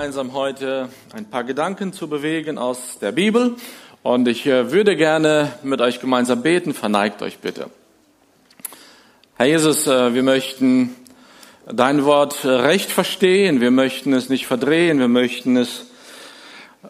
gemeinsam 0.00 0.32
heute 0.32 0.88
ein 1.12 1.26
paar 1.26 1.44
Gedanken 1.44 1.92
zu 1.92 2.08
bewegen 2.08 2.56
aus 2.56 2.98
der 3.00 3.12
Bibel. 3.12 3.56
Und 4.02 4.28
ich 4.28 4.46
äh, 4.46 4.72
würde 4.72 4.96
gerne 4.96 5.52
mit 5.62 5.82
euch 5.82 6.00
gemeinsam 6.00 6.40
beten. 6.40 6.72
Verneigt 6.72 7.20
euch 7.20 7.36
bitte. 7.40 7.68
Herr 9.34 9.44
Jesus, 9.44 9.86
äh, 9.86 10.14
wir 10.14 10.22
möchten 10.22 10.96
dein 11.70 12.06
Wort 12.06 12.46
recht 12.46 12.90
verstehen. 12.90 13.60
Wir 13.60 13.70
möchten 13.70 14.14
es 14.14 14.30
nicht 14.30 14.46
verdrehen. 14.46 15.00
Wir 15.00 15.08
möchten 15.08 15.58
es 15.58 15.90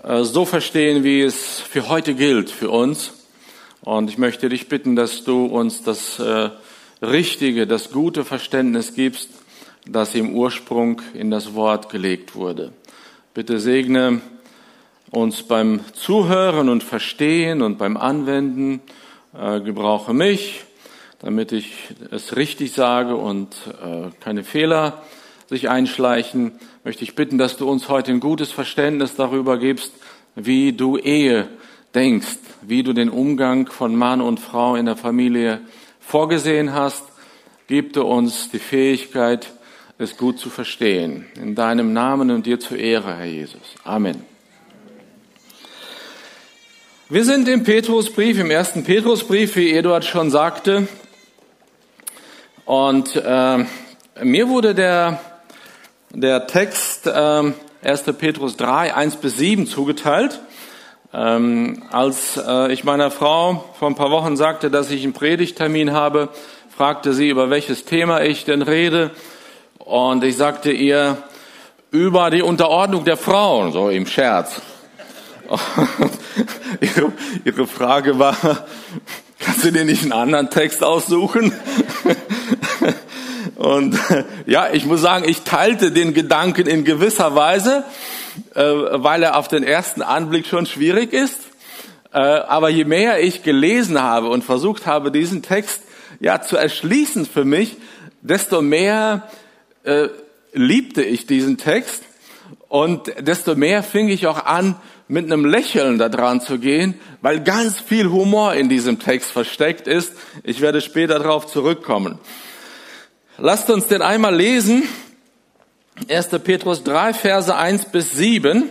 äh, 0.05 0.23
so 0.23 0.45
verstehen, 0.45 1.03
wie 1.03 1.21
es 1.23 1.59
für 1.59 1.89
heute 1.89 2.15
gilt, 2.15 2.49
für 2.49 2.71
uns. 2.71 3.13
Und 3.81 4.09
ich 4.09 4.19
möchte 4.19 4.49
dich 4.49 4.69
bitten, 4.69 4.95
dass 4.95 5.25
du 5.25 5.47
uns 5.47 5.83
das 5.83 6.23
richtige, 7.03 7.67
das 7.67 7.91
gute 7.91 8.25
Verständnis 8.25 8.95
gibst, 8.95 9.31
das 9.85 10.15
im 10.15 10.35
Ursprung 10.37 11.03
in 11.15 11.33
das 11.33 11.55
Wort 11.55 11.88
gelegt 11.88 12.37
wurde. 12.37 12.73
Bitte 13.33 13.61
segne 13.61 14.20
uns 15.12 15.45
beim 15.45 15.83
Zuhören 15.93 16.69
und 16.69 16.83
Verstehen 16.83 17.62
und 17.62 17.79
beim 17.79 17.97
Anwenden. 17.97 18.80
Äh, 19.39 19.61
gebrauche 19.61 20.12
mich, 20.12 20.65
damit 21.20 21.53
ich 21.53 21.95
es 22.11 22.34
richtig 22.34 22.73
sage 22.73 23.15
und 23.15 23.55
äh, 23.84 24.11
keine 24.19 24.43
Fehler 24.43 25.05
sich 25.47 25.69
einschleichen. 25.69 26.59
Möchte 26.83 27.05
ich 27.05 27.15
bitten, 27.15 27.39
dass 27.39 27.56
du 27.56 27.70
uns 27.70 27.89
heute 27.89 28.11
ein 28.11 28.19
gutes 28.19 28.51
Verständnis 28.51 29.15
darüber 29.15 29.59
gibst, 29.59 29.92
wie 30.34 30.73
du 30.73 30.97
Ehe 30.97 31.47
denkst, 31.95 32.39
wie 32.62 32.83
du 32.83 32.92
den 32.92 33.11
Umgang 33.11 33.70
von 33.70 33.95
Mann 33.95 34.23
und 34.23 34.41
Frau 34.41 34.75
in 34.75 34.87
der 34.87 34.97
Familie 34.97 35.61
vorgesehen 36.01 36.75
hast. 36.75 37.05
Gib 37.69 37.92
du 37.92 38.03
uns 38.03 38.51
die 38.51 38.59
Fähigkeit, 38.59 39.53
es 40.01 40.17
gut 40.17 40.39
zu 40.39 40.49
verstehen. 40.49 41.27
In 41.35 41.55
deinem 41.55 41.93
Namen 41.93 42.31
und 42.31 42.47
dir 42.47 42.59
zur 42.59 42.79
Ehre, 42.79 43.19
Herr 43.19 43.27
Jesus. 43.27 43.61
Amen. 43.84 44.25
Wir 47.11 47.23
sind 47.27 47.47
im 47.48 47.65
Petrusbrief, 47.65 48.39
im 48.39 48.51
ersten 48.51 48.83
Petrusbrief, 48.83 49.57
wie 49.57 49.70
Eduard 49.73 50.07
schon 50.07 50.31
sagte. 50.31 50.89
Und 52.65 53.15
äh, 53.15 53.59
mir 54.23 54.48
wurde 54.48 54.75
der, 54.75 55.20
der 56.14 56.47
Text 56.47 57.07
äh, 57.07 57.53
1. 57.83 58.03
Petrus 58.19 58.57
3, 58.57 58.95
1 58.95 59.17
bis 59.17 59.37
7 59.37 59.67
zugeteilt. 59.67 60.41
Ähm, 61.12 61.83
als 61.91 62.39
äh, 62.39 62.73
ich 62.73 62.85
meiner 62.85 63.11
Frau 63.11 63.67
vor 63.79 63.89
ein 63.89 63.97
paar 63.97 64.11
Wochen 64.11 64.39
sagte, 64.39 64.70
dass 64.70 64.91
ich 64.91 65.03
einen 65.03 65.12
Predigtermin 65.12 65.92
habe, 65.92 66.31
fragte 66.75 67.12
sie, 67.12 67.29
über 67.29 67.51
welches 67.51 67.85
Thema 67.85 68.23
ich 68.23 68.47
denn 68.47 68.62
rede. 68.62 69.11
Und 69.91 70.22
ich 70.22 70.36
sagte 70.36 70.70
ihr 70.70 71.16
über 71.91 72.30
die 72.30 72.42
Unterordnung 72.42 73.05
der 73.05 73.16
Frauen, 73.16 73.72
so 73.72 73.88
im 73.88 74.06
Scherz. 74.06 74.62
ihre, 76.80 77.12
ihre 77.44 77.66
Frage 77.66 78.16
war, 78.16 78.36
kannst 79.41 79.64
du 79.64 79.72
dir 79.72 79.84
nicht 79.84 80.05
einen 80.05 80.12
anderen 80.12 80.48
Text 80.48 80.84
aussuchen? 80.84 81.52
Und 83.56 83.98
ja, 84.46 84.68
ich 84.72 84.86
muss 84.86 85.00
sagen, 85.00 85.28
ich 85.28 85.42
teilte 85.42 85.91
den 85.91 86.14
Gedanken 86.14 86.68
in 86.68 86.84
gewisser 86.84 87.34
Weise, 87.34 87.83
äh, 88.55 88.62
weil 88.62 89.24
er 89.24 89.36
auf 89.36 89.48
den 89.48 89.64
ersten 89.64 90.02
Anblick 90.02 90.46
schon 90.46 90.66
schwierig 90.66 91.12
ist. 91.12 91.41
Äh, 92.12 92.20
aber 92.20 92.68
je 92.68 92.84
mehr 92.84 93.24
ich 93.24 93.42
gelesen 93.42 94.00
habe 94.00 94.28
und 94.28 94.44
versucht 94.44 94.86
habe, 94.86 95.11
diesen 95.11 95.42
Text 95.42 95.83
ja 96.20 96.41
zu 96.42 96.56
erschließen 96.56 97.27
für 97.27 97.44
mich, 97.44 97.77
desto 98.22 98.62
mehr 98.62 99.28
äh, 99.84 100.09
liebte 100.53 101.03
ich 101.03 101.27
diesen 101.27 101.59
Text 101.59 102.03
und 102.69 103.12
desto 103.20 103.55
mehr 103.55 103.83
fing 103.83 104.09
ich 104.09 104.27
auch 104.27 104.45
an, 104.45 104.77
mit 105.09 105.25
einem 105.25 105.45
Lächeln 105.45 105.98
da 105.98 106.09
dran 106.09 106.41
zu 106.41 106.59
gehen, 106.59 106.95
weil 107.20 107.41
ganz 107.42 107.80
viel 107.80 108.11
Humor 108.11 108.55
in 108.55 108.68
diesem 108.68 109.01
Text 109.01 109.33
versteckt 109.33 109.89
ist. 109.89 110.13
Ich 110.45 110.61
werde 110.61 110.80
später 110.80 111.18
darauf 111.18 111.48
zurückkommen. 111.48 112.18
Lasst 113.36 113.70
uns 113.70 113.89
den 113.89 114.02
einmal 114.02 114.35
lesen. 114.35 114.85
1. 116.08 116.29
Petrus 116.45 116.85
3, 116.85 117.12
Verse 117.12 117.55
1 117.55 117.86
bis 117.86 118.12
7. 118.12 118.62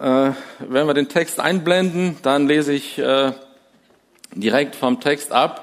Äh, 0.00 0.30
wenn 0.60 0.86
wir 0.86 0.94
den 0.94 1.10
Text 1.10 1.38
einblenden, 1.38 2.16
dann 2.22 2.46
lese 2.46 2.72
ich 2.72 2.98
äh, 2.98 3.32
direkt 4.34 4.74
vom 4.74 5.00
Text 5.00 5.32
ab. 5.32 5.61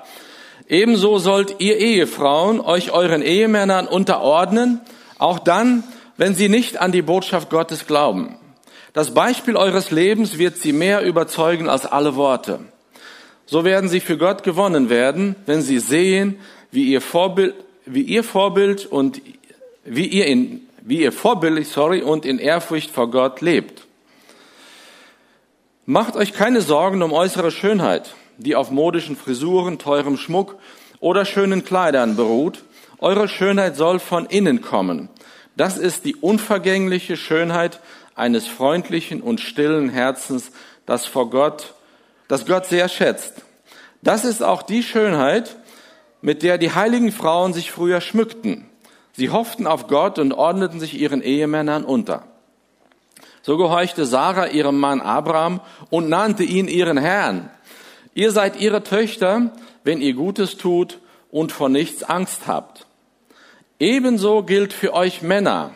Ebenso 0.70 1.18
sollt 1.18 1.56
ihr 1.60 1.78
Ehefrauen 1.78 2.62
euch 2.62 2.92
euren 2.92 3.24
Ehemännern 3.24 3.88
unterordnen, 3.88 4.80
auch 5.18 5.40
dann, 5.40 5.84
wenn 6.16 6.36
sie 6.36 6.48
nicht 6.48 6.78
an 6.78 6.92
die 6.92 7.02
Botschaft 7.02 7.50
Gottes 7.50 7.88
glauben. 7.88 8.38
Das 8.94 9.16
Beispiel 9.16 9.58
eures 9.58 9.90
Lebens 9.90 10.38
wird 10.38 10.58
sie 10.58 10.72
mehr 10.72 11.02
überzeugen 11.02 11.70
als 11.70 11.88
alle 11.88 12.16
Worte. 12.16 12.60
So 13.48 13.64
werden 13.64 13.90
sie 13.90 14.00
für 14.00 14.18
Gott 14.18 14.44
gewonnen 14.44 14.92
werden, 14.92 15.36
wenn 15.48 15.64
sie 15.64 15.80
sehen, 15.80 16.40
wie 16.72 16.84
ihr 16.84 17.02
Vorbild, 17.02 17.56
wie 17.88 18.04
ihr 18.04 18.24
Vorbild 18.24 18.86
und 18.86 19.22
wie 19.86 20.06
ihr 20.06 20.28
in, 20.28 20.68
wie 20.82 21.02
ihr 21.02 21.12
vorbildlich, 21.12 21.70
sorry, 21.70 22.04
und 22.04 22.28
in 22.28 22.38
Ehrfurcht 22.38 22.92
vor 22.92 23.10
Gott 23.10 23.42
lebt. 23.42 23.88
Macht 25.88 26.16
euch 26.16 26.34
keine 26.34 26.62
Sorgen 26.62 27.02
um 27.02 27.12
äußere 27.12 27.50
Schönheit 27.50 28.14
die 28.40 28.56
auf 28.56 28.72
modischen 28.72 29.16
Frisuren, 29.16 29.78
teurem 29.78 30.18
Schmuck 30.18 30.58
oder 31.00 31.26
schönen 31.26 31.64
Kleidern 31.64 32.16
beruht. 32.16 32.64
Eure 32.98 33.28
Schönheit 33.28 33.76
soll 33.76 34.00
von 34.00 34.26
innen 34.26 34.62
kommen. 34.62 35.10
Das 35.56 35.78
ist 35.78 36.06
die 36.06 36.16
unvergängliche 36.16 37.18
Schönheit 37.18 37.80
eines 38.16 38.48
freundlichen 38.48 39.22
und 39.22 39.40
stillen 39.40 39.90
Herzens, 39.90 40.52
das 40.86 41.06
vor 41.06 41.30
Gott, 41.30 41.74
das 42.28 42.46
Gott 42.46 42.66
sehr 42.66 42.90
schätzt. 42.90 43.34
Das 44.02 44.26
ist 44.26 44.44
auch 44.44 44.62
die 44.62 44.84
Schönheit, 44.84 45.58
mit 46.22 46.44
der 46.44 46.58
die 46.58 46.74
heiligen 46.74 47.12
Frauen 47.12 47.54
sich 47.54 47.72
früher 47.72 48.02
schmückten. 48.02 48.70
Sie 49.14 49.30
hofften 49.30 49.68
auf 49.68 49.88
Gott 49.88 50.20
und 50.20 50.34
ordneten 50.34 50.80
sich 50.80 51.00
ihren 51.00 51.22
Ehemännern 51.22 51.84
unter. 51.84 52.24
So 53.42 53.58
gehorchte 53.58 54.06
Sarah 54.06 54.48
ihrem 54.48 54.80
Mann 54.80 55.02
Abraham 55.02 55.62
und 55.90 56.10
nannte 56.10 56.44
ihn 56.44 56.68
ihren 56.68 56.98
Herrn. 56.98 57.50
Ihr 58.14 58.32
seid 58.32 58.60
ihre 58.60 58.84
Töchter, 58.84 59.52
wenn 59.84 60.02
ihr 60.02 60.14
Gutes 60.14 60.58
tut 60.58 61.00
und 61.32 61.52
vor 61.52 61.70
nichts 61.70 62.04
Angst 62.04 62.48
habt. 62.48 62.86
Ebenso 63.80 64.44
gilt 64.44 64.74
für 64.74 64.94
euch 64.94 65.22
Männer. 65.22 65.72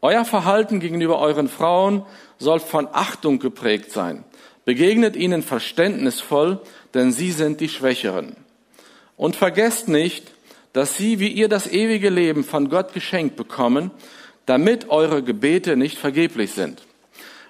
Euer 0.00 0.24
Verhalten 0.24 0.80
gegenüber 0.80 1.18
euren 1.18 1.48
Frauen 1.48 2.04
soll 2.38 2.60
von 2.60 2.88
Achtung 2.92 3.38
geprägt 3.38 3.92
sein. 3.92 4.24
Begegnet 4.64 5.16
ihnen 5.16 5.42
verständnisvoll, 5.42 6.60
denn 6.94 7.12
sie 7.12 7.32
sind 7.32 7.60
die 7.60 7.68
Schwächeren. 7.68 8.36
Und 9.16 9.36
vergesst 9.36 9.88
nicht, 9.88 10.32
dass 10.72 10.96
sie 10.96 11.18
wie 11.18 11.28
ihr 11.28 11.48
das 11.48 11.66
ewige 11.66 12.10
Leben 12.10 12.44
von 12.44 12.68
Gott 12.68 12.92
geschenkt 12.92 13.36
bekommen, 13.36 13.90
damit 14.46 14.90
eure 14.90 15.22
Gebete 15.22 15.76
nicht 15.76 15.98
vergeblich 15.98 16.52
sind. 16.52 16.82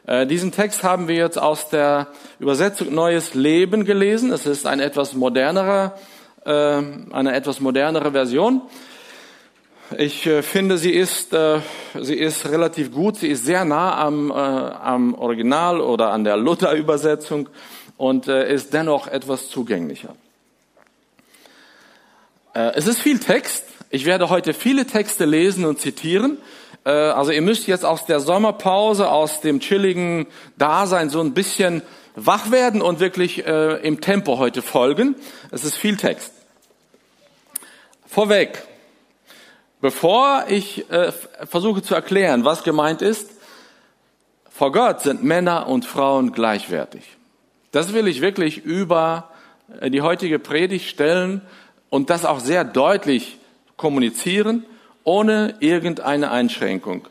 Äh, 0.09 0.27
diesen 0.27 0.53
Text 0.53 0.85
haben 0.85 1.07
wir 1.07 1.17
jetzt 1.17 1.39
aus 1.39 1.69
der 1.69 2.07
Übersetzung 2.39 2.95
Neues 2.95 3.35
Leben 3.35 3.85
gelesen. 3.85 4.33
Es 4.33 4.47
ist 4.47 4.67
ein 4.67 4.81
etwas 4.81 5.13
modernerer, 5.13 5.99
äh, 6.47 6.51
eine 6.51 7.35
etwas 7.35 7.61
modernere 7.61 8.13
Version. 8.13 8.63
Ich 9.99 10.27
äh, 10.27 10.41
finde, 10.41 10.79
sie 10.79 10.93
ist, 10.93 11.37
sie 12.01 12.15
ist 12.15 12.49
relativ 12.49 12.91
gut. 12.91 13.17
Sie 13.17 13.29
ist 13.29 13.45
sehr 13.45 13.67
nah 13.67 14.03
am, 14.03 14.33
am 14.33 15.15
Original 15.15 15.79
oder 15.79 16.11
an 16.11 16.25
der 16.25 16.39
Luther-Übersetzung 16.39 17.51
und 17.99 18.29
ist 18.29 18.73
dennoch 18.73 19.09
etwas 19.09 19.51
zugänglicher. 19.51 20.15
Es 22.55 22.87
ist 22.87 23.01
viel 23.01 23.19
Text. 23.19 23.65
Ich 23.91 24.05
werde 24.07 24.31
heute 24.31 24.55
viele 24.55 24.87
Texte 24.87 25.25
lesen 25.25 25.65
und 25.65 25.81
zitieren. 25.81 26.38
Äh, 26.88 26.90
also 26.90 27.31
ihr 27.31 27.43
müsst 27.43 27.67
jetzt 27.67 27.85
aus 27.85 28.06
der 28.06 28.20
Sommerpause, 28.20 29.11
aus 29.11 29.43
dem 29.43 29.61
chilligen 29.61 30.26
Dasein 30.56 31.11
so 31.11 31.20
ein 31.20 31.35
bisschen 31.35 31.82
wach 32.17 32.50
werden 32.50 32.81
und 32.81 32.99
wirklich 32.99 33.46
äh, 33.46 33.75
im 33.87 34.00
Tempo 34.00 34.38
heute 34.38 34.62
folgen. 34.62 35.14
Es 35.50 35.64
ist 35.64 35.76
viel 35.76 35.99
Text. 35.99 36.32
Vorweg, 38.06 38.62
bevor 39.82 40.44
ich 40.49 40.90
äh, 40.90 41.12
versuche 41.46 41.82
zu 41.82 41.94
erklären, 41.94 42.46
was 42.46 42.64
gemeint 42.64 43.02
ist, 43.02 43.31
vor 44.50 44.73
Gott 44.73 45.02
sind 45.02 45.23
Männer 45.23 45.69
und 45.69 45.84
Frauen 45.84 46.32
gleichwertig. 46.32 47.05
Das 47.70 47.93
will 47.93 48.08
ich 48.08 48.23
wirklich 48.23 48.64
über 48.64 49.31
äh, 49.79 49.91
die 49.91 50.00
heutige 50.00 50.38
Predigt 50.38 50.88
stellen 50.88 51.43
und 51.91 52.08
das 52.08 52.25
auch 52.25 52.41
sehr 52.41 52.64
deutlich 52.64 53.37
kommunizieren 53.76 54.64
ohne 55.08 55.55
irgendeine 55.60 56.31
Einschränkung. 56.31 57.08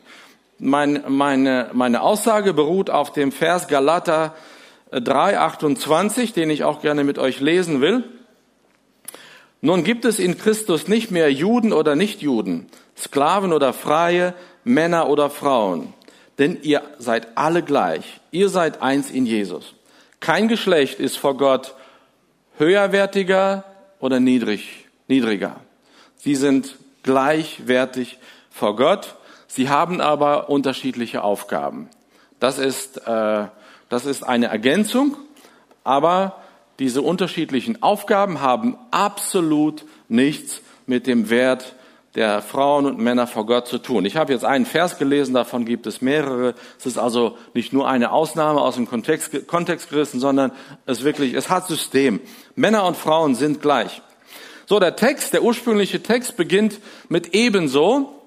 Mein, 0.60 1.02
meine, 1.08 1.70
meine 1.72 2.00
Aussage 2.00 2.54
beruht 2.54 2.90
auf 2.90 3.12
dem 3.12 3.32
Vers 3.32 3.66
Galater 3.66 4.36
3,28, 4.92 6.32
den 6.32 6.48
ich 6.48 6.62
auch 6.62 6.80
gerne 6.80 7.02
mit 7.02 7.18
euch 7.18 7.40
lesen 7.40 7.80
will. 7.80 8.04
Nun 9.60 9.82
gibt 9.82 10.04
es 10.04 10.20
in 10.20 10.38
Christus 10.38 10.86
nicht 10.86 11.10
mehr 11.10 11.32
Juden 11.32 11.72
oder 11.72 11.96
Nichtjuden, 11.96 12.68
Sklaven 12.96 13.52
oder 13.52 13.72
Freie, 13.72 14.32
Männer 14.62 15.08
oder 15.08 15.28
Frauen. 15.28 15.92
denn 16.38 16.56
ihr 16.62 16.82
seid 17.00 17.36
alle 17.36 17.64
gleich. 17.64 18.20
Ihr 18.30 18.48
seid 18.48 18.80
eins 18.80 19.10
in 19.10 19.26
Jesus. 19.26 19.74
Kein 20.20 20.46
Geschlecht 20.46 21.00
ist 21.00 21.18
vor 21.18 21.36
Gott 21.36 21.74
höherwertiger 22.58 23.64
oder 23.98 24.20
niedrig, 24.20 24.86
niedriger. 25.08 25.56
Sie 26.16 26.36
sind 26.36 26.76
gleichwertig 27.08 28.18
vor 28.50 28.76
Gott. 28.76 29.16
Sie 29.46 29.70
haben 29.70 30.02
aber 30.02 30.50
unterschiedliche 30.50 31.24
Aufgaben. 31.24 31.88
Das 32.38 32.58
ist, 32.58 32.98
äh, 33.06 33.46
das 33.88 34.04
ist 34.04 34.24
eine 34.24 34.48
Ergänzung, 34.48 35.16
aber 35.84 36.36
diese 36.78 37.00
unterschiedlichen 37.00 37.82
Aufgaben 37.82 38.42
haben 38.42 38.76
absolut 38.90 39.86
nichts 40.08 40.60
mit 40.84 41.06
dem 41.06 41.30
Wert 41.30 41.76
der 42.14 42.42
Frauen 42.42 42.84
und 42.84 42.98
Männer 42.98 43.26
vor 43.26 43.46
Gott 43.46 43.68
zu 43.68 43.78
tun. 43.78 44.04
Ich 44.04 44.18
habe 44.18 44.30
jetzt 44.30 44.44
einen 44.44 44.66
Vers 44.66 44.98
gelesen, 44.98 45.32
davon 45.32 45.64
gibt 45.64 45.86
es 45.86 46.02
mehrere. 46.02 46.54
Es 46.78 46.84
ist 46.84 46.98
also 46.98 47.38
nicht 47.54 47.72
nur 47.72 47.88
eine 47.88 48.12
Ausnahme 48.12 48.60
aus 48.60 48.74
dem 48.74 48.86
Kontext, 48.86 49.46
Kontext 49.46 49.88
gerissen, 49.88 50.20
sondern 50.20 50.52
es 50.84 51.04
wirklich, 51.04 51.32
es 51.32 51.48
hat 51.48 51.68
System. 51.68 52.20
Männer 52.54 52.84
und 52.84 52.98
Frauen 52.98 53.34
sind 53.34 53.62
gleich. 53.62 54.02
So, 54.68 54.78
der 54.78 54.96
Text, 54.96 55.32
der 55.32 55.42
ursprüngliche 55.42 56.02
Text 56.02 56.36
beginnt 56.36 56.78
mit 57.08 57.34
ebenso. 57.34 58.20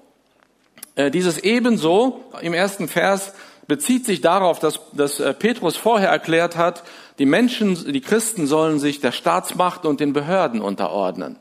Äh, 0.96 1.12
dieses 1.12 1.38
ebenso 1.38 2.24
im 2.40 2.52
ersten 2.52 2.88
Vers 2.88 3.32
bezieht 3.68 4.04
sich 4.04 4.22
darauf, 4.22 4.58
dass, 4.58 4.80
dass 4.90 5.20
äh, 5.20 5.34
Petrus 5.34 5.76
vorher 5.76 6.08
erklärt 6.08 6.56
hat, 6.56 6.82
die 7.20 7.26
Menschen, 7.26 7.92
die 7.92 8.00
Christen 8.00 8.48
sollen 8.48 8.80
sich 8.80 8.98
der 8.98 9.12
Staatsmacht 9.12 9.86
und 9.86 10.00
den 10.00 10.12
Behörden 10.12 10.60
unterordnen. 10.60 11.36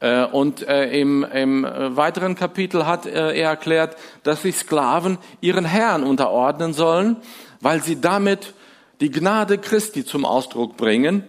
Äh, 0.00 0.24
und 0.24 0.62
im, 0.62 1.24
im 1.24 1.64
weiteren 1.64 2.34
Kapitel 2.34 2.86
hat 2.86 3.04
er 3.04 3.34
erklärt, 3.34 3.98
dass 4.22 4.40
sich 4.40 4.56
Sklaven 4.56 5.18
ihren 5.42 5.66
Herren 5.66 6.02
unterordnen 6.02 6.72
sollen, 6.72 7.18
weil 7.60 7.82
sie 7.82 8.00
damit 8.00 8.54
die 9.02 9.10
Gnade 9.10 9.58
Christi 9.58 10.02
zum 10.02 10.24
Ausdruck 10.24 10.78
bringen, 10.78 11.24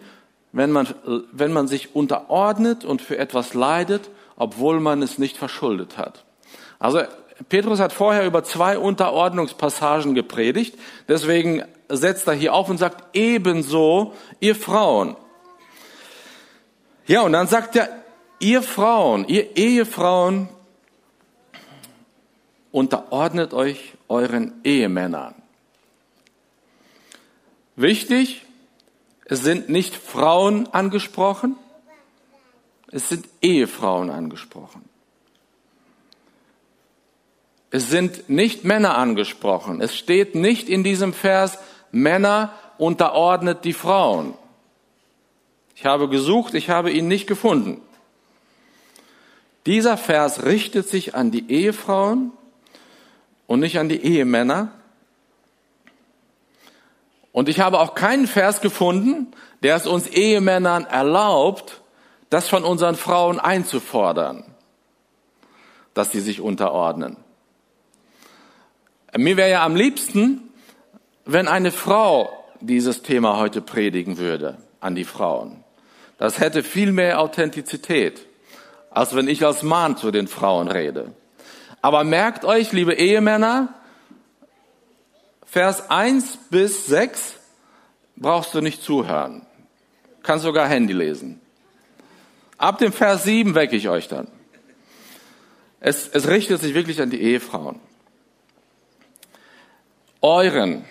wenn 0.51 0.71
man, 0.71 0.87
wenn 1.31 1.53
man 1.53 1.67
sich 1.67 1.95
unterordnet 1.95 2.85
und 2.85 3.01
für 3.01 3.17
etwas 3.17 3.53
leidet, 3.53 4.09
obwohl 4.35 4.79
man 4.79 5.01
es 5.01 5.17
nicht 5.17 5.37
verschuldet 5.37 5.97
hat. 5.97 6.23
Also 6.79 7.01
Petrus 7.47 7.79
hat 7.79 7.93
vorher 7.93 8.25
über 8.25 8.43
zwei 8.43 8.77
Unterordnungspassagen 8.77 10.15
gepredigt, 10.15 10.77
deswegen 11.07 11.63
setzt 11.87 12.27
er 12.27 12.33
hier 12.33 12.53
auf 12.53 12.69
und 12.69 12.77
sagt, 12.77 13.15
ebenso 13.15 14.13
ihr 14.39 14.55
Frauen. 14.55 15.15
Ja, 17.07 17.21
und 17.21 17.31
dann 17.33 17.47
sagt 17.47 17.75
er, 17.75 17.89
ihr 18.39 18.61
Frauen, 18.61 19.25
ihr 19.27 19.57
Ehefrauen, 19.57 20.49
unterordnet 22.71 23.53
euch 23.53 23.93
euren 24.07 24.53
Ehemännern. 24.63 25.35
Wichtig, 27.75 28.45
es 29.29 29.43
sind 29.43 29.69
nicht 29.69 29.95
Frauen 29.95 30.67
angesprochen, 30.73 31.55
es 32.91 33.09
sind 33.09 33.27
Ehefrauen 33.43 34.09
angesprochen. 34.09 34.83
Es 37.69 37.91
sind 37.91 38.27
nicht 38.27 38.63
Männer 38.63 38.97
angesprochen. 38.97 39.79
Es 39.79 39.95
steht 39.95 40.33
nicht 40.33 40.67
in 40.67 40.83
diesem 40.83 41.13
Vers, 41.13 41.59
Männer 41.91 42.51
unterordnet 42.79 43.63
die 43.63 43.73
Frauen. 43.73 44.33
Ich 45.75 45.85
habe 45.85 46.09
gesucht, 46.09 46.55
ich 46.55 46.71
habe 46.71 46.91
ihn 46.91 47.07
nicht 47.07 47.27
gefunden. 47.27 47.79
Dieser 49.67 49.97
Vers 49.97 50.45
richtet 50.45 50.89
sich 50.89 51.13
an 51.13 51.29
die 51.29 51.51
Ehefrauen 51.51 52.31
und 53.45 53.59
nicht 53.59 53.77
an 53.77 53.89
die 53.89 54.01
Ehemänner. 54.01 54.71
Und 57.31 57.49
ich 57.49 57.59
habe 57.59 57.79
auch 57.79 57.95
keinen 57.95 58.27
Vers 58.27 58.61
gefunden, 58.61 59.27
der 59.63 59.75
es 59.75 59.87
uns 59.87 60.07
Ehemännern 60.07 60.85
erlaubt, 60.85 61.81
das 62.29 62.47
von 62.47 62.63
unseren 62.63 62.95
Frauen 62.95 63.39
einzufordern, 63.39 64.43
dass 65.93 66.11
sie 66.11 66.21
sich 66.21 66.41
unterordnen. 66.41 67.17
Mir 69.17 69.37
wäre 69.37 69.49
ja 69.49 69.65
am 69.65 69.75
liebsten, 69.75 70.49
wenn 71.25 71.47
eine 71.47 71.71
Frau 71.71 72.31
dieses 72.61 73.01
Thema 73.01 73.37
heute 73.37 73.61
predigen 73.61 74.17
würde 74.17 74.57
an 74.79 74.95
die 74.95 75.05
Frauen. 75.05 75.63
Das 76.17 76.39
hätte 76.39 76.63
viel 76.63 76.91
mehr 76.91 77.19
Authentizität, 77.19 78.25
als 78.91 79.15
wenn 79.15 79.27
ich 79.27 79.45
als 79.45 79.63
Mann 79.63 79.97
zu 79.97 80.11
den 80.11 80.27
Frauen 80.27 80.67
rede. 80.67 81.13
Aber 81.81 82.03
merkt 82.03 82.43
euch, 82.43 82.71
liebe 82.73 82.93
Ehemänner, 82.93 83.73
Vers 85.49 85.89
1 85.89 86.37
bis 86.49 86.85
6 86.85 87.35
brauchst 88.15 88.53
du 88.53 88.61
nicht 88.61 88.83
zuhören. 88.83 89.45
Kannst 90.23 90.43
sogar 90.43 90.67
Handy 90.67 90.93
lesen. 90.93 91.41
Ab 92.57 92.77
dem 92.77 92.91
Vers 92.91 93.23
7 93.23 93.55
wecke 93.55 93.75
ich 93.75 93.89
euch 93.89 94.07
dann. 94.07 94.27
Es, 95.79 96.07
es 96.07 96.27
richtet 96.27 96.61
sich 96.61 96.73
wirklich 96.73 97.01
an 97.01 97.09
die 97.09 97.21
Ehefrauen 97.21 97.79
euren. 100.21 100.85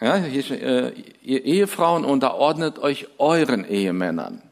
Ja, 0.00 0.16
hier, 0.16 0.50
äh, 0.50 0.92
ihr 1.22 1.44
Ehefrauen 1.44 2.04
unterordnet 2.04 2.78
euch 2.78 3.08
euren 3.18 3.64
Ehemännern. 3.64 4.42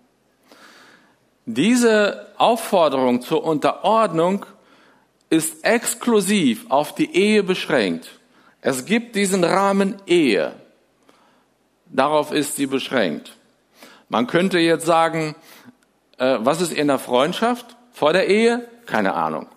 Diese 1.44 2.28
Aufforderung 2.38 3.22
zur 3.22 3.44
Unterordnung 3.44 4.46
ist 5.30 5.64
exklusiv 5.64 6.66
auf 6.70 6.94
die 6.94 7.14
Ehe 7.14 7.42
beschränkt. 7.42 8.20
Es 8.62 8.84
gibt 8.84 9.16
diesen 9.16 9.42
Rahmen 9.42 9.96
Ehe. 10.06 10.52
Darauf 11.86 12.32
ist 12.32 12.56
sie 12.56 12.66
beschränkt. 12.66 13.36
Man 14.08 14.28
könnte 14.28 14.58
jetzt 14.60 14.86
sagen, 14.86 15.34
äh, 16.16 16.38
was 16.40 16.60
ist 16.60 16.72
in 16.72 16.86
der 16.86 17.00
Freundschaft 17.00 17.76
vor 17.92 18.12
der 18.12 18.28
Ehe? 18.28 18.66
Keine 18.86 19.14
Ahnung. 19.14 19.48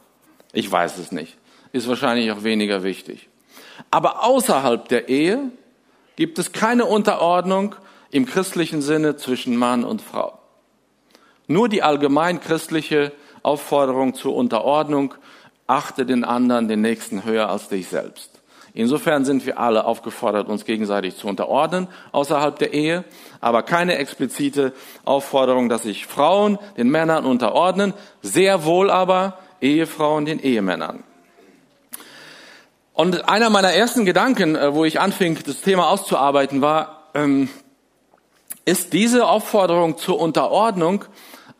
Ich 0.53 0.69
weiß 0.69 0.97
es 0.97 1.11
nicht. 1.11 1.37
Ist 1.71 1.87
wahrscheinlich 1.87 2.31
auch 2.31 2.43
weniger 2.43 2.81
wichtig. 2.81 3.29
Aber 3.91 4.23
außerhalb 4.23 4.87
der 4.89 5.07
Ehe 5.07 5.51
gibt 6.15 6.39
es 6.39 6.51
keine 6.51 6.85
Unterordnung 6.85 7.75
im 8.09 8.25
christlichen 8.25 8.81
Sinne 8.81 9.17
zwischen 9.17 9.55
Mann 9.55 9.83
und 9.83 10.01
Frau. 10.01 10.39
Nur 11.47 11.69
die 11.69 11.83
allgemein 11.83 12.39
christliche 12.39 13.11
Aufforderung 13.43 14.15
zur 14.15 14.35
Unterordnung, 14.35 15.13
achte 15.67 16.07
den 16.07 16.23
anderen, 16.23 16.67
den 16.67 16.81
Nächsten 16.81 17.23
höher 17.23 17.49
als 17.49 17.69
dich 17.69 17.87
selbst. 17.87 18.34
Insofern 18.77 19.23
sind 19.23 19.45
wir 19.45 19.57
alle 19.57 19.85
aufgefordert, 19.85 20.49
uns 20.49 20.65
gegenseitig 20.65 21.15
zu 21.15 21.27
unterordnen 21.27 21.87
außerhalb 22.11 22.59
der 22.59 22.73
Ehe, 22.73 23.05
aber 23.39 23.63
keine 23.63 23.97
explizite 23.97 24.73
Aufforderung, 25.05 25.69
dass 25.69 25.83
sich 25.83 26.05
Frauen 26.05 26.59
den 26.75 26.89
Männern 26.89 27.23
unterordnen, 27.23 27.93
sehr 28.21 28.65
wohl 28.65 28.89
aber 28.89 29.39
Ehefrauen 29.61 30.25
den 30.25 30.39
Ehemännern. 30.39 31.05
Und 32.91 33.29
einer 33.29 33.49
meiner 33.49 33.71
ersten 33.71 34.03
Gedanken, 34.03 34.57
äh, 34.57 34.73
wo 34.73 34.83
ich 34.83 34.99
anfing, 34.99 35.39
das 35.45 35.61
Thema 35.61 35.89
auszuarbeiten, 35.89 36.61
war, 36.61 37.09
ähm, 37.13 37.47
ist 38.65 38.91
diese 38.91 39.25
Aufforderung 39.25 39.97
zur 39.97 40.19
Unterordnung 40.19 41.05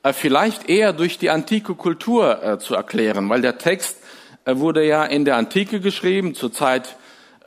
äh, 0.04 0.12
vielleicht 0.12 0.70
eher 0.70 0.92
durch 0.92 1.18
die 1.18 1.30
antike 1.30 1.76
Kultur 1.76 2.44
äh, 2.44 2.60
zu 2.60 2.76
erklären, 2.76 3.30
weil 3.30 3.42
der 3.42 3.58
Text 3.58 4.00
wurde 4.46 4.86
ja 4.86 5.04
in 5.04 5.26
der 5.26 5.38
Antike 5.38 5.80
geschrieben, 5.80 6.36
zur 6.36 6.52
Zeit 6.52 6.98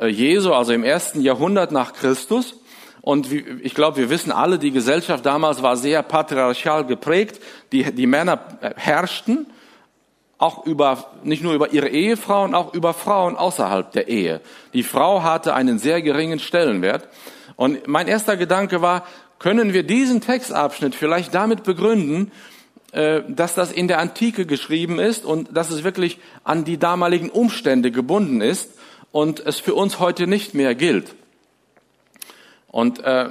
Jesu, 0.07 0.53
also 0.53 0.73
im 0.73 0.85
ersten 0.85 1.21
Jahrhundert 1.21 1.73
nach 1.73 1.93
Christus. 1.93 2.55
Und 3.01 3.33
ich 3.33 3.75
glaube, 3.75 3.97
wir 3.97 4.11
wissen 4.11 4.33
alle, 4.33 4.59
die 4.59 4.71
Gesellschaft 4.71 5.25
damals 5.25 5.63
war 5.63 5.77
sehr 5.77 6.03
patriarchal 6.03 6.85
geprägt. 6.85 7.41
Die, 7.73 7.85
die 7.93 8.07
Männer 8.07 8.59
herrschten 8.77 9.47
auch 10.39 10.65
über, 10.67 11.11
nicht 11.25 11.43
nur 11.43 11.53
über 11.53 11.73
ihre 11.73 11.89
Ehefrauen, 11.89 12.55
auch 12.55 12.73
über 12.73 12.95
Frauen 12.95 13.37
außerhalb 13.37 13.91
der 13.91 14.09
Ehe. 14.09 14.41
Die 14.73 14.85
Frau 14.85 15.23
hatte 15.25 15.53
einen 15.55 15.79
sehr 15.79 16.01
geringen 16.01 16.39
Stellenwert. 16.39 17.09
Und 17.57 17.89
mein 17.89 18.07
erster 18.07 18.37
Gedanke 18.37 18.81
war, 18.81 19.05
können 19.41 19.73
wir 19.73 19.83
diesen 19.83 20.21
Textabschnitt 20.21 20.95
vielleicht 20.95 21.35
damit 21.35 21.65
begründen, 21.65 22.31
äh, 22.93 23.23
dass 23.29 23.55
das 23.55 23.73
in 23.73 23.89
der 23.89 23.99
Antike 23.99 24.47
geschrieben 24.47 25.01
ist 25.01 25.25
und 25.25 25.57
dass 25.57 25.71
es 25.71 25.83
wirklich 25.83 26.19
an 26.45 26.65
die 26.65 26.79
damaligen 26.79 27.31
Umstände 27.31 27.91
gebunden 27.91 28.41
ist 28.41 28.78
und 29.19 29.45
es 29.45 29.59
für 29.59 29.75
uns 29.75 29.99
heute 29.99 30.29
nicht 30.29 30.55
mehr 30.55 30.77
gilt. 30.77 31.17
Und 32.69 33.03
äh, 33.03 33.31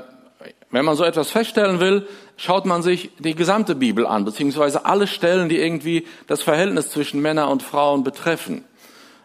wenn 0.69 0.83
man 0.83 0.97
so 0.97 1.05
etwas 1.05 1.31
feststellen 1.31 1.79
will, 1.79 2.05
schaut 2.35 2.65
man 2.65 2.83
sich 2.83 3.11
die 3.19 3.35
gesamte 3.35 3.73
Bibel 3.73 4.05
an, 4.05 4.25
beziehungsweise 4.25 4.83
alle 4.83 5.07
Stellen, 5.07 5.47
die 5.47 5.57
irgendwie 5.57 6.05
das 6.27 6.43
Verhältnis 6.43 6.89
zwischen 6.89 7.21
Männern 7.21 7.47
und 7.47 7.63
Frauen 7.63 8.03
betreffen. 8.03 8.65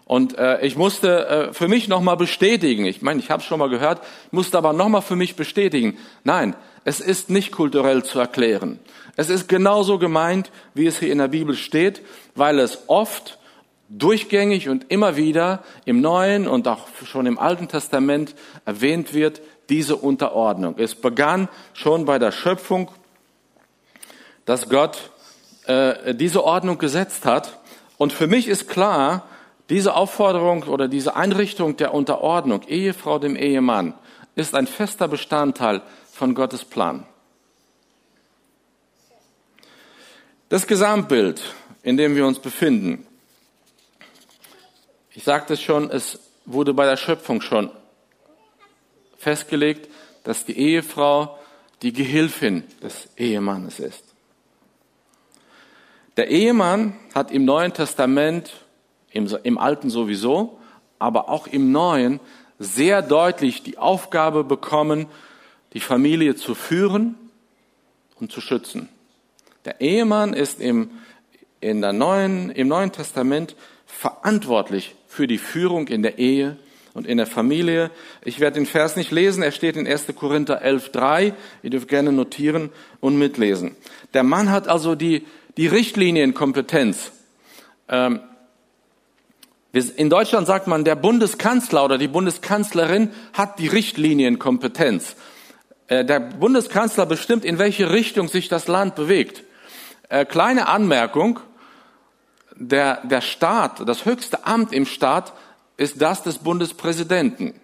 Und 0.05 0.39
äh, 0.39 0.65
ich 0.65 0.77
musste 0.77 1.27
äh, 1.27 1.53
für 1.53 1.67
mich 1.67 1.89
nochmal 1.89 2.17
bestätigen, 2.17 2.85
ich 2.85 3.03
meine, 3.03 3.19
ich 3.19 3.33
habe 3.33 3.41
es 3.41 3.47
schon 3.49 3.59
mal 3.59 3.69
gehört, 3.69 4.01
musste 4.31 4.57
aber 4.57 4.73
nochmal 4.73 5.03
für 5.03 5.17
mich 5.17 5.35
bestätigen, 5.35 5.99
nein, 6.23 6.55
es 6.85 7.01
ist 7.01 7.29
nicht 7.29 7.51
kulturell 7.51 8.05
zu 8.05 8.21
erklären. 8.21 8.79
Es 9.17 9.31
ist 9.31 9.49
genauso 9.49 9.99
gemeint, 9.99 10.53
wie 10.75 10.87
es 10.87 11.01
hier 11.01 11.11
in 11.11 11.19
der 11.19 11.29
Bibel 11.29 11.57
steht, 11.57 12.03
weil 12.37 12.61
es 12.61 12.85
oft 12.87 13.39
durchgängig 13.99 14.69
und 14.69 14.91
immer 14.91 15.17
wieder 15.17 15.63
im 15.85 16.01
Neuen 16.01 16.49
und 16.49 16.67
auch 16.67 16.89
schon 17.05 17.27
im 17.27 17.39
Alten 17.39 17.69
Testament 17.69 18.35
erwähnt 18.65 19.13
wird, 19.13 19.43
diese 19.69 19.97
Unterordnung. 19.97 20.77
Es 20.79 20.95
begann 20.95 21.49
schon 21.75 22.05
bei 22.05 22.19
der 22.19 22.33
Schöpfung, 22.33 22.91
dass 24.45 24.69
Gott 24.69 25.11
äh, 25.67 26.15
diese 26.15 26.43
Ordnung 26.45 26.79
gesetzt 26.79 27.27
hat. 27.27 27.61
Und 27.99 28.13
für 28.13 28.27
mich 28.27 28.49
ist 28.49 28.69
klar, 28.69 29.25
diese 29.69 29.95
Aufforderung 29.95 30.65
oder 30.65 30.89
diese 30.89 31.15
Einrichtung 31.15 31.77
der 31.77 31.95
Unterordnung, 31.95 32.63
Ehefrau 32.67 33.19
dem 33.19 33.37
Ehemann, 33.37 33.95
ist 34.35 34.55
ein 34.55 34.67
fester 34.67 35.09
Bestandteil 35.09 35.83
von 36.11 36.35
Gottes 36.35 36.65
Plan. 36.65 37.07
Das 40.49 40.67
Gesamtbild, 40.67 41.43
in 41.83 41.97
dem 41.97 42.17
wir 42.17 42.27
uns 42.27 42.39
befinden, 42.39 43.07
ich 45.15 45.25
sagte 45.25 45.57
schon, 45.57 45.91
es 45.91 46.19
wurde 46.47 46.75
bei 46.75 46.87
der 46.87 46.97
Schöpfung 46.97 47.41
schon 47.41 47.71
festgelegt, 49.19 49.89
dass 50.25 50.45
die 50.45 50.59
Ehefrau 50.59 51.39
die 51.83 51.93
Gehilfin 51.93 52.65
des 52.83 53.09
Ehemannes 53.17 53.81
ist. 53.81 54.05
Der 56.17 56.29
Ehemann 56.29 56.95
hat 57.15 57.31
im 57.31 57.45
Neuen 57.45 57.73
Testament, 57.73 58.53
im, 59.11 59.27
im 59.43 59.59
Alten 59.59 59.91
sowieso, 59.91 60.59
aber 60.99 61.29
auch 61.29 61.47
im 61.47 61.73
Neuen 61.73 62.21
sehr 62.59 63.03
deutlich 63.03 63.63
die 63.63 63.79
Aufgabe 63.79 64.45
bekommen, 64.45 65.07
die 65.73 65.81
Familie 65.81 66.37
zu 66.37 66.55
führen 66.55 67.17
und 68.21 68.31
zu 68.31 68.41
schützen. 68.41 68.89
Der 69.65 69.81
Ehemann 69.81 70.35
ist 70.35 70.61
im, 70.61 70.91
in 71.61 71.81
der 71.81 71.93
neuen, 71.93 72.51
im 72.51 72.69
Neuen 72.69 72.93
Testament 72.93 73.57
verantwortlich 73.87 74.95
für 75.13 75.27
die 75.27 75.37
Führung 75.37 75.89
in 75.89 76.03
der 76.03 76.19
Ehe 76.19 76.57
und 76.95 77.07
in 77.07 77.19
der 77.19 77.27
Familie. 77.27 77.91
Ich 78.25 78.41
werde 78.41 78.55
den 78.55 78.65
Vers 78.65 78.97
nicht 78.97 79.11
lesen, 79.11 79.43
er 79.43 79.53
steht 79.53 79.77
in 79.77 79.87
1. 79.87 80.07
Korinther 80.17 80.65
11.3. 80.65 81.35
Ihr 81.63 81.71
dürft 81.71 81.89
gerne 81.89 82.13
notieren 82.13 82.71
und 83.01 83.19
mitlesen. 83.19 83.77
Der 84.15 84.23
Mann 84.23 84.51
hat 84.51 84.69
also 84.69 84.95
die, 84.95 85.27
die 85.59 85.67
Richtlinienkompetenz. 85.67 87.13
Ähm, 87.91 88.21
in 89.73 90.09
Deutschland 90.09 90.47
sagt 90.47 90.67
man, 90.67 90.85
der 90.85 90.97
Bundeskanzler 90.97 91.85
oder 91.85 91.99
die 91.99 92.09
Bundeskanzlerin 92.09 93.11
hat 93.35 93.59
die 93.59 93.69
Richtlinienkompetenz. 93.69 95.17
Äh, 95.89 96.07
der 96.07 96.21
Bundeskanzler 96.21 97.05
bestimmt, 97.05 97.45
in 97.45 97.59
welche 97.59 97.91
Richtung 97.91 98.29
sich 98.29 98.49
das 98.49 98.67
Land 98.67 98.95
bewegt. 98.95 99.45
Äh, 100.09 100.25
kleine 100.25 100.69
Anmerkung, 100.69 101.41
der, 102.69 103.01
der 103.05 103.21
Staat, 103.21 103.87
das 103.89 104.05
höchste 104.05 104.47
Amt 104.47 104.73
im 104.73 104.87
Staat 104.87 105.33
ist 105.77 106.01
das 106.01 106.23
des 106.23 106.39
Bundespräsidenten. 106.39 107.55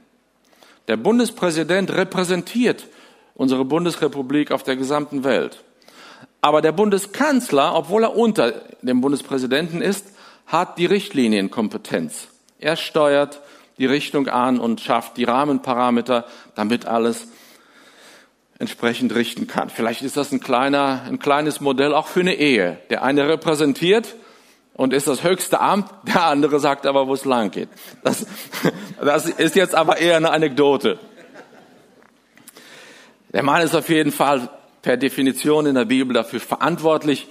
Der 0.89 0.97
Bundespräsident 0.97 1.91
repräsentiert 1.93 2.87
unsere 3.35 3.65
Bundesrepublik 3.65 4.51
auf 4.51 4.63
der 4.63 4.77
gesamten 4.77 5.23
Welt. 5.23 5.63
Aber 6.41 6.63
der 6.63 6.73
Bundeskanzler, 6.73 7.75
obwohl 7.75 8.05
er 8.05 8.17
unter 8.17 8.53
dem 8.83 9.01
Bundespräsidenten 9.01 9.83
ist, 9.83 10.07
hat 10.47 10.79
die 10.79 10.87
Richtlinienkompetenz. 10.87 12.29
Er 12.59 12.77
steuert 12.77 13.41
die 13.79 13.87
Richtung 13.87 14.29
an 14.29 14.59
und 14.59 14.81
schafft 14.81 15.17
die 15.17 15.25
Rahmenparameter, 15.25 16.25
damit 16.57 16.87
alles 16.87 17.29
entsprechend 18.59 19.15
richten 19.15 19.47
kann. 19.47 19.71
Vielleicht 19.71 20.03
ist 20.03 20.17
das 20.17 20.33
ein 20.33 20.41
kleiner, 20.41 21.03
ein 21.07 21.21
kleines 21.21 21.61
Modell 21.61 21.95
auch 21.95 22.09
für 22.09 22.21
eine 22.21 22.35
Ehe. 22.35 22.79
Der 22.91 23.05
eine 23.05 23.29
repräsentiert 23.29 24.17
und 24.79 24.93
ist 24.95 25.09
das 25.09 25.25
höchste 25.25 25.61
Amt, 25.61 25.91
der 26.05 26.25
andere 26.25 26.61
sagt 26.61 26.87
aber, 26.87 27.09
wo 27.09 27.15
es 27.15 27.25
lang 27.25 27.51
geht. 27.51 27.69
Das, 28.05 28.27
das 29.05 29.29
ist 29.29 29.57
jetzt 29.57 29.75
aber 29.75 29.99
eher 29.99 30.17
eine 30.17 30.31
Anekdote. 30.31 31.01
Der 33.33 33.43
Mann 33.43 33.61
ist 33.61 33.75
auf 33.75 33.89
jeden 33.89 34.13
Fall 34.13 34.49
per 34.81 34.97
Definition 34.97 35.67
in 35.67 35.75
der 35.75 35.85
Bibel 35.85 36.15
dafür 36.15 36.39
verantwortlich, 36.39 37.27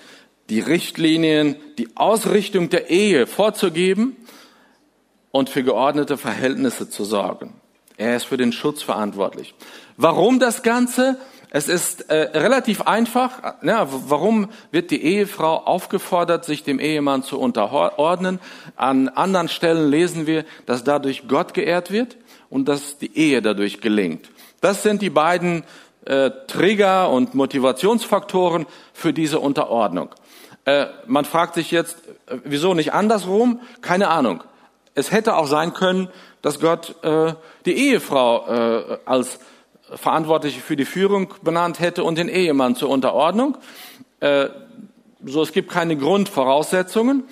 die 0.49 0.59
Richtlinien, 0.59 1.55
die 1.77 1.95
Ausrichtung 1.95 2.69
der 2.69 2.89
Ehe 2.89 3.25
vorzugeben 3.27 4.17
und 5.31 5.49
für 5.49 5.63
geordnete 5.63 6.17
Verhältnisse 6.17 6.89
zu 6.89 7.05
sorgen. 7.05 7.53
Er 7.95 8.17
ist 8.17 8.25
für 8.25 8.37
den 8.37 8.51
Schutz 8.51 8.83
verantwortlich. 8.83 9.55
Warum 9.95 10.39
das 10.39 10.63
Ganze? 10.63 11.17
Es 11.49 11.69
ist 11.69 12.09
äh, 12.09 12.37
relativ 12.37 12.81
einfach. 12.81 13.55
Ja, 13.61 13.87
warum 13.89 14.49
wird 14.71 14.91
die 14.91 15.01
Ehefrau 15.01 15.57
aufgefordert, 15.57 16.43
sich 16.43 16.63
dem 16.63 16.79
Ehemann 16.79 17.23
zu 17.23 17.39
unterordnen? 17.39 18.39
An 18.75 19.07
anderen 19.07 19.47
Stellen 19.47 19.89
lesen 19.89 20.27
wir, 20.27 20.43
dass 20.65 20.83
dadurch 20.83 21.27
Gott 21.27 21.53
geehrt 21.53 21.89
wird 21.91 22.17
und 22.49 22.67
dass 22.67 22.97
die 22.97 23.17
Ehe 23.17 23.41
dadurch 23.41 23.79
gelingt. 23.79 24.29
Das 24.59 24.83
sind 24.83 25.01
die 25.01 25.09
beiden 25.09 25.63
äh, 26.05 26.31
Trigger 26.47 27.09
und 27.09 27.33
Motivationsfaktoren 27.33 28.65
für 28.93 29.13
diese 29.13 29.39
Unterordnung. 29.39 30.09
Äh, 30.65 30.87
man 31.05 31.23
fragt 31.23 31.53
sich 31.55 31.71
jetzt, 31.71 31.97
äh, 32.27 32.39
wieso 32.43 32.73
nicht 32.73 32.93
andersrum? 32.93 33.61
Keine 33.81 34.09
Ahnung. 34.09 34.43
Es 34.95 35.11
hätte 35.11 35.35
auch 35.35 35.47
sein 35.47 35.73
können, 35.73 36.09
dass 36.41 36.59
Gott 36.59 36.95
äh, 37.03 37.33
die 37.65 37.73
Ehefrau 37.73 38.47
äh, 38.47 38.97
als 39.05 39.39
Verantwortliche 39.95 40.61
für 40.61 40.75
die 40.75 40.85
Führung 40.85 41.33
benannt 41.41 41.79
hätte 41.79 42.03
und 42.03 42.17
den 42.17 42.29
Ehemann 42.29 42.75
zur 42.75 42.89
Unterordnung. 42.89 43.57
Äh, 44.19 44.47
so, 45.25 45.41
es 45.41 45.51
gibt 45.51 45.71
keine 45.71 45.97
Grundvoraussetzungen, 45.97 47.23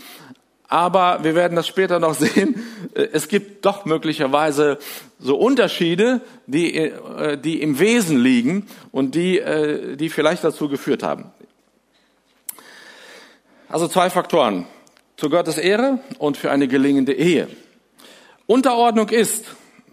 aber 0.68 1.24
wir 1.24 1.36
werden 1.36 1.56
das 1.56 1.68
später 1.68 2.00
noch 2.00 2.14
sehen. 2.20 2.66
Äh, 2.94 3.08
es 3.14 3.28
gibt 3.28 3.66
doch 3.66 3.86
möglicherweise 3.86 4.80
so 5.20 5.38
Unterschiede, 5.38 6.22
die, 6.48 6.76
äh, 6.76 7.38
die 7.38 7.62
im 7.62 7.80
Wesen 7.80 8.20
liegen 8.20 8.68
und 8.92 9.16
die, 9.16 9.40
äh, 9.40 9.96
die 9.96 10.10
vielleicht 10.10 10.44
dazu 10.44 10.70
geführt 10.70 11.04
haben. 11.04 11.32
Also 13.68 13.88
zwei 13.88 14.10
Faktoren. 14.10 14.68
Zu 15.18 15.30
Gottes 15.30 15.58
Ehre 15.58 16.00
und 16.20 16.36
für 16.36 16.52
eine 16.52 16.68
gelingende 16.68 17.14
Ehe. 17.14 17.48
Unterordnung 18.48 19.10
ist, 19.10 19.46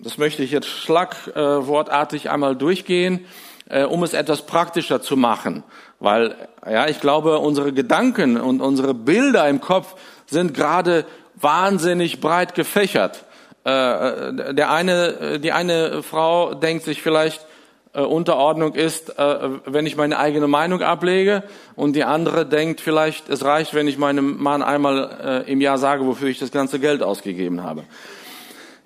das 0.02 0.18
möchte 0.18 0.42
ich 0.42 0.50
jetzt 0.50 0.66
schlagwortartig 0.66 2.28
einmal 2.30 2.56
durchgehen, 2.56 3.25
äh, 3.68 3.85
um 3.85 4.02
es 4.02 4.14
etwas 4.14 4.42
praktischer 4.47 5.00
zu 5.00 5.16
machen. 5.16 5.62
Weil, 6.00 6.35
ja, 6.68 6.88
ich 6.88 7.00
glaube, 7.00 7.38
unsere 7.38 7.73
Gedanken 7.73 8.37
und 8.37 8.61
unsere 8.61 8.94
Bilder 8.94 9.49
im 9.49 9.61
Kopf 9.61 9.94
sind 10.26 10.54
gerade 10.54 11.06
wahnsinnig 11.37 12.21
breit 12.21 12.54
gefächert. 12.54 13.25
Äh, 13.64 14.54
der 14.54 14.73
eine, 14.73 15.38
die 15.38 15.52
eine 15.52 16.02
Frau 16.02 16.54
denkt 16.54 16.85
sich 16.85 17.00
vielleicht, 17.00 17.47
äh, 17.94 18.00
Unterordnung 18.00 18.75
ist, 18.75 19.14
wenn 19.16 19.87
ich 19.87 19.97
meine 19.97 20.18
eigene 20.18 20.49
Meinung 20.49 20.82
ablege 20.82 21.44
und 21.76 21.94
die 21.94 22.04
andere 22.04 22.47
denkt 22.47 22.80
vielleicht, 22.80 23.28
es 23.28 23.44
reicht, 23.44 23.75
wenn 23.75 23.87
ich 23.87 23.99
meinem 23.99 24.42
Mann 24.42 24.62
einmal 24.62 25.44
im 25.47 25.61
Jahr 25.61 25.78
sage, 25.78 26.06
wofür 26.06 26.28
ich 26.28 26.38
das 26.38 26.50
ganze 26.50 26.80
Geld 26.80 27.02
ausgegeben 27.02 27.62
habe. 27.62 27.85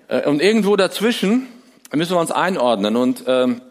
Äh, 0.07 0.27
und 0.27 0.41
irgendwo 0.41 0.75
dazwischen 0.75 1.47
müssen 1.93 2.13
wir 2.13 2.19
uns 2.19 2.31
einordnen. 2.31 2.95
Und 2.95 3.23
ähm, 3.27 3.61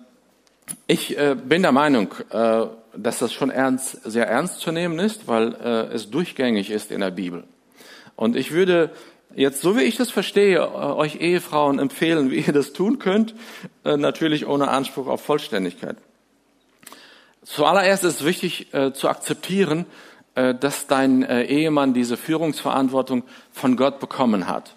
ich 0.86 1.16
äh, 1.18 1.34
bin 1.34 1.62
der 1.62 1.72
Meinung, 1.72 2.14
äh, 2.30 2.66
dass 2.96 3.18
das 3.18 3.32
schon 3.32 3.50
ernst, 3.50 4.00
sehr 4.04 4.26
ernst 4.26 4.60
zu 4.60 4.72
nehmen 4.72 4.98
ist, 4.98 5.28
weil 5.28 5.54
äh, 5.54 5.94
es 5.94 6.10
durchgängig 6.10 6.70
ist 6.70 6.90
in 6.90 7.00
der 7.00 7.10
Bibel. 7.10 7.44
Und 8.16 8.36
ich 8.36 8.52
würde 8.52 8.90
jetzt, 9.34 9.60
so 9.60 9.76
wie 9.76 9.82
ich 9.82 9.96
das 9.96 10.10
verstehe, 10.10 10.58
äh, 10.58 10.62
euch 10.62 11.20
Ehefrauen 11.20 11.78
empfehlen, 11.78 12.30
wie 12.30 12.40
ihr 12.40 12.52
das 12.52 12.72
tun 12.72 12.98
könnt, 12.98 13.34
äh, 13.84 13.96
natürlich 13.96 14.46
ohne 14.46 14.68
Anspruch 14.68 15.06
auf 15.06 15.22
Vollständigkeit. 15.22 15.96
Zuallererst 17.44 18.02
ist 18.02 18.20
es 18.20 18.26
wichtig 18.26 18.72
zu 18.94 19.08
akzeptieren, 19.08 19.86
dass 20.34 20.88
dein 20.88 21.22
Ehemann 21.22 21.94
diese 21.94 22.16
Führungsverantwortung 22.16 23.22
von 23.52 23.76
Gott 23.76 24.00
bekommen 24.00 24.48
hat. 24.48 24.74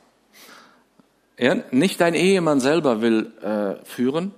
Ja, 1.40 1.56
nicht 1.72 2.02
dein 2.02 2.16
Ehemann 2.16 2.60
selber 2.60 3.02
will 3.02 3.32
äh, 3.42 3.84
führen. 3.86 4.34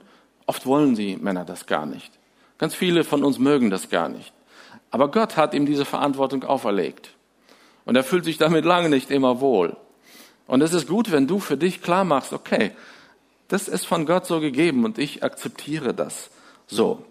Oft 0.46 0.68
wollen 0.68 0.94
die 0.94 1.18
Männer 1.18 1.46
das 1.46 1.66
gar 1.66 1.88
nicht. 1.88 2.12
Ganz 2.60 2.76
viele 2.76 3.04
von 3.04 3.24
uns 3.24 3.40
mögen 3.40 3.72
das 3.72 3.90
gar 3.90 4.08
nicht. 4.08 4.32
Aber 4.92 5.10
Gott 5.10 5.36
hat 5.36 5.56
ihm 5.56 5.66
diese 5.66 5.84
Verantwortung 5.84 6.44
auferlegt. 6.44 7.16
Und 7.86 7.96
er 7.96 8.04
fühlt 8.04 8.24
sich 8.24 8.38
damit 8.38 8.66
lange 8.66 8.88
nicht 8.88 9.10
immer 9.10 9.42
wohl. 9.42 9.76
Und 10.46 10.62
es 10.62 10.74
ist 10.74 10.88
gut, 10.88 11.12
wenn 11.12 11.26
du 11.26 11.40
für 11.40 11.58
dich 11.58 11.82
klar 11.82 12.04
machst, 12.04 12.34
okay, 12.34 12.72
das 13.48 13.68
ist 13.68 13.88
von 13.88 14.06
Gott 14.06 14.28
so 14.28 14.40
gegeben 14.40 14.86
und 14.86 15.00
ich 15.00 15.24
akzeptiere 15.24 15.96
das 15.96 16.30
so. 16.68 17.04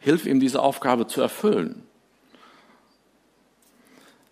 Hilf 0.00 0.26
ihm, 0.26 0.40
diese 0.40 0.60
Aufgabe 0.60 1.06
zu 1.06 1.20
erfüllen. 1.20 1.86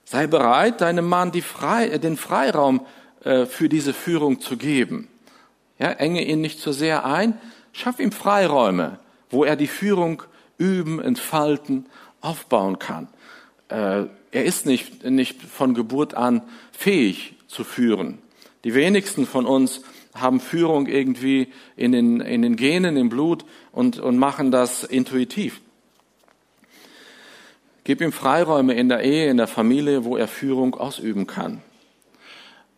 Sei 0.04 0.26
bereit, 0.26 0.80
deinem 0.80 1.08
Mann 1.08 1.30
die 1.30 1.40
Frei, 1.40 1.98
den 1.98 2.16
Freiraum 2.16 2.84
für 3.24 3.68
diese 3.68 3.94
Führung 3.94 4.40
zu 4.40 4.56
geben. 4.56 5.08
Ja, 5.78 5.90
enge 5.90 6.24
ihn 6.24 6.40
nicht 6.40 6.60
zu 6.60 6.72
sehr 6.72 7.04
ein, 7.04 7.38
schaff 7.72 7.98
ihm 7.98 8.12
Freiräume, 8.12 8.98
wo 9.30 9.44
er 9.44 9.56
die 9.56 9.66
Führung 9.66 10.22
üben, 10.58 11.00
entfalten, 11.00 11.86
aufbauen 12.20 12.78
kann. 12.78 13.08
Äh, 13.68 14.04
er 14.30 14.44
ist 14.44 14.66
nicht, 14.66 15.04
nicht 15.04 15.42
von 15.42 15.74
Geburt 15.74 16.14
an 16.14 16.42
fähig 16.72 17.34
zu 17.48 17.64
führen. 17.64 18.18
Die 18.64 18.74
wenigsten 18.74 19.26
von 19.26 19.46
uns 19.46 19.82
haben 20.14 20.40
Führung 20.40 20.86
irgendwie 20.86 21.48
in 21.76 21.92
den, 21.92 22.20
in 22.20 22.42
den 22.42 22.56
Genen, 22.56 22.96
im 22.96 23.08
Blut 23.08 23.44
und, 23.72 23.98
und 23.98 24.16
machen 24.16 24.50
das 24.50 24.84
intuitiv. 24.84 25.60
Gib 27.84 28.00
ihm 28.00 28.12
Freiräume 28.12 28.74
in 28.74 28.88
der 28.88 29.02
Ehe, 29.02 29.28
in 29.28 29.36
der 29.36 29.46
Familie, 29.46 30.04
wo 30.04 30.16
er 30.16 30.28
Führung 30.28 30.74
ausüben 30.74 31.26
kann. 31.26 31.60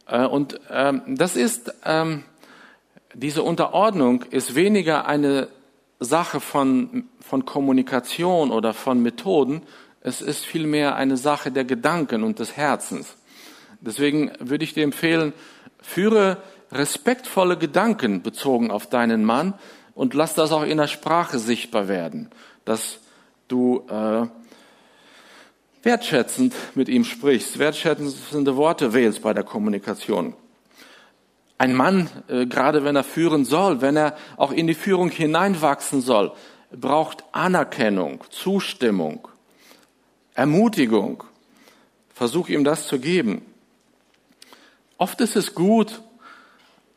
Äh, 0.06 0.26
und 0.26 0.60
ähm, 0.70 1.02
das 1.06 1.36
ist, 1.36 1.75
ähm, 1.84 2.25
diese 3.14 3.42
Unterordnung 3.42 4.22
ist 4.30 4.54
weniger 4.54 5.06
eine 5.06 5.48
Sache 6.00 6.40
von, 6.40 7.04
von 7.20 7.44
Kommunikation 7.44 8.50
oder 8.50 8.75
von 8.75 9.02
Methoden, 9.02 9.62
es 10.02 10.22
ist 10.22 10.44
vielmehr 10.44 10.94
eine 10.94 11.16
Sache 11.16 11.50
der 11.50 11.64
Gedanken 11.64 12.22
und 12.22 12.38
des 12.38 12.56
Herzens. 12.56 13.16
Deswegen 13.80 14.30
würde 14.38 14.62
ich 14.62 14.72
dir 14.72 14.84
empfehlen, 14.84 15.32
führe 15.80 16.36
respektvolle 16.70 17.56
Gedanken 17.56 18.22
bezogen 18.22 18.70
auf 18.70 18.88
deinen 18.88 19.25
Mann 19.25 19.54
und 19.94 20.14
lass 20.14 20.34
das 20.34 20.52
auch 20.52 20.62
in 20.62 20.78
der 20.78 20.86
Sprache 20.86 21.38
sichtbar 21.38 21.88
werden, 21.88 22.30
dass 22.64 23.00
du 23.48 23.84
äh, 23.88 24.26
wertschätzend 25.86 26.52
mit 26.74 26.90
ihm 26.90 27.04
sprichst, 27.04 27.58
wertschätzende 27.58 28.56
Worte 28.56 28.92
wählst 28.92 29.22
bei 29.22 29.32
der 29.32 29.44
Kommunikation. 29.44 30.34
Ein 31.58 31.74
Mann, 31.74 32.10
äh, 32.28 32.44
gerade 32.44 32.84
wenn 32.84 32.96
er 32.96 33.04
führen 33.04 33.46
soll, 33.46 33.80
wenn 33.80 33.96
er 33.96 34.16
auch 34.36 34.52
in 34.52 34.66
die 34.66 34.74
Führung 34.74 35.10
hineinwachsen 35.10 36.02
soll, 36.02 36.32
braucht 36.70 37.24
Anerkennung, 37.32 38.22
Zustimmung, 38.28 39.28
Ermutigung. 40.34 41.24
Versuch 42.12 42.48
ihm 42.48 42.64
das 42.64 42.88
zu 42.88 42.98
geben. 42.98 43.42
Oft 44.98 45.20
ist 45.20 45.36
es 45.36 45.54
gut, 45.54 46.02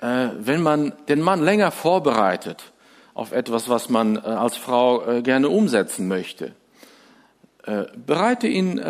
äh, 0.02 0.30
wenn 0.38 0.62
man 0.62 0.94
den 1.08 1.22
Mann 1.22 1.42
länger 1.42 1.72
vorbereitet 1.72 2.74
auf 3.14 3.34
etwas, 3.34 3.70
was 3.70 3.88
man 3.90 4.18
äh, 4.18 4.22
als 4.22 4.58
Frau 4.58 5.22
gerne 5.22 5.48
umsetzen 5.48 6.08
möchte. 6.08 6.56
Bereite 8.06 8.48
ihn 8.48 8.82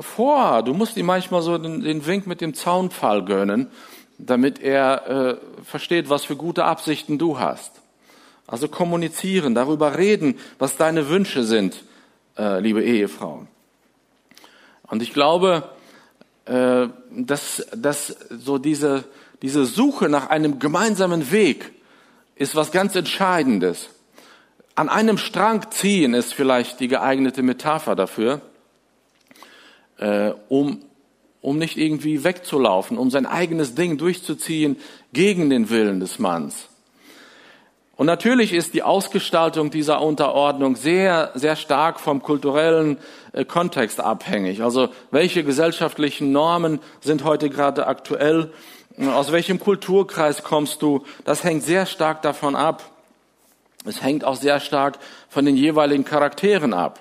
vor. 0.00 0.62
Du 0.62 0.74
musst 0.74 0.96
ihm 0.96 1.06
manchmal 1.06 1.42
so 1.42 1.58
den, 1.58 2.06
Wink 2.06 2.26
mit 2.26 2.40
dem 2.40 2.54
Zaunpfahl 2.54 3.24
gönnen, 3.24 3.68
damit 4.18 4.60
er 4.60 5.38
versteht, 5.64 6.10
was 6.10 6.24
für 6.24 6.36
gute 6.36 6.64
Absichten 6.64 7.18
du 7.18 7.38
hast. 7.38 7.72
Also 8.46 8.68
kommunizieren, 8.68 9.54
darüber 9.54 9.96
reden, 9.96 10.38
was 10.58 10.76
deine 10.76 11.08
Wünsche 11.08 11.44
sind, 11.44 11.84
liebe 12.36 12.82
Ehefrauen. 12.82 13.48
Und 14.88 15.02
ich 15.02 15.12
glaube, 15.12 15.70
dass, 16.44 17.66
dass 17.74 18.08
so 18.30 18.58
diese 18.58 19.04
diese 19.42 19.66
Suche 19.66 20.08
nach 20.08 20.30
einem 20.30 20.58
gemeinsamen 20.58 21.30
Weg 21.30 21.72
ist 22.36 22.54
was 22.54 22.72
ganz 22.72 22.94
Entscheidendes. 22.94 23.90
An 24.76 24.90
einem 24.90 25.16
Strang 25.16 25.70
ziehen 25.70 26.12
ist 26.12 26.34
vielleicht 26.34 26.80
die 26.80 26.88
geeignete 26.88 27.42
Metapher 27.42 27.96
dafür, 27.96 28.42
äh, 29.96 30.32
um, 30.50 30.82
um 31.40 31.56
nicht 31.56 31.78
irgendwie 31.78 32.24
wegzulaufen, 32.24 32.98
um 32.98 33.10
sein 33.10 33.24
eigenes 33.24 33.74
Ding 33.74 33.96
durchzuziehen 33.96 34.76
gegen 35.14 35.48
den 35.48 35.70
Willen 35.70 35.98
des 35.98 36.18
Manns. 36.18 36.68
Und 37.96 38.04
natürlich 38.04 38.52
ist 38.52 38.74
die 38.74 38.82
Ausgestaltung 38.82 39.70
dieser 39.70 40.02
Unterordnung 40.02 40.76
sehr, 40.76 41.30
sehr 41.32 41.56
stark 41.56 41.98
vom 41.98 42.22
kulturellen 42.22 42.98
äh, 43.32 43.46
Kontext 43.46 43.98
abhängig. 43.98 44.62
Also 44.62 44.90
welche 45.10 45.42
gesellschaftlichen 45.42 46.32
Normen 46.32 46.80
sind 47.00 47.24
heute 47.24 47.48
gerade 47.48 47.86
aktuell? 47.86 48.52
Aus 48.98 49.32
welchem 49.32 49.58
Kulturkreis 49.58 50.42
kommst 50.42 50.82
du? 50.82 51.04
Das 51.24 51.44
hängt 51.44 51.62
sehr 51.62 51.86
stark 51.86 52.20
davon 52.20 52.54
ab. 52.54 52.95
Es 53.86 54.02
hängt 54.02 54.24
auch 54.24 54.36
sehr 54.36 54.60
stark 54.60 54.98
von 55.28 55.44
den 55.44 55.56
jeweiligen 55.56 56.04
Charakteren 56.04 56.74
ab. 56.74 57.00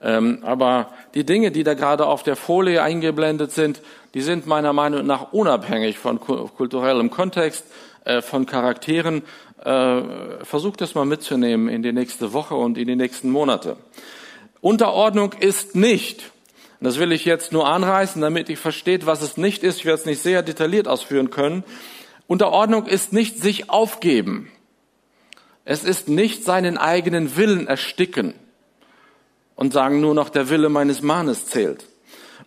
Ähm, 0.00 0.40
aber 0.42 0.88
die 1.14 1.24
Dinge, 1.24 1.50
die 1.52 1.62
da 1.62 1.74
gerade 1.74 2.06
auf 2.06 2.22
der 2.22 2.36
Folie 2.36 2.82
eingeblendet 2.82 3.52
sind, 3.52 3.82
die 4.14 4.20
sind 4.20 4.46
meiner 4.46 4.72
Meinung 4.72 5.06
nach 5.06 5.32
unabhängig 5.32 5.98
von 5.98 6.18
kulturellem 6.20 7.10
Kontext, 7.10 7.64
äh, 8.04 8.20
von 8.20 8.46
Charakteren. 8.46 9.22
Äh, 9.64 10.02
versucht 10.42 10.80
das 10.80 10.94
mal 10.94 11.04
mitzunehmen 11.04 11.68
in 11.68 11.82
die 11.82 11.92
nächste 11.92 12.32
Woche 12.32 12.54
und 12.56 12.76
in 12.78 12.88
die 12.88 12.96
nächsten 12.96 13.30
Monate. 13.30 13.76
Unterordnung 14.60 15.32
ist 15.34 15.76
nicht 15.76 16.32
das 16.82 16.98
will 16.98 17.12
ich 17.12 17.24
jetzt 17.24 17.52
nur 17.52 17.68
anreißen, 17.68 18.20
damit 18.20 18.48
ihr 18.48 18.56
versteht, 18.56 19.06
was 19.06 19.22
es 19.22 19.36
nicht 19.36 19.62
ist. 19.62 19.78
Ich 19.78 19.84
werde 19.84 20.00
es 20.00 20.06
nicht 20.06 20.20
sehr 20.20 20.42
detailliert 20.42 20.88
ausführen 20.88 21.30
können. 21.30 21.62
Unterordnung 22.26 22.86
ist 22.86 23.12
nicht 23.12 23.38
sich 23.38 23.70
aufgeben. 23.70 24.50
Es 25.64 25.84
ist 25.84 26.08
nicht 26.08 26.44
seinen 26.44 26.76
eigenen 26.76 27.36
Willen 27.36 27.66
ersticken 27.66 28.34
und 29.54 29.72
sagen 29.72 30.00
nur 30.00 30.14
noch 30.14 30.28
der 30.28 30.50
Wille 30.50 30.68
meines 30.68 31.02
Mannes 31.02 31.46
zählt. 31.46 31.86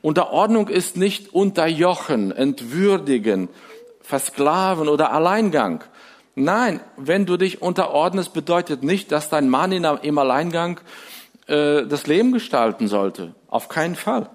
Unterordnung 0.02 0.68
ist 0.68 0.98
nicht 0.98 1.34
unterjochen, 1.34 2.32
entwürdigen, 2.32 3.50
versklaven 4.02 4.90
oder 4.90 5.12
Alleingang. 5.12 5.84
Nein, 6.36 6.82
wenn 6.98 7.26
du 7.26 7.38
dich 7.38 7.62
unterordnest, 7.62 8.34
bedeutet 8.34 8.84
nicht, 8.84 9.12
dass 9.12 9.30
dein 9.30 9.50
Mann 9.50 9.72
im 9.72 10.18
Alleingang 10.18 10.82
äh, 11.48 11.86
das 11.86 12.08
Leben 12.08 12.34
gestalten 12.34 12.88
sollte. 12.88 13.34
Auf 13.48 13.70
keinen 13.70 13.96
Fall. 13.96 14.30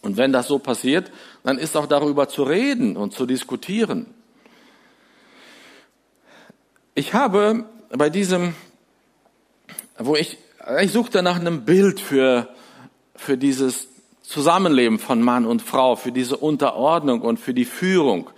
Und 0.00 0.16
wenn 0.16 0.32
das 0.32 0.46
so 0.46 0.58
passiert, 0.58 1.10
dann 1.42 1.58
ist 1.58 1.76
auch 1.76 1.86
darüber 1.86 2.28
zu 2.28 2.44
reden 2.44 2.96
und 2.96 3.12
zu 3.12 3.26
diskutieren. 3.26 4.06
Ich 6.94 7.14
habe 7.14 7.64
bei 7.94 8.08
diesem, 8.08 8.54
wo 9.98 10.16
ich, 10.16 10.38
ich 10.80 10.92
suchte 10.92 11.22
nach 11.22 11.38
einem 11.38 11.64
Bild 11.64 12.00
für, 12.00 12.48
für 13.14 13.36
dieses 13.36 13.88
Zusammenleben 14.22 14.98
von 14.98 15.20
Mann 15.20 15.44
und 15.44 15.60
Frau, 15.60 15.96
für 15.96 16.10
diese 16.10 16.38
Unterordnung 16.38 17.20
und 17.20 17.38
für 17.38 17.52
die 17.52 17.66
Führung. 17.66 18.30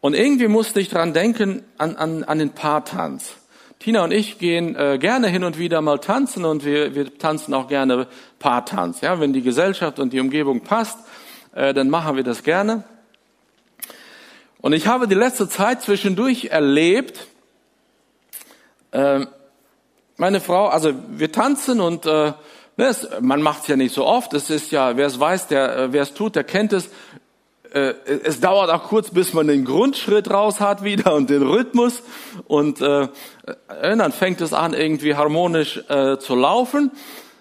Und 0.00 0.14
irgendwie 0.14 0.48
musste 0.48 0.80
ich 0.80 0.88
dran 0.88 1.12
denken 1.12 1.64
an, 1.76 1.96
an, 1.96 2.24
an 2.24 2.38
den 2.38 2.50
Paartanz. 2.50 3.34
Tina 3.78 4.04
und 4.04 4.12
ich 4.12 4.38
gehen 4.38 4.74
äh, 4.76 4.98
gerne 4.98 5.28
hin 5.28 5.44
und 5.44 5.58
wieder 5.58 5.82
mal 5.82 5.98
tanzen 5.98 6.46
und 6.46 6.64
wir, 6.64 6.94
wir 6.94 7.18
tanzen 7.18 7.52
auch 7.52 7.68
gerne 7.68 8.06
Paartanz. 8.38 9.02
Ja, 9.02 9.20
wenn 9.20 9.34
die 9.34 9.42
Gesellschaft 9.42 9.98
und 9.98 10.14
die 10.14 10.20
Umgebung 10.20 10.60
passt, 10.62 10.98
äh, 11.54 11.74
dann 11.74 11.90
machen 11.90 12.16
wir 12.16 12.24
das 12.24 12.42
gerne. 12.42 12.84
Und 14.62 14.72
ich 14.72 14.86
habe 14.86 15.08
die 15.08 15.14
letzte 15.14 15.46
Zeit 15.46 15.82
zwischendurch 15.82 16.46
erlebt, 16.46 17.28
äh, 18.94 19.26
meine 20.16 20.40
Frau, 20.40 20.68
also 20.68 20.92
wir 21.10 21.32
tanzen 21.32 21.80
und 21.80 22.06
äh, 22.06 22.32
ne, 22.76 22.96
man 23.20 23.42
macht 23.42 23.62
es 23.62 23.68
ja 23.68 23.76
nicht 23.76 23.94
so 23.94 24.06
oft. 24.06 24.32
Es 24.34 24.48
ist 24.48 24.70
ja, 24.70 24.96
wer 24.96 25.06
es 25.06 25.18
weiß, 25.18 25.48
der, 25.48 25.76
äh, 25.76 25.92
wer 25.92 26.02
es 26.02 26.14
tut, 26.14 26.36
der 26.36 26.44
kennt 26.44 26.72
es 26.72 26.90
äh, 27.72 27.94
es 28.24 28.38
dauert 28.40 28.70
auch 28.70 28.84
kurz, 28.84 29.10
bis 29.10 29.32
man 29.32 29.48
den 29.48 29.64
Grundschritt 29.64 30.30
raus 30.30 30.60
hat 30.60 30.84
wieder 30.84 31.14
und 31.14 31.28
den 31.28 31.42
Rhythmus 31.42 32.02
und 32.46 32.80
äh, 32.80 33.02
äh, 33.02 33.08
dann 33.96 34.12
fängt 34.12 34.40
es 34.40 34.52
an 34.52 34.74
irgendwie 34.74 35.16
harmonisch 35.16 35.82
äh, 35.88 36.18
zu 36.18 36.36
laufen 36.36 36.92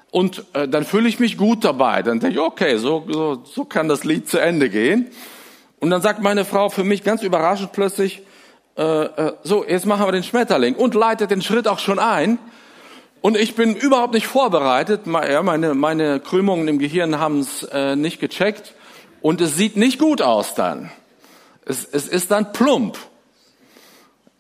und 0.09 0.43
äh, 0.53 0.67
dann 0.67 0.85
fühle 0.85 1.07
ich 1.07 1.19
mich 1.19 1.37
gut 1.37 1.63
dabei. 1.63 2.01
Dann 2.01 2.19
denke 2.19 2.35
ich, 2.35 2.39
okay, 2.39 2.77
so, 2.77 3.05
so, 3.09 3.43
so 3.45 3.65
kann 3.65 3.87
das 3.87 4.03
Lied 4.03 4.27
zu 4.27 4.39
Ende 4.39 4.69
gehen. 4.69 5.11
Und 5.79 5.89
dann 5.89 6.01
sagt 6.01 6.21
meine 6.21 6.45
Frau 6.45 6.69
für 6.69 6.83
mich 6.83 7.03
ganz 7.03 7.23
überraschend 7.23 7.71
plötzlich, 7.71 8.23
äh, 8.75 9.03
äh, 9.03 9.33
so, 9.43 9.65
jetzt 9.65 9.85
machen 9.85 10.05
wir 10.05 10.11
den 10.11 10.23
Schmetterling 10.23 10.75
und 10.75 10.95
leitet 10.95 11.31
den 11.31 11.41
Schritt 11.41 11.67
auch 11.67 11.79
schon 11.79 11.99
ein. 11.99 12.39
Und 13.21 13.37
ich 13.37 13.55
bin 13.55 13.75
überhaupt 13.75 14.13
nicht 14.13 14.27
vorbereitet. 14.27 15.05
Meine, 15.05 15.73
meine 15.73 16.19
Krümmungen 16.19 16.67
im 16.67 16.79
Gehirn 16.79 17.19
haben 17.19 17.39
es 17.39 17.63
äh, 17.63 17.95
nicht 17.95 18.19
gecheckt. 18.19 18.73
Und 19.21 19.39
es 19.39 19.55
sieht 19.55 19.77
nicht 19.77 19.99
gut 19.99 20.21
aus 20.21 20.55
dann. 20.55 20.91
Es, 21.65 21.85
es 21.85 22.07
ist 22.07 22.31
dann 22.31 22.51
plump. 22.51 22.97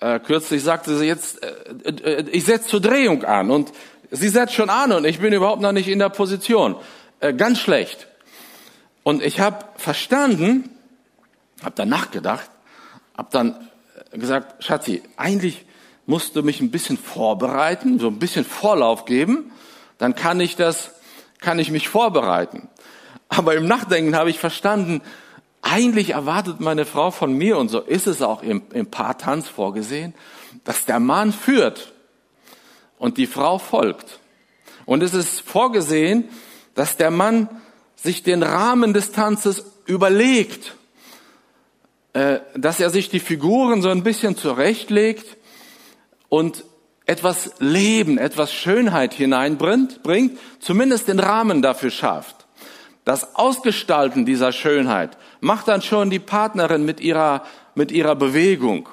Äh, 0.01 0.19
kürzlich 0.19 0.63
sagte 0.63 0.97
sie 0.97 1.05
jetzt, 1.05 1.41
äh, 1.41 1.89
äh, 1.89 2.25
ich 2.31 2.43
setze 2.43 2.67
zur 2.67 2.81
Drehung 2.81 3.23
an 3.23 3.51
und 3.51 3.71
sie 4.11 4.27
setzt 4.27 4.53
schon 4.53 4.69
an 4.69 4.91
und 4.91 5.05
ich 5.05 5.19
bin 5.19 5.31
überhaupt 5.31 5.61
noch 5.61 5.71
nicht 5.71 5.87
in 5.87 5.99
der 5.99 6.09
Position. 6.09 6.75
Äh, 7.21 7.33
ganz 7.33 7.59
schlecht. 7.59 8.07
Und 9.03 9.23
ich 9.23 9.39
habe 9.39 9.63
verstanden, 9.77 10.69
habe 11.61 11.75
dann 11.75 11.87
nachgedacht, 11.87 12.49
habe 13.15 13.29
dann 13.31 13.69
gesagt, 14.13 14.63
Schatzi, 14.63 15.03
eigentlich 15.17 15.65
musst 16.05 16.35
du 16.35 16.43
mich 16.43 16.61
ein 16.61 16.71
bisschen 16.71 16.97
vorbereiten, 16.97 17.99
so 17.99 18.07
ein 18.07 18.19
bisschen 18.19 18.45
Vorlauf 18.45 19.05
geben, 19.05 19.51
dann 19.97 20.15
kann 20.15 20.39
ich 20.39 20.55
das, 20.55 20.91
kann 21.39 21.59
ich 21.59 21.71
mich 21.71 21.87
vorbereiten. 21.87 22.69
Aber 23.29 23.55
im 23.55 23.67
Nachdenken 23.67 24.15
habe 24.15 24.29
ich 24.29 24.39
verstanden, 24.39 25.01
eigentlich 25.61 26.11
erwartet 26.11 26.59
meine 26.59 26.85
Frau 26.85 27.09
von 27.09 27.33
mir, 27.33 27.57
und 27.57 27.69
so 27.69 27.79
ist 27.79 28.05
es 28.05 28.21
auch 28.21 28.43
im, 28.43 28.63
im 28.73 28.87
Paartanz 28.87 29.47
vorgesehen, 29.47 30.13
dass 30.65 30.85
der 30.85 30.99
Mann 30.99 31.31
führt 31.31 31.93
und 32.99 33.17
die 33.17 33.27
Frau 33.27 33.57
folgt. 33.57 34.19
Und 34.85 35.01
es 35.03 35.13
ist 35.13 35.39
vorgesehen, 35.39 36.29
dass 36.75 36.97
der 36.97 37.11
Mann 37.11 37.47
sich 37.95 38.23
den 38.23 38.43
Rahmen 38.43 38.93
des 38.93 39.13
Tanzes 39.13 39.65
überlegt, 39.85 40.75
dass 42.13 42.79
er 42.79 42.89
sich 42.91 43.09
die 43.09 43.19
Figuren 43.19 43.81
so 43.81 43.89
ein 43.89 44.03
bisschen 44.03 44.37
zurechtlegt 44.37 45.37
und 46.29 46.63
etwas 47.05 47.55
Leben, 47.59 48.17
etwas 48.17 48.53
Schönheit 48.53 49.13
hineinbringt, 49.13 50.03
bringt, 50.03 50.37
zumindest 50.59 51.07
den 51.07 51.19
Rahmen 51.19 51.61
dafür 51.61 51.91
schafft. 51.91 52.43
Das 53.05 53.35
Ausgestalten 53.35 54.25
dieser 54.25 54.51
Schönheit 54.51 55.17
macht 55.41 55.67
dann 55.67 55.81
schon 55.81 56.09
die 56.09 56.19
Partnerin 56.19 56.85
mit 56.85 57.01
ihrer, 57.01 57.43
mit 57.75 57.91
ihrer 57.91 58.15
Bewegung. 58.15 58.87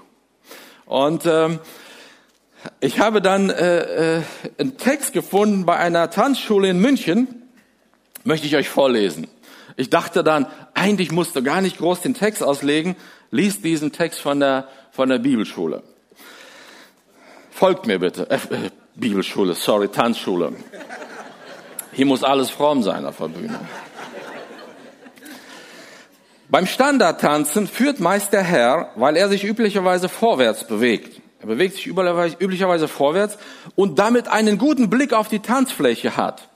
Und 0.86 1.26
ähm, 1.26 1.60
ich 2.80 2.98
habe 2.98 3.22
dann 3.22 3.50
äh, 3.50 4.16
äh, 4.18 4.22
einen 4.58 4.76
Text 4.76 5.12
gefunden 5.12 5.64
bei 5.64 5.76
einer 5.76 6.10
Tanzschule 6.10 6.68
in 6.68 6.80
München, 6.80 7.48
möchte 8.24 8.46
ich 8.46 8.56
euch 8.56 8.68
vorlesen. 8.68 9.28
Ich 9.76 9.90
dachte 9.90 10.22
dann, 10.24 10.46
eigentlich 10.74 11.12
musst 11.12 11.36
du 11.36 11.42
gar 11.42 11.60
nicht 11.60 11.78
groß 11.78 12.00
den 12.00 12.14
Text 12.14 12.42
auslegen, 12.42 12.96
lies 13.30 13.60
diesen 13.60 13.92
Text 13.92 14.20
von 14.20 14.40
der, 14.40 14.68
von 14.90 15.08
der 15.08 15.18
Bibelschule. 15.18 15.82
Folgt 17.50 17.86
mir 17.86 17.98
bitte. 17.98 18.30
Äh, 18.30 18.36
äh, 18.36 18.70
Bibelschule, 18.94 19.54
sorry, 19.54 19.88
Tanzschule. 19.88 20.52
Hier 21.92 22.06
muss 22.06 22.24
alles 22.24 22.50
fromm 22.50 22.82
sein 22.82 23.04
auf 23.04 23.18
der 23.18 23.28
Bühne. 23.28 23.60
Beim 26.48 26.66
Standardtanzen 26.66 27.68
führt 27.68 28.00
meist 28.00 28.32
der 28.32 28.42
Herr, 28.42 28.90
weil 28.96 29.16
er 29.16 29.28
sich 29.28 29.44
üblicherweise 29.44 30.08
vorwärts 30.08 30.64
bewegt. 30.64 31.20
Er 31.40 31.46
bewegt 31.46 31.76
sich 31.76 31.86
üblicherweise 31.86 32.88
vorwärts 32.88 33.38
und 33.76 33.98
damit 33.98 34.28
einen 34.28 34.58
guten 34.58 34.90
Blick 34.90 35.12
auf 35.12 35.28
die 35.28 35.38
Tanzfläche 35.38 36.16
hat. 36.16 36.48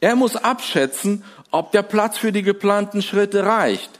Er 0.00 0.14
muss 0.14 0.36
abschätzen, 0.36 1.24
ob 1.50 1.72
der 1.72 1.82
Platz 1.82 2.18
für 2.18 2.32
die 2.32 2.42
geplanten 2.42 3.02
Schritte 3.02 3.44
reicht. 3.44 3.90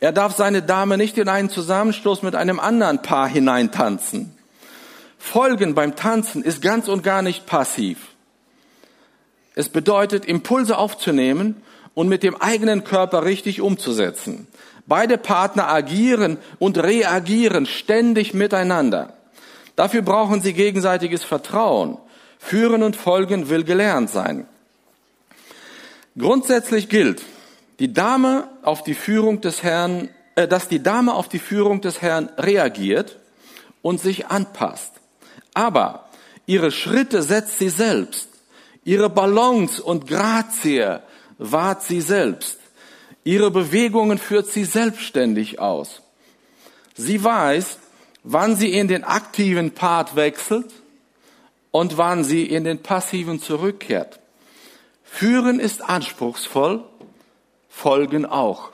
Er 0.00 0.12
darf 0.12 0.36
seine 0.36 0.62
Dame 0.62 0.96
nicht 0.96 1.18
in 1.18 1.28
einen 1.28 1.50
Zusammenstoß 1.50 2.22
mit 2.22 2.34
einem 2.34 2.60
anderen 2.60 3.02
Paar 3.02 3.28
hineintanzen. 3.28 4.36
Folgen 5.18 5.74
beim 5.74 5.96
Tanzen 5.96 6.42
ist 6.42 6.60
ganz 6.60 6.88
und 6.88 7.02
gar 7.02 7.22
nicht 7.22 7.46
passiv. 7.46 8.08
Es 9.54 9.68
bedeutet, 9.68 10.24
Impulse 10.24 10.76
aufzunehmen 10.76 11.62
und 11.94 12.08
mit 12.08 12.22
dem 12.22 12.40
eigenen 12.40 12.84
Körper 12.84 13.24
richtig 13.24 13.60
umzusetzen. 13.60 14.48
Beide 14.86 15.16
Partner 15.16 15.68
agieren 15.68 16.38
und 16.58 16.76
reagieren 16.76 17.64
ständig 17.66 18.34
miteinander. 18.34 19.14
Dafür 19.76 20.02
brauchen 20.02 20.42
sie 20.42 20.52
gegenseitiges 20.52 21.24
Vertrauen. 21.24 21.98
Führen 22.38 22.82
und 22.82 22.96
folgen 22.96 23.48
will 23.48 23.64
gelernt 23.64 24.10
sein. 24.10 24.46
Grundsätzlich 26.16 26.88
gilt, 26.88 27.22
die 27.80 27.92
Dame 27.92 28.48
auf 28.62 28.84
die 28.84 28.94
Führung 28.94 29.40
des 29.40 29.62
Herrn, 29.62 30.08
äh, 30.36 30.46
dass 30.46 30.68
die 30.68 30.82
Dame 30.82 31.14
auf 31.14 31.28
die 31.28 31.40
Führung 31.40 31.80
des 31.80 32.02
Herrn 32.02 32.30
reagiert 32.38 33.18
und 33.82 34.00
sich 34.00 34.26
anpasst. 34.28 34.92
Aber 35.54 36.08
ihre 36.46 36.70
Schritte 36.70 37.22
setzt 37.22 37.58
sie 37.58 37.68
selbst. 37.68 38.28
Ihre 38.84 39.10
Balance 39.10 39.82
und 39.82 40.06
Grazie 40.06 40.98
wahrt 41.38 41.82
sie 41.82 42.00
selbst. 42.00 42.58
Ihre 43.24 43.50
Bewegungen 43.50 44.18
führt 44.18 44.46
sie 44.46 44.64
selbstständig 44.64 45.58
aus. 45.58 46.02
Sie 46.94 47.24
weiß, 47.24 47.78
wann 48.22 48.54
sie 48.56 48.72
in 48.72 48.86
den 48.86 49.02
aktiven 49.02 49.72
Part 49.72 50.14
wechselt 50.14 50.70
und 51.70 51.98
wann 51.98 52.22
sie 52.22 52.44
in 52.44 52.64
den 52.64 52.82
passiven 52.82 53.40
zurückkehrt. 53.40 54.20
Führen 55.14 55.60
ist 55.60 55.80
anspruchsvoll, 55.88 56.82
folgen 57.68 58.26
auch. 58.26 58.70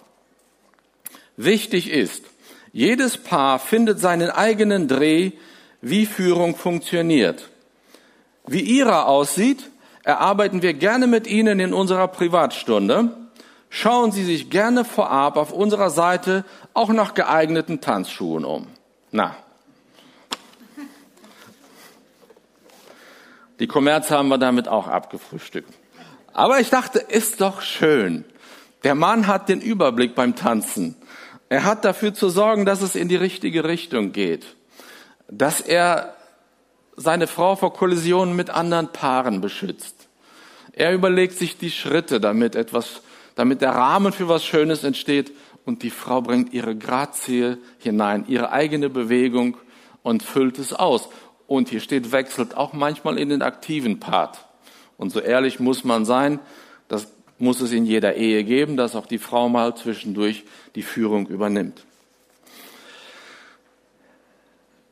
Wichtig 1.36 1.90
ist, 1.90 2.24
jedes 2.72 3.18
Paar 3.18 3.58
findet 3.58 4.00
seinen 4.00 4.30
eigenen 4.30 4.88
Dreh, 4.88 5.32
wie 5.82 6.06
Führung 6.06 6.56
funktioniert. 6.56 7.50
Wie 8.46 8.62
ihrer 8.62 9.06
aussieht, 9.06 9.70
erarbeiten 10.02 10.62
wir 10.62 10.72
gerne 10.72 11.06
mit 11.06 11.26
Ihnen 11.26 11.60
in 11.60 11.74
unserer 11.74 12.08
Privatstunde 12.08 13.14
schauen 13.68 14.10
Sie 14.10 14.24
sich 14.24 14.48
gerne 14.48 14.86
vorab 14.86 15.36
auf 15.36 15.52
unserer 15.52 15.90
Seite 15.90 16.46
auch 16.72 16.88
nach 16.88 17.12
geeigneten 17.12 17.82
Tanzschuhen 17.82 18.46
um. 18.46 18.66
Na. 19.10 19.36
Die 23.58 23.66
Kommerz 23.66 24.10
haben 24.10 24.28
wir 24.28 24.38
damit 24.38 24.68
auch 24.68 24.88
abgefrühstückt. 24.88 25.79
Aber 26.32 26.60
ich 26.60 26.70
dachte, 26.70 26.98
ist 26.98 27.40
doch 27.40 27.60
schön. 27.60 28.24
Der 28.84 28.94
Mann 28.94 29.26
hat 29.26 29.48
den 29.48 29.60
Überblick 29.60 30.14
beim 30.14 30.36
Tanzen. 30.36 30.96
Er 31.48 31.64
hat 31.64 31.84
dafür 31.84 32.14
zu 32.14 32.28
sorgen, 32.28 32.64
dass 32.64 32.82
es 32.82 32.94
in 32.94 33.08
die 33.08 33.16
richtige 33.16 33.64
Richtung 33.64 34.12
geht. 34.12 34.56
Dass 35.28 35.60
er 35.60 36.14
seine 36.96 37.26
Frau 37.26 37.56
vor 37.56 37.72
Kollisionen 37.72 38.36
mit 38.36 38.50
anderen 38.50 38.88
Paaren 38.92 39.40
beschützt. 39.40 40.08
Er 40.72 40.92
überlegt 40.92 41.36
sich 41.36 41.58
die 41.58 41.70
Schritte, 41.70 42.20
damit 42.20 42.54
etwas 42.54 43.02
damit 43.40 43.62
der 43.62 43.70
Rahmen 43.70 44.12
für 44.12 44.28
was 44.28 44.44
Schönes 44.44 44.84
entsteht 44.84 45.32
und 45.64 45.82
die 45.82 45.88
Frau 45.88 46.20
bringt 46.20 46.52
ihre 46.52 46.76
Grazie 46.76 47.56
hinein, 47.78 48.24
ihre 48.28 48.52
eigene 48.52 48.90
Bewegung 48.90 49.56
und 50.02 50.22
füllt 50.22 50.58
es 50.58 50.74
aus. 50.74 51.08
Und 51.46 51.70
hier 51.70 51.80
steht, 51.80 52.12
wechselt 52.12 52.56
auch 52.56 52.74
manchmal 52.74 53.18
in 53.18 53.30
den 53.30 53.40
aktiven 53.40 53.98
Part. 53.98 54.44
Und 55.00 55.08
so 55.08 55.20
ehrlich 55.20 55.60
muss 55.60 55.82
man 55.82 56.04
sein, 56.04 56.40
das 56.86 57.10
muss 57.38 57.62
es 57.62 57.72
in 57.72 57.86
jeder 57.86 58.16
Ehe 58.16 58.44
geben, 58.44 58.76
dass 58.76 58.94
auch 58.94 59.06
die 59.06 59.16
Frau 59.16 59.48
mal 59.48 59.74
zwischendurch 59.74 60.44
die 60.74 60.82
Führung 60.82 61.26
übernimmt. 61.26 61.86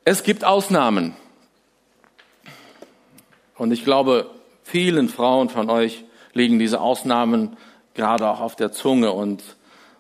Es 0.06 0.22
gibt 0.22 0.46
Ausnahmen. 0.46 1.14
Und 3.58 3.70
ich 3.70 3.84
glaube, 3.84 4.30
vielen 4.62 5.10
Frauen 5.10 5.50
von 5.50 5.68
euch 5.68 6.06
liegen 6.32 6.58
diese 6.58 6.80
Ausnahmen 6.80 7.58
gerade 7.92 8.28
auch 8.28 8.40
auf 8.40 8.56
der 8.56 8.72
Zunge 8.72 9.12
und 9.12 9.42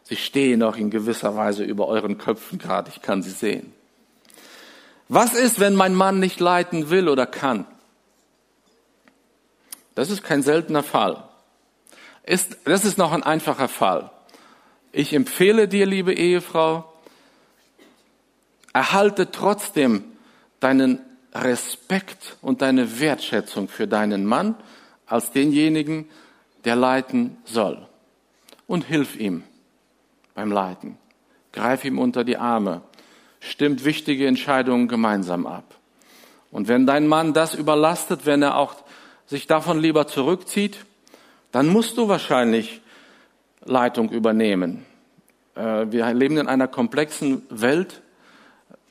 sie 0.04 0.16
stehen 0.16 0.62
auch 0.62 0.78
in 0.78 0.88
gewisser 0.88 1.36
Weise 1.36 1.64
über 1.64 1.86
euren 1.86 2.16
Köpfen 2.16 2.58
gerade. 2.58 2.90
Ich 2.94 3.02
kann 3.02 3.22
sie 3.22 3.30
sehen. 3.30 3.74
Was 5.10 5.34
ist, 5.34 5.60
wenn 5.60 5.74
mein 5.74 5.94
Mann 5.94 6.18
nicht 6.18 6.40
leiten 6.40 6.88
will 6.88 7.10
oder 7.10 7.26
kann? 7.26 7.66
Das 9.98 10.10
ist 10.10 10.22
kein 10.22 10.44
seltener 10.44 10.84
Fall. 10.84 11.24
Ist, 12.22 12.58
das 12.62 12.84
ist 12.84 12.98
noch 12.98 13.10
ein 13.10 13.24
einfacher 13.24 13.66
Fall. 13.66 14.12
Ich 14.92 15.12
empfehle 15.12 15.66
dir, 15.66 15.86
liebe 15.86 16.14
Ehefrau, 16.14 16.84
erhalte 18.72 19.32
trotzdem 19.32 20.04
deinen 20.60 21.00
Respekt 21.34 22.36
und 22.42 22.62
deine 22.62 23.00
Wertschätzung 23.00 23.66
für 23.66 23.88
deinen 23.88 24.24
Mann 24.24 24.54
als 25.04 25.32
denjenigen, 25.32 26.08
der 26.64 26.76
leiten 26.76 27.36
soll 27.44 27.84
und 28.68 28.84
hilf 28.84 29.16
ihm 29.16 29.42
beim 30.36 30.52
Leiten. 30.52 30.96
Greif 31.52 31.84
ihm 31.84 31.98
unter 31.98 32.22
die 32.22 32.36
Arme. 32.36 32.82
Stimmt 33.40 33.84
wichtige 33.84 34.28
Entscheidungen 34.28 34.86
gemeinsam 34.86 35.44
ab. 35.44 35.74
Und 36.52 36.68
wenn 36.68 36.86
dein 36.86 37.08
Mann 37.08 37.32
das 37.32 37.56
überlastet, 37.56 38.26
wenn 38.26 38.42
er 38.42 38.58
auch 38.58 38.76
sich 39.28 39.46
davon 39.46 39.78
lieber 39.78 40.06
zurückzieht, 40.06 40.84
dann 41.52 41.68
musst 41.68 41.96
du 41.98 42.08
wahrscheinlich 42.08 42.80
Leitung 43.64 44.10
übernehmen. 44.10 44.84
Äh, 45.54 45.86
wir 45.90 46.12
leben 46.14 46.38
in 46.38 46.48
einer 46.48 46.66
komplexen 46.66 47.42
Welt. 47.50 48.00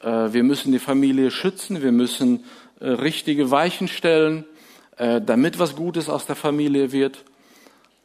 Äh, 0.02 0.32
wir 0.32 0.44
müssen 0.44 0.72
die 0.72 0.80
Familie 0.80 1.32
schützen. 1.32 1.82
Wir 1.82 1.92
müssen 1.92 2.46
äh, 2.80 2.88
richtige 2.88 3.52
Weichen 3.52 3.88
stellen, 3.88 4.46
damit 5.00 5.60
was 5.60 5.76
Gutes 5.76 6.10
aus 6.10 6.26
der 6.26 6.36
Familie 6.36 6.92
wird. 6.92 7.24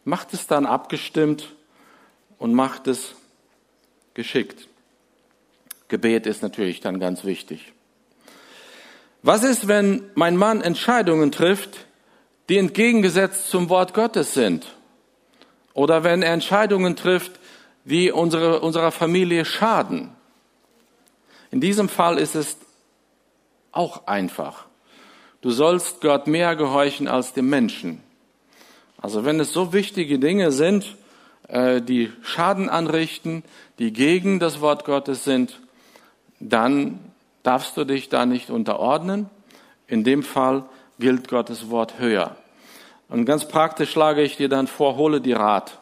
Macht 0.05 0.35
es 0.35 0.47
dann 0.47 0.67
abgestimmt 0.67 1.49
und 2.37 2.53
macht 2.53 2.87
es 2.87 3.15
geschickt. 4.13 4.69
Gebet 5.89 6.27
ist 6.27 6.43
natürlich 6.43 6.81
dann 6.81 7.01
ganz 7.01 7.25
wichtig. 7.25 7.73
Was 9.23 9.43
ist, 9.43 9.69
wenn 9.69 10.03
mein 10.17 10.37
Mann 10.37 10.61
Entscheidungen 10.61 11.33
trifft, 11.33 11.87
die 12.53 12.59
entgegengesetzt 12.59 13.49
zum 13.49 13.71
Wort 13.71 13.95
Gottes 13.95 14.35
sind? 14.35 14.77
Oder 15.73 16.05
wenn 16.05 16.23
er 16.23 16.35
Entscheidungen 16.35 16.97
trifft, 16.97 17.33
die 17.87 18.13
unsere, 18.13 18.61
unserer 18.61 18.93
Familie 18.93 19.47
schaden? 19.47 20.11
In 21.51 21.63
diesem 21.63 21.89
Fall 21.89 22.19
ist 22.19 22.35
es 22.35 22.59
auch 23.73 24.07
einfach. 24.07 24.67
Du 25.41 25.49
sollst 25.51 26.03
Gott 26.03 26.27
mehr 26.27 26.55
gehorchen 26.55 27.09
als 27.09 27.33
dem 27.33 27.49
Menschen. 27.49 28.03
Also 28.99 29.25
wenn 29.25 29.41
es 29.41 29.55
so 29.55 29.73
wichtige 29.73 30.19
Dinge 30.19 30.53
sind, 30.53 30.99
äh, 31.49 31.81
die 31.81 32.13
Schaden 32.21 32.69
anrichten, 32.69 33.45
die 33.79 33.95
gegen 33.95 34.41
das 34.41 34.61
Wort 34.61 34.85
Gottes 34.85 35.25
sind, 35.25 35.59
dann 36.39 37.01
darfst 37.45 37.79
du 37.79 37.85
dich 37.85 38.11
da 38.11 38.27
nicht 38.27 38.51
unterordnen. 38.51 39.31
In 39.87 40.05
dem 40.05 40.23
Fall 40.23 40.67
gilt 40.99 41.29
Gottes 41.29 41.71
Wort 41.71 41.99
höher. 41.99 42.37
Und 43.13 43.27
ganz 43.27 43.47
praktisch 43.47 43.91
schlage 43.91 44.23
ich 44.23 44.39
dir 44.39 44.49
dann 44.49 44.67
vor, 44.67 44.97
hole 44.97 45.21
die 45.21 45.35
Rat. 45.35 45.79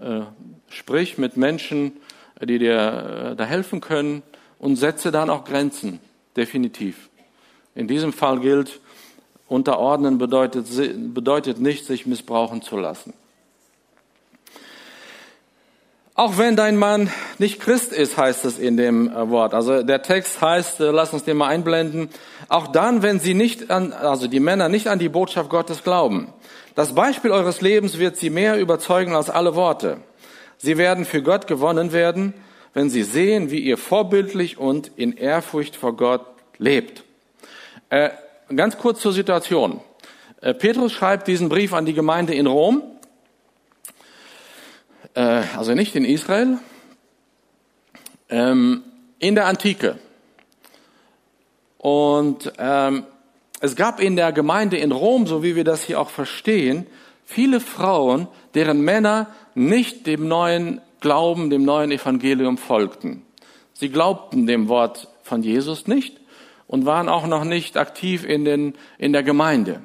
Äh, 0.00 0.22
sprich 0.70 1.18
mit 1.18 1.36
Menschen, 1.36 1.92
die 2.40 2.58
dir 2.58 3.32
äh, 3.32 3.36
da 3.36 3.44
helfen 3.44 3.82
können 3.82 4.22
und 4.58 4.76
setze 4.76 5.10
dann 5.10 5.28
auch 5.28 5.44
Grenzen, 5.44 6.00
definitiv. 6.38 7.10
In 7.74 7.86
diesem 7.86 8.14
Fall 8.14 8.40
gilt, 8.40 8.80
unterordnen 9.46 10.16
bedeutet, 10.16 10.68
bedeutet 11.12 11.60
nicht, 11.60 11.84
sich 11.84 12.06
missbrauchen 12.06 12.62
zu 12.62 12.78
lassen. 12.78 13.12
Auch 16.14 16.38
wenn 16.38 16.56
dein 16.56 16.76
Mann 16.76 17.08
nicht 17.38 17.60
Christ 17.60 17.92
ist, 17.92 18.16
heißt 18.16 18.44
es 18.44 18.58
in 18.58 18.76
dem 18.76 19.08
äh, 19.08 19.30
Wort. 19.30 19.54
Also 19.54 19.82
der 19.82 20.02
Text 20.02 20.40
heißt, 20.40 20.80
äh, 20.80 20.90
lass 20.90 21.12
uns 21.12 21.24
den 21.24 21.36
mal 21.36 21.48
einblenden, 21.48 22.10
auch 22.48 22.66
dann, 22.66 23.02
wenn 23.02 23.20
sie 23.20 23.34
nicht 23.34 23.70
an, 23.70 23.92
also 23.92 24.26
die 24.26 24.40
Männer 24.40 24.68
nicht 24.68 24.88
an 24.88 24.98
die 24.98 25.08
Botschaft 25.08 25.50
Gottes 25.50 25.84
glauben. 25.84 26.32
Das 26.74 26.94
Beispiel 26.94 27.30
eures 27.30 27.60
Lebens 27.60 27.98
wird 27.98 28.16
sie 28.16 28.30
mehr 28.30 28.58
überzeugen 28.58 29.14
als 29.14 29.30
alle 29.30 29.54
Worte. 29.54 29.98
Sie 30.58 30.76
werden 30.76 31.04
für 31.04 31.22
Gott 31.22 31.46
gewonnen 31.46 31.92
werden, 31.92 32.34
wenn 32.74 32.90
sie 32.90 33.02
sehen, 33.02 33.50
wie 33.50 33.60
ihr 33.60 33.78
vorbildlich 33.78 34.58
und 34.58 34.90
in 34.96 35.16
Ehrfurcht 35.16 35.76
vor 35.76 35.96
Gott 35.96 36.26
lebt. 36.58 37.04
Äh, 37.88 38.10
ganz 38.54 38.78
kurz 38.78 39.00
zur 39.00 39.12
Situation. 39.12 39.80
Äh, 40.40 40.54
Petrus 40.54 40.92
schreibt 40.92 41.28
diesen 41.28 41.48
Brief 41.48 41.72
an 41.72 41.86
die 41.86 41.94
Gemeinde 41.94 42.34
in 42.34 42.46
Rom 42.46 42.82
äh, 45.14 45.42
also 45.56 45.74
nicht 45.74 45.94
in 45.96 46.04
Israel, 46.04 46.58
ähm, 48.28 48.82
in 49.18 49.34
der 49.34 49.46
Antike. 49.46 49.98
Und 51.78 52.52
ähm, 52.58 53.04
es 53.60 53.76
gab 53.76 54.00
in 54.00 54.16
der 54.16 54.32
Gemeinde 54.32 54.76
in 54.76 54.92
Rom, 54.92 55.26
so 55.26 55.42
wie 55.42 55.56
wir 55.56 55.64
das 55.64 55.82
hier 55.82 56.00
auch 56.00 56.10
verstehen, 56.10 56.86
viele 57.24 57.60
Frauen, 57.60 58.28
deren 58.54 58.82
Männer 58.82 59.28
nicht 59.54 60.06
dem 60.06 60.28
neuen 60.28 60.80
Glauben, 61.00 61.50
dem 61.50 61.64
neuen 61.64 61.90
Evangelium 61.90 62.58
folgten. 62.58 63.22
Sie 63.72 63.88
glaubten 63.88 64.46
dem 64.46 64.68
Wort 64.68 65.08
von 65.22 65.42
Jesus 65.42 65.86
nicht 65.86 66.18
und 66.66 66.86
waren 66.86 67.08
auch 67.08 67.26
noch 67.26 67.44
nicht 67.44 67.76
aktiv 67.76 68.24
in, 68.24 68.44
den, 68.44 68.74
in 68.98 69.12
der 69.12 69.22
Gemeinde. 69.22 69.80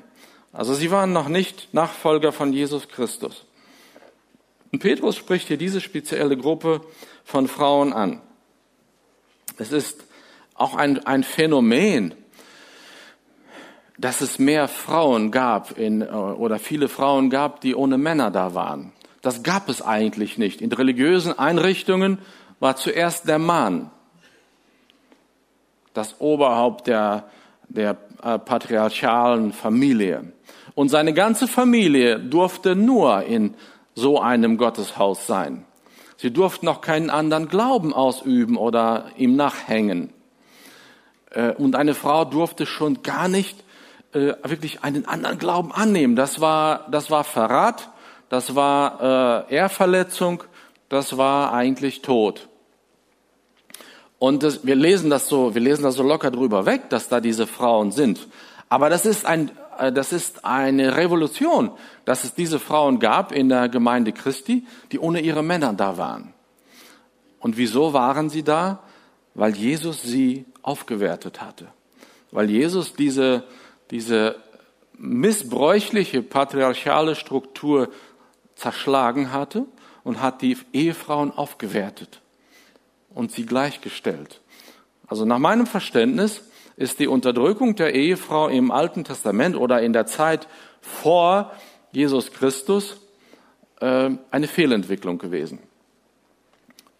Also 0.51 0.73
sie 0.73 0.91
waren 0.91 1.13
noch 1.13 1.29
nicht 1.29 1.73
Nachfolger 1.73 2.31
von 2.31 2.53
Jesus 2.53 2.87
Christus. 2.87 3.45
Und 4.75 4.79
Petrus 4.79 5.15
spricht 5.15 5.47
hier 5.47 5.55
diese 5.55 5.79
spezielle 5.79 6.35
Gruppe 6.35 6.81
von 7.23 7.47
Frauen 7.47 7.93
an. 7.93 8.19
Es 9.57 9.71
ist 9.71 10.03
auch 10.53 10.75
ein, 10.75 10.99
ein 11.05 11.23
Phänomen, 11.23 12.13
dass 13.97 14.19
es 14.19 14.37
mehr 14.37 14.67
Frauen 14.67 15.31
gab 15.31 15.77
in, 15.77 16.03
oder 16.03 16.59
viele 16.59 16.89
Frauen 16.89 17.29
gab, 17.29 17.61
die 17.61 17.73
ohne 17.73 17.97
Männer 17.97 18.31
da 18.31 18.53
waren. 18.53 18.91
Das 19.21 19.43
gab 19.43 19.69
es 19.69 19.81
eigentlich 19.81 20.37
nicht. 20.37 20.59
In 20.59 20.73
religiösen 20.73 21.39
Einrichtungen 21.39 22.17
war 22.59 22.75
zuerst 22.75 23.29
der 23.29 23.39
Mann 23.39 23.91
das 25.93 26.19
Oberhaupt 26.19 26.87
der, 26.87 27.29
der 27.69 27.95
äh, 28.21 28.37
patriarchalen 28.39 29.53
Familie. 29.53 30.33
Und 30.73 30.89
seine 30.89 31.13
ganze 31.13 31.47
Familie 31.47 32.19
durfte 32.19 32.75
nur 32.75 33.23
in 33.23 33.55
so 33.95 34.19
einem 34.19 34.57
Gotteshaus 34.57 35.25
sein. 35.25 35.65
Sie 36.17 36.31
durften 36.31 36.65
noch 36.65 36.81
keinen 36.81 37.09
anderen 37.09 37.47
Glauben 37.47 37.93
ausüben 37.93 38.57
oder 38.57 39.07
ihm 39.17 39.35
nachhängen. 39.35 40.13
Äh, 41.31 41.53
und 41.53 41.75
eine 41.75 41.93
Frau 41.93 42.25
durfte 42.25 42.65
schon 42.65 43.03
gar 43.03 43.27
nicht 43.27 43.63
äh, 44.13 44.33
wirklich 44.43 44.83
einen 44.83 45.05
anderen 45.05 45.37
Glauben 45.37 45.71
annehmen. 45.71 46.15
Das 46.15 46.39
war, 46.39 46.87
das 46.89 47.11
war 47.11 47.23
Verrat, 47.23 47.89
das 48.29 48.55
war 48.55 49.47
äh, 49.49 49.55
Ehrverletzung, 49.55 50.43
das 50.89 51.17
war 51.17 51.53
eigentlich 51.53 52.01
Tod. 52.01 52.47
Und 54.17 54.43
das, 54.43 54.65
wir 54.65 54.75
lesen 54.75 55.09
das 55.09 55.27
so, 55.27 55.53
wir 55.53 55.61
lesen 55.61 55.83
das 55.83 55.95
so 55.95 56.03
locker 56.03 56.31
drüber 56.31 56.65
weg, 56.65 56.89
dass 56.89 57.09
da 57.09 57.19
diese 57.19 57.47
Frauen 57.47 57.91
sind. 57.91 58.27
Aber 58.69 58.89
das 58.89 59.05
ist 59.05 59.25
ein, 59.25 59.51
das 59.93 60.13
ist 60.13 60.45
eine 60.45 60.95
Revolution, 60.95 61.71
dass 62.05 62.23
es 62.23 62.33
diese 62.33 62.59
Frauen 62.59 62.99
gab 62.99 63.31
in 63.31 63.49
der 63.49 63.69
Gemeinde 63.69 64.11
Christi, 64.11 64.65
die 64.91 64.99
ohne 64.99 65.21
ihre 65.21 65.43
Männer 65.43 65.73
da 65.73 65.97
waren. 65.97 66.33
Und 67.39 67.57
wieso 67.57 67.93
waren 67.93 68.29
sie 68.29 68.43
da? 68.43 68.83
Weil 69.33 69.55
Jesus 69.55 70.01
sie 70.01 70.45
aufgewertet 70.61 71.41
hatte. 71.41 71.67
Weil 72.31 72.49
Jesus 72.49 72.93
diese, 72.93 73.43
diese 73.91 74.37
missbräuchliche 74.97 76.21
patriarchale 76.21 77.15
Struktur 77.15 77.89
zerschlagen 78.55 79.31
hatte 79.31 79.65
und 80.03 80.21
hat 80.21 80.41
die 80.41 80.57
Ehefrauen 80.73 81.31
aufgewertet 81.31 82.21
und 83.13 83.31
sie 83.31 83.45
gleichgestellt. 83.45 84.41
Also 85.07 85.25
nach 85.25 85.39
meinem 85.39 85.67
Verständnis 85.67 86.43
ist 86.77 86.99
die 86.99 87.07
Unterdrückung 87.07 87.75
der 87.75 87.93
Ehefrau 87.93 88.47
im 88.49 88.71
Alten 88.71 89.03
Testament 89.03 89.55
oder 89.55 89.81
in 89.81 89.93
der 89.93 90.05
Zeit 90.05 90.47
vor 90.81 91.51
Jesus 91.91 92.31
Christus 92.31 92.97
äh, 93.79 94.11
eine 94.31 94.47
Fehlentwicklung 94.47 95.17
gewesen. 95.17 95.59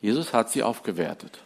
Jesus 0.02 0.34
hat 0.34 0.50
sie 0.52 0.64
aufgewertet. 0.64 1.40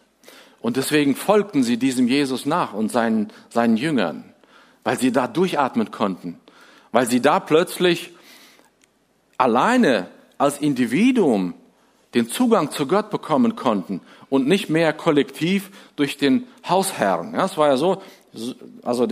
Und 0.60 0.76
deswegen 0.76 1.16
folgten 1.16 1.62
sie 1.62 1.78
diesem 1.78 2.06
Jesus 2.06 2.46
nach 2.46 2.74
und 2.74 2.92
seinen, 2.92 3.32
seinen 3.48 3.76
Jüngern, 3.76 4.24
weil 4.84 4.98
sie 4.98 5.10
da 5.10 5.26
durchatmen 5.26 5.90
konnten, 5.90 6.38
weil 6.92 7.06
sie 7.06 7.20
da 7.20 7.40
plötzlich 7.40 8.12
alleine 9.38 10.08
als 10.36 10.58
Individuum 10.58 11.54
den 12.14 12.28
Zugang 12.28 12.70
zu 12.70 12.86
Gott 12.86 13.10
bekommen 13.10 13.56
konnten 13.56 14.00
und 14.28 14.46
nicht 14.46 14.68
mehr 14.68 14.92
kollektiv 14.92 15.70
durch 15.96 16.18
den 16.18 16.46
Hausherrn. 16.68 17.34
Ja, 17.34 17.44
es 17.44 17.56
war 17.56 17.68
ja 17.68 17.76
so, 17.76 18.02
also 18.82 19.06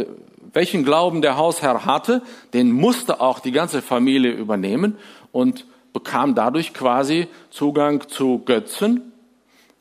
welchen 0.53 0.85
Glauben 0.85 1.23
der 1.23 1.37
Hausherr 1.37 1.85
hatte, 1.85 2.23
den 2.53 2.71
musste 2.73 3.21
auch 3.21 3.41
die 3.41 3.53
ganze 3.53 3.83
Familie 3.83 4.33
übernehmen 4.33 4.97
und 5.33 5.67
bekam 5.93 6.35
dadurch 6.35 6.75
quasi 6.75 7.29
Zugang 7.51 8.09
zu 8.09 8.41
Götzen. 8.45 9.13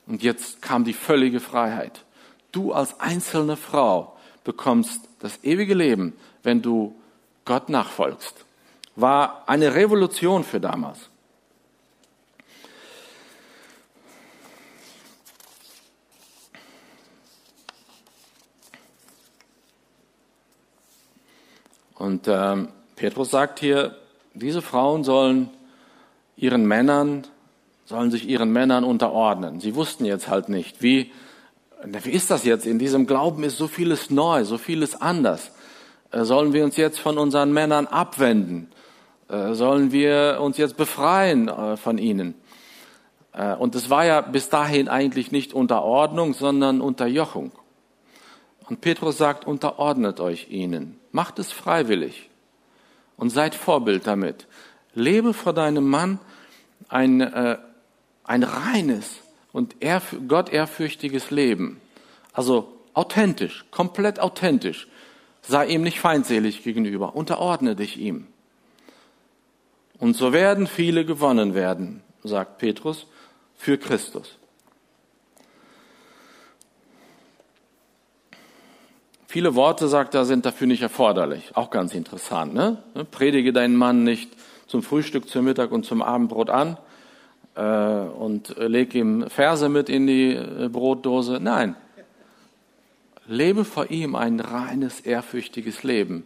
Und 0.06 0.22
jetzt 0.22 0.62
kam 0.62 0.84
die 0.84 0.92
völlige 0.92 1.40
Freiheit. 1.40 2.04
Du 2.52 2.72
als 2.72 2.98
einzelne 3.00 3.56
Frau 3.56 4.16
bekommst 4.44 5.02
das 5.20 5.44
ewige 5.44 5.74
Leben, 5.74 6.14
wenn 6.42 6.62
du 6.62 6.94
Gott 7.44 7.68
nachfolgst. 7.68 8.44
War 8.96 9.44
eine 9.46 9.74
Revolution 9.74 10.44
für 10.44 10.60
damals. 10.60 11.07
Und 21.98 22.28
ähm, 22.28 22.68
Petrus 22.96 23.30
sagt 23.30 23.58
hier, 23.58 23.96
diese 24.34 24.62
Frauen 24.62 25.02
sollen 25.04 25.50
ihren 26.36 26.64
Männern, 26.66 27.26
sollen 27.84 28.10
sich 28.10 28.28
ihren 28.28 28.52
Männern 28.52 28.84
unterordnen. 28.84 29.60
Sie 29.60 29.74
wussten 29.74 30.04
jetzt 30.04 30.28
halt 30.28 30.48
nicht, 30.48 30.80
wie, 30.80 31.10
wie 31.84 32.10
ist 32.10 32.30
das 32.30 32.44
jetzt? 32.44 32.66
In 32.66 32.78
diesem 32.78 33.06
Glauben 33.06 33.42
ist 33.42 33.58
so 33.58 33.66
vieles 33.66 34.10
neu, 34.10 34.44
so 34.44 34.58
vieles 34.58 35.00
anders. 35.00 35.50
Äh, 36.12 36.24
sollen 36.24 36.52
wir 36.52 36.64
uns 36.64 36.76
jetzt 36.76 37.00
von 37.00 37.18
unseren 37.18 37.52
Männern 37.52 37.86
abwenden? 37.86 38.70
Äh, 39.28 39.54
sollen 39.54 39.90
wir 39.90 40.38
uns 40.40 40.56
jetzt 40.56 40.76
befreien 40.76 41.48
äh, 41.48 41.76
von 41.76 41.98
ihnen? 41.98 42.34
Äh, 43.32 43.54
und 43.56 43.74
es 43.74 43.90
war 43.90 44.04
ja 44.04 44.20
bis 44.20 44.48
dahin 44.48 44.88
eigentlich 44.88 45.32
nicht 45.32 45.52
Unterordnung, 45.52 46.32
sondern 46.32 46.80
Unterjochung. 46.80 47.50
Und 48.68 48.80
Petrus 48.80 49.18
sagt, 49.18 49.46
unterordnet 49.46 50.20
euch 50.20 50.50
ihnen. 50.50 50.97
Macht 51.12 51.38
es 51.38 51.52
freiwillig 51.52 52.28
und 53.16 53.30
seid 53.30 53.54
Vorbild 53.54 54.06
damit. 54.06 54.46
Lebe 54.94 55.34
vor 55.34 55.52
deinem 55.52 55.88
Mann 55.88 56.18
ein, 56.88 57.20
äh, 57.20 57.58
ein 58.24 58.42
reines 58.42 59.16
und 59.52 59.76
Gott 60.28 60.50
ehrfürchtiges 60.50 61.30
Leben. 61.30 61.80
Also 62.32 62.72
authentisch, 62.94 63.64
komplett 63.70 64.20
authentisch. 64.20 64.88
Sei 65.42 65.66
ihm 65.66 65.82
nicht 65.82 66.00
feindselig 66.00 66.62
gegenüber. 66.62 67.16
Unterordne 67.16 67.74
dich 67.74 67.96
ihm. 67.96 68.26
Und 69.98 70.14
so 70.14 70.32
werden 70.32 70.66
viele 70.66 71.04
gewonnen 71.04 71.54
werden, 71.54 72.02
sagt 72.22 72.58
Petrus, 72.58 73.06
für 73.56 73.78
Christus. 73.78 74.36
Viele 79.30 79.54
Worte, 79.54 79.88
sagt 79.88 80.14
er, 80.14 80.24
sind 80.24 80.46
dafür 80.46 80.66
nicht 80.66 80.80
erforderlich. 80.80 81.50
Auch 81.54 81.68
ganz 81.68 81.92
interessant. 81.92 82.54
Ne? 82.54 82.78
Predige 83.10 83.52
deinen 83.52 83.76
Mann 83.76 84.02
nicht 84.02 84.30
zum 84.66 84.82
Frühstück, 84.82 85.28
zum 85.28 85.44
Mittag 85.44 85.70
und 85.70 85.84
zum 85.84 86.00
Abendbrot 86.00 86.48
an 86.48 86.78
äh, 87.54 87.60
und 87.60 88.56
leg 88.56 88.94
ihm 88.94 89.28
Verse 89.28 89.68
mit 89.68 89.90
in 89.90 90.06
die 90.06 90.32
äh, 90.32 90.70
Brotdose. 90.72 91.40
Nein. 91.42 91.76
Lebe 93.26 93.66
vor 93.66 93.90
ihm 93.90 94.14
ein 94.14 94.40
reines, 94.40 95.00
ehrfürchtiges 95.00 95.82
Leben. 95.82 96.24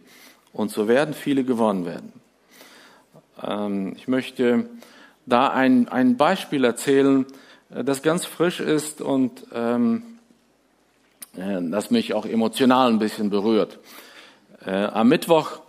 Und 0.53 0.71
so 0.71 0.87
werden 0.87 1.13
viele 1.13 1.43
gewonnen 1.43 1.85
werden. 1.85 2.13
Ähm, 3.45 3.95
ich 3.97 4.07
möchte 4.07 4.69
da 5.25 5.49
ein, 5.49 5.89
ein 5.89 6.15
Beispiel 6.15 6.63
erzählen, 6.63 7.25
äh, 7.69 7.83
das 7.83 8.01
ganz 8.01 8.23
frisch 8.23 8.61
ist 8.61 9.01
und 9.01 9.45
ähm, 9.53 10.03
äh, 10.03 10.12
das 11.35 11.89
mich 11.89 12.13
auch 12.13 12.25
emotional 12.25 12.89
ein 12.89 12.99
bisschen 12.99 13.29
berührt. 13.29 13.79
Äh, 14.65 14.85
am 14.85 15.09
Mittwoch 15.09 15.59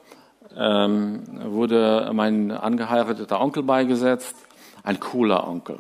ähm, 0.57 1.23
wurde 1.53 2.11
mein 2.13 2.51
angeheirateter 2.51 3.41
Onkel 3.41 3.63
beigesetzt, 3.63 4.37
ein 4.83 5.01
cooler 5.01 5.49
Onkel. 5.49 5.79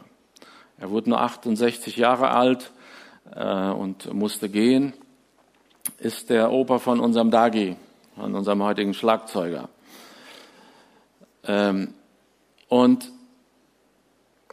Er 0.78 0.90
wurde 0.90 1.10
nur 1.10 1.20
68 1.20 1.96
Jahre 1.96 2.30
alt 2.30 2.72
äh, 3.34 3.68
und 3.70 4.12
musste 4.12 4.48
gehen, 4.48 4.94
ist 5.98 6.30
der 6.30 6.50
Opa 6.50 6.78
von 6.78 6.98
unserem 6.98 7.30
Dagi, 7.30 7.76
von 8.16 8.34
unserem 8.34 8.62
heutigen 8.62 8.94
Schlagzeuger. 8.94 9.68
Ähm, 11.44 11.94
und 12.68 13.12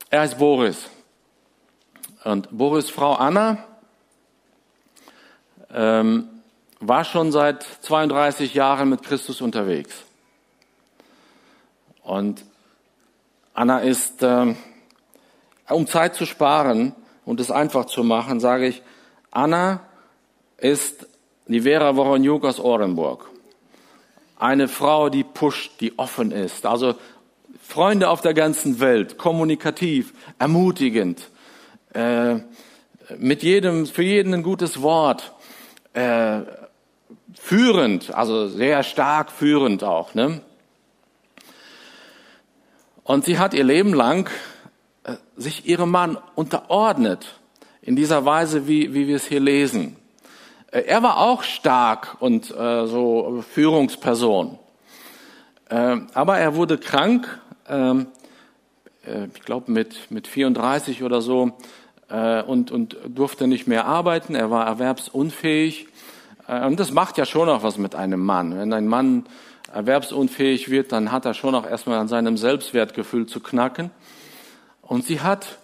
er 0.09 0.21
heißt 0.21 0.37
Boris. 0.37 0.89
Und 2.25 2.49
Boris 2.51 2.89
Frau 2.89 3.13
Anna 3.13 3.70
ähm, 5.73 6.27
war 6.79 7.03
schon 7.03 7.31
seit 7.31 7.63
32 7.81 8.53
Jahren 8.53 8.89
mit 8.89 9.03
Christus 9.03 9.41
unterwegs. 9.41 10.03
Und 12.03 12.43
Anna 13.53 13.79
ist, 13.79 14.23
ähm, 14.23 14.57
um 15.69 15.87
Zeit 15.87 16.15
zu 16.15 16.25
sparen 16.25 16.95
und 17.25 17.39
es 17.39 17.51
einfach 17.51 17.85
zu 17.85 18.03
machen, 18.03 18.39
sage 18.39 18.67
ich, 18.67 18.81
Anna 19.29 19.81
ist 20.57 21.07
die 21.47 21.61
Vera 21.61 21.95
Woroniuk 21.95 22.45
aus 22.45 22.59
Orenburg. 22.59 23.29
Eine 24.37 24.67
Frau, 24.67 25.09
die 25.09 25.23
pusht, 25.23 25.79
die 25.81 25.97
offen 25.99 26.31
ist. 26.31 26.65
Also 26.65 26.95
Freunde 27.61 28.09
auf 28.09 28.21
der 28.21 28.33
ganzen 28.33 28.79
Welt, 28.79 29.17
kommunikativ, 29.17 30.13
ermutigend, 30.39 31.29
äh, 31.93 32.39
mit 33.17 33.43
jedem, 33.43 33.85
für 33.85 34.03
jeden 34.03 34.33
ein 34.33 34.43
gutes 34.43 34.81
Wort, 34.81 35.33
äh, 35.93 36.41
führend, 37.33 38.13
also 38.13 38.47
sehr 38.47 38.83
stark 38.83 39.31
führend 39.31 39.83
auch. 39.83 40.13
Ne? 40.13 40.41
Und 43.03 43.25
sie 43.25 43.39
hat 43.39 43.53
ihr 43.53 43.63
Leben 43.63 43.93
lang 43.93 44.29
äh, 45.03 45.15
sich 45.35 45.65
ihrem 45.65 45.91
Mann 45.91 46.17
unterordnet, 46.35 47.35
in 47.81 47.95
dieser 47.95 48.25
Weise, 48.25 48.67
wie, 48.67 48.93
wie 48.93 49.07
wir 49.07 49.15
es 49.15 49.25
hier 49.25 49.39
lesen. 49.39 49.95
Äh, 50.71 50.81
er 50.81 51.03
war 51.03 51.17
auch 51.17 51.43
stark 51.43 52.17
und 52.19 52.51
äh, 52.51 52.87
so 52.87 53.43
Führungsperson. 53.49 54.59
Äh, 55.69 55.97
aber 56.13 56.37
er 56.37 56.55
wurde 56.55 56.77
krank, 56.77 57.39
ähm, 57.67 58.07
äh, 59.05 59.27
ich 59.33 59.41
glaube 59.41 59.71
mit, 59.71 60.11
mit 60.11 60.27
34 60.27 61.03
oder 61.03 61.21
so, 61.21 61.51
äh, 62.11 62.43
und, 62.43 62.71
und 62.71 62.97
durfte 63.07 63.47
nicht 63.47 63.67
mehr 63.67 63.85
arbeiten. 63.85 64.35
Er 64.35 64.51
war 64.51 64.67
erwerbsunfähig. 64.67 65.87
Äh, 66.47 66.65
und 66.65 66.79
das 66.79 66.91
macht 66.91 67.17
ja 67.17 67.25
schon 67.25 67.49
auch 67.49 67.63
was 67.63 67.77
mit 67.77 67.95
einem 67.95 68.23
Mann. 68.23 68.57
Wenn 68.57 68.73
ein 68.73 68.87
Mann 68.87 69.25
erwerbsunfähig 69.73 70.69
wird, 70.69 70.91
dann 70.91 71.11
hat 71.11 71.25
er 71.25 71.33
schon 71.33 71.55
auch 71.55 71.65
erstmal 71.65 71.99
an 71.99 72.07
seinem 72.07 72.37
Selbstwertgefühl 72.37 73.25
zu 73.25 73.39
knacken. 73.39 73.89
Und 74.81 75.05
sie 75.05 75.21
hat, 75.21 75.59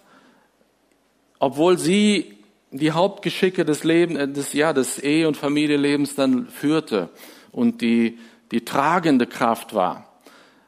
obwohl 1.40 1.78
sie 1.78 2.38
die 2.72 2.92
Hauptgeschicke 2.92 3.66
des 3.66 3.84
Lebens, 3.84 4.20
äh, 4.20 4.28
des, 4.28 4.54
ja, 4.54 4.74
des 4.74 5.00
Ehe- 5.00 5.28
und 5.28 5.36
Familienlebens 5.36 6.16
dann 6.16 6.48
führte 6.48 7.10
und 7.52 7.82
die, 7.82 8.20
die 8.52 8.64
tragende 8.64 9.28
Kraft 9.28 9.74
war, 9.74 10.06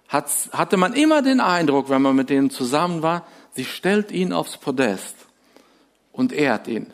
hat, 0.09 0.27
hatte 0.51 0.75
man 0.75 0.93
immer 0.93 1.21
den 1.21 1.39
Eindruck, 1.39 1.89
wenn 1.89 2.01
man 2.01 2.15
mit 2.15 2.29
denen 2.29 2.49
zusammen 2.49 3.03
war, 3.03 3.27
sie 3.51 3.63
stellt 3.63 4.11
ihn 4.11 4.33
aufs 4.33 4.57
Podest 4.57 5.28
und 6.19 6.33
ehrt 6.33 6.67
ihn. 6.67 6.93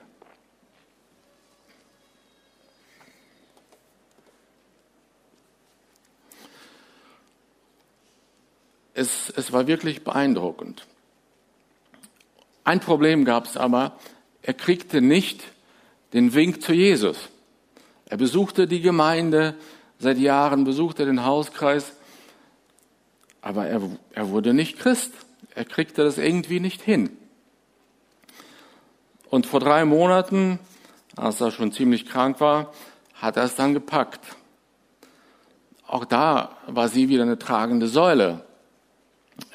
Es, 8.94 9.34
es 9.36 9.52
war 9.52 9.66
wirklich 9.66 10.04
beeindruckend. 10.04 10.86
Ein 12.66 12.80
Problem 12.80 13.26
gab 13.26 13.46
es 13.46 13.58
aber, 13.58 13.98
er 14.44 14.54
kriegte 14.54 15.02
nicht 15.02 15.44
den 16.14 16.36
Wink 16.36 16.62
zu 16.62 16.74
Jesus. 16.74 17.18
Er 18.06 18.18
besuchte 18.18 18.68
die 18.68 18.82
Gemeinde 18.82 19.56
seit 19.98 20.20
Jahren, 20.20 20.66
besuchte 20.66 21.04
den 21.04 21.26
Hauskreis, 21.26 21.94
aber 23.42 23.66
er, 23.66 23.82
er 24.14 24.30
wurde 24.30 24.54
nicht 24.54 24.78
Christ. 24.78 25.14
Er 25.56 25.66
kriegte 25.66 26.04
das 26.04 26.20
irgendwie 26.20 26.60
nicht 26.60 26.84
hin. 26.84 27.10
Und 29.30 29.46
vor 29.46 29.60
drei 29.60 29.86
Monaten, 29.86 30.60
als 31.16 31.42
er 31.42 31.52
schon 31.52 31.72
ziemlich 31.72 32.06
krank 32.06 32.40
war, 32.40 32.72
hat 33.14 33.38
er 33.38 33.44
es 33.44 33.56
dann 33.56 33.74
gepackt. 33.74 34.24
Auch 35.88 36.06
da 36.06 36.58
war 36.68 36.88
sie 36.90 37.10
wieder 37.10 37.24
eine 37.24 37.40
tragende 37.40 37.88
Säule. 37.88 38.46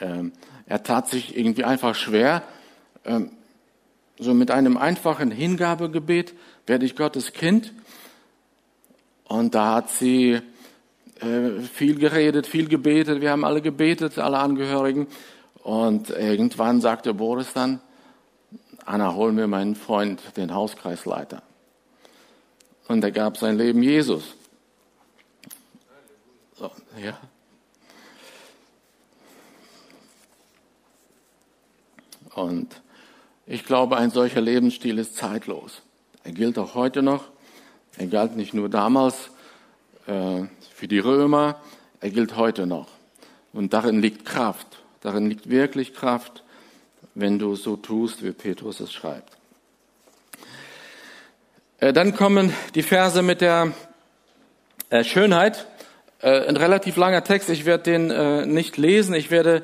Ähm, 0.01 0.33
er 0.67 0.83
tat 0.83 1.09
sich 1.09 1.37
irgendwie 1.37 1.65
einfach 1.65 1.95
schwer, 1.95 2.43
ähm, 3.05 3.31
so 4.19 4.35
mit 4.35 4.51
einem 4.51 4.77
einfachen 4.77 5.31
Hingabegebet 5.31 6.35
werde 6.67 6.85
ich 6.85 6.95
Gottes 6.95 7.33
Kind. 7.33 7.73
Und 9.25 9.55
da 9.55 9.77
hat 9.77 9.91
sie 9.91 10.41
äh, 11.21 11.61
viel 11.73 11.99
geredet, 11.99 12.47
viel 12.47 12.69
gebetet. 12.69 13.21
Wir 13.23 13.31
haben 13.31 13.45
alle 13.45 13.63
gebetet, 13.63 14.19
alle 14.19 14.39
Angehörigen. 14.39 15.07
Und 15.63 16.11
irgendwann 16.11 16.81
sagte 16.81 17.15
Boris 17.15 17.53
dann, 17.55 17.81
Anna, 18.87 19.15
hol 19.15 19.33
mir 19.33 19.47
meinen 19.47 19.75
Freund, 19.75 20.21
den 20.37 20.55
Hauskreisleiter. 20.55 21.43
Und 22.89 23.05
er 23.05 23.13
gab 23.13 23.37
sein 23.37 23.57
Leben 23.57 23.83
Jesus. 23.83 24.35
So, 26.57 26.71
ja. 27.03 27.19
Und 32.35 32.81
ich 33.47 33.65
glaube, 33.65 33.97
ein 33.97 34.11
solcher 34.11 34.41
Lebensstil 34.41 34.99
ist 34.99 35.17
zeitlos. 35.17 35.83
Er 36.25 36.33
gilt 36.33 36.59
auch 36.59 36.75
heute 36.75 37.03
noch. 37.03 37.25
Er 37.97 38.07
galt 38.07 38.37
nicht 38.37 38.55
nur 38.55 38.69
damals 38.69 39.31
äh, 40.07 40.45
für 40.75 40.89
die 40.89 40.99
Römer, 40.99 41.61
er 42.01 42.11
gilt 42.11 42.37
heute 42.37 42.67
noch. 42.67 42.89
Und 43.53 43.73
darin 43.73 44.01
liegt 44.01 44.25
Kraft. 44.25 44.67
Darin 45.01 45.29
liegt 45.29 45.51
wirklich 45.51 45.95
Kraft, 45.95 46.45
wenn 47.15 47.39
du 47.39 47.57
so 47.57 47.77
tust, 47.77 48.23
wie 48.23 48.33
Petrus 48.33 48.81
es 48.81 48.93
schreibt. 48.93 49.37
Äh, 51.79 51.93
dann 51.93 52.15
kommen 52.15 52.53
die 52.75 52.83
Verse 52.83 53.23
mit 53.23 53.41
der 53.41 53.73
äh, 54.91 55.05
Schönheit. 55.05 55.67
Äh, 56.21 56.47
ein 56.47 56.57
relativ 56.57 56.97
langer 56.97 57.25
Text. 57.25 57.49
Ich 57.51 57.65
werde 57.65 57.85
den 57.85 58.53
nicht 58.53 58.77
lesen. 58.77 59.15
Ich 59.15 59.31
werde 59.31 59.63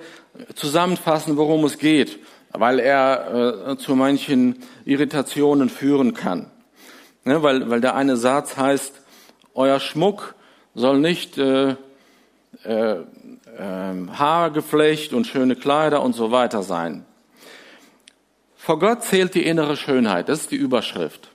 zusammenfassen, 0.55 1.37
worum 1.37 1.65
es 1.65 1.79
geht 1.79 2.19
weil 2.59 2.79
er 2.79 3.77
zu 3.79 3.95
manchen 3.97 4.63
Irritationen 4.87 5.69
führen 5.69 6.15
kann. 6.15 6.51
Ne, 7.27 7.43
weil, 7.43 7.81
der 7.81 7.97
eine 7.97 8.17
Satz 8.17 8.57
heißt, 8.57 9.03
euer 9.53 9.81
Schmuck 9.81 10.37
soll 10.77 11.01
nicht 11.01 11.39
äh, 11.39 11.75
äh, 12.63 12.93
äh, 12.93 13.05
Haargeflecht 13.59 15.13
und 15.13 15.27
schöne 15.27 15.57
Kleider 15.57 16.03
und 16.03 16.15
so 16.15 16.31
weiter 16.31 16.63
sein. 16.63 17.05
Vor 18.67 18.81
Gott 18.81 19.05
zählt 19.05 19.37
die 19.37 19.47
innere 19.47 19.77
Schönheit, 19.77 20.29
das 20.29 20.41
ist 20.41 20.51
die 20.51 20.57
Überschrift. 20.57 21.31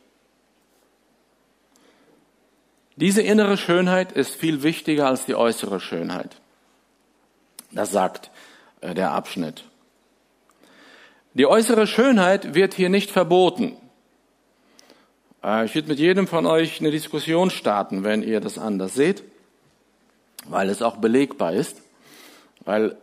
Diese 2.98 3.22
innere 3.22 3.56
Schönheit 3.56 4.12
ist 4.12 4.36
viel 4.36 4.64
wichtiger 4.64 5.08
als 5.08 5.28
die 5.28 5.36
äußere 5.36 5.80
Schönheit. 5.80 6.42
Das 7.72 7.90
sagt 7.90 8.32
äh, 8.82 8.94
der 8.94 9.12
Abschnitt. 9.12 9.64
Die 11.34 11.46
äußere 11.46 11.88
Schönheit 11.88 12.54
wird 12.54 12.74
hier 12.74 12.90
nicht 12.90 13.12
verboten. 13.12 13.78
Äh, 15.42 15.64
ich 15.64 15.74
würde 15.74 15.88
mit 15.88 16.00
jedem 16.00 16.28
von 16.28 16.46
euch 16.46 16.82
eine 16.82 16.92
Diskussion 16.92 17.50
starten, 17.50 18.04
wenn 18.04 18.24
ihr 18.24 18.42
das 18.42 18.58
anders 18.58 18.94
seht, 18.94 19.24
weil 20.50 20.68
es 20.68 20.82
auch 20.82 20.98
belegbar 20.98 21.54
ist. 21.54 21.82
Weil, 22.66 22.98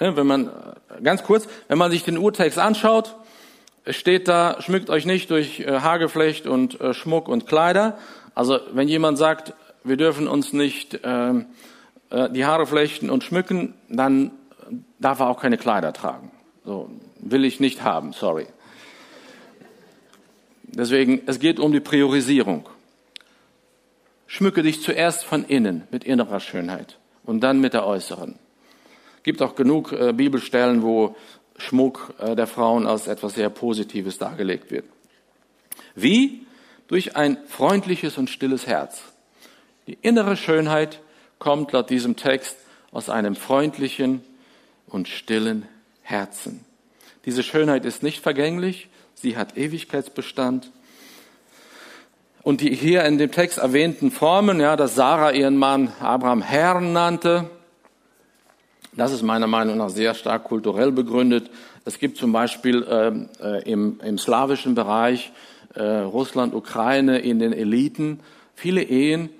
wenn 0.00 0.26
man, 0.26 0.48
äh, 0.48 1.02
ganz 1.02 1.22
kurz, 1.22 1.46
wenn 1.68 1.78
man 1.78 1.90
sich 1.90 2.04
den 2.04 2.18
Urtext 2.18 2.58
anschaut, 2.58 3.16
steht 3.86 4.28
da, 4.28 4.60
schmückt 4.60 4.90
euch 4.90 5.06
nicht 5.06 5.30
durch 5.30 5.60
äh, 5.60 5.80
Haargeflecht 5.80 6.46
und 6.46 6.78
Schmuck 6.92 7.28
und 7.28 7.46
Kleider. 7.46 7.98
Also 8.34 8.58
wenn 8.72 8.88
jemand 8.88 9.18
sagt, 9.18 9.54
wir 9.84 9.96
dürfen 9.96 10.28
uns 10.28 10.52
nicht 10.52 11.00
ähm, 11.04 11.46
die 12.10 12.44
Haare 12.44 12.66
flechten 12.66 13.08
und 13.08 13.22
schmücken, 13.22 13.74
dann 13.88 14.32
darf 14.98 15.20
er 15.20 15.28
auch 15.28 15.40
keine 15.40 15.58
Kleider 15.58 15.92
tragen. 15.92 16.32
So, 16.64 16.90
will 17.20 17.44
ich 17.44 17.60
nicht 17.60 17.82
haben, 17.82 18.12
sorry. 18.12 18.46
Deswegen, 20.72 21.22
es 21.26 21.40
geht 21.40 21.58
um 21.58 21.72
die 21.72 21.80
Priorisierung. 21.80 22.68
Schmücke 24.26 24.62
dich 24.62 24.82
zuerst 24.82 25.24
von 25.24 25.44
innen 25.44 25.82
mit 25.90 26.04
innerer 26.04 26.38
Schönheit 26.38 26.98
und 27.24 27.40
dann 27.40 27.60
mit 27.60 27.74
der 27.74 27.86
äußeren. 27.86 28.38
Gibt 29.22 29.42
auch 29.42 29.54
genug 29.54 29.92
äh, 29.92 30.12
Bibelstellen, 30.12 30.82
wo 30.82 31.16
Schmuck 31.58 32.14
äh, 32.18 32.34
der 32.34 32.46
Frauen 32.46 32.86
als 32.86 33.06
etwas 33.06 33.34
sehr 33.34 33.50
Positives 33.50 34.18
dargelegt 34.18 34.70
wird. 34.70 34.84
Wie? 35.94 36.46
Durch 36.88 37.16
ein 37.16 37.38
freundliches 37.46 38.18
und 38.18 38.30
stilles 38.30 38.66
Herz. 38.66 39.02
Die 39.86 39.98
innere 40.02 40.36
Schönheit 40.36 41.00
kommt 41.38 41.72
laut 41.72 41.90
diesem 41.90 42.16
Text 42.16 42.56
aus 42.92 43.08
einem 43.08 43.36
freundlichen 43.36 44.22
und 44.86 45.08
stillen 45.08 45.66
Herzen. 46.02 46.64
Diese 47.24 47.42
Schönheit 47.42 47.84
ist 47.84 48.02
nicht 48.02 48.22
vergänglich, 48.22 48.88
sie 49.14 49.36
hat 49.36 49.56
Ewigkeitsbestand. 49.56 50.70
Und 52.42 52.62
die 52.62 52.74
hier 52.74 53.04
in 53.04 53.18
dem 53.18 53.30
Text 53.30 53.58
erwähnten 53.58 54.10
Formen, 54.10 54.60
ja, 54.60 54.76
dass 54.76 54.94
Sarah 54.94 55.30
ihren 55.30 55.56
Mann 55.56 55.92
Abraham 56.00 56.40
Herrn 56.40 56.92
nannte, 56.92 57.50
das 58.92 59.12
ist 59.12 59.22
meiner 59.22 59.46
Meinung 59.46 59.78
nach 59.78 59.90
sehr 59.90 60.14
stark 60.14 60.44
kulturell 60.44 60.92
begründet. 60.92 61.50
Es 61.84 61.98
gibt 61.98 62.16
zum 62.16 62.32
Beispiel 62.32 62.86
ähm, 62.88 63.28
äh, 63.40 63.62
im, 63.70 64.00
im 64.04 64.18
slawischen 64.18 64.74
Bereich 64.74 65.32
äh, 65.74 65.82
Russland, 65.82 66.54
Ukraine 66.54 67.18
in 67.18 67.38
den 67.38 67.52
Eliten 67.52 68.20
viele 68.54 68.82
Ehen, 68.82 69.30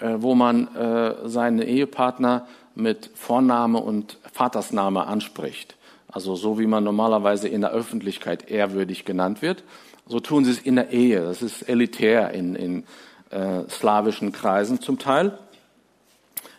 äh, 0.00 0.16
wo 0.18 0.34
man 0.34 0.68
äh, 0.76 1.28
seinen 1.28 1.62
Ehepartner 1.62 2.46
mit 2.74 3.10
Vorname 3.14 3.78
und 3.78 4.18
Vatersname 4.32 5.06
anspricht. 5.06 5.76
Also 6.08 6.36
so 6.36 6.58
wie 6.58 6.66
man 6.66 6.84
normalerweise 6.84 7.48
in 7.48 7.62
der 7.62 7.70
Öffentlichkeit 7.70 8.50
ehrwürdig 8.50 9.04
genannt 9.04 9.42
wird, 9.42 9.64
so 10.06 10.20
tun 10.20 10.44
sie 10.44 10.52
es 10.52 10.58
in 10.58 10.76
der 10.76 10.90
Ehe. 10.90 11.22
Das 11.22 11.42
ist 11.42 11.62
elitär 11.62 12.32
in, 12.32 12.54
in 12.54 12.84
äh, 13.30 13.68
slawischen 13.68 14.32
Kreisen 14.32 14.80
zum 14.80 14.98
Teil. 14.98 15.38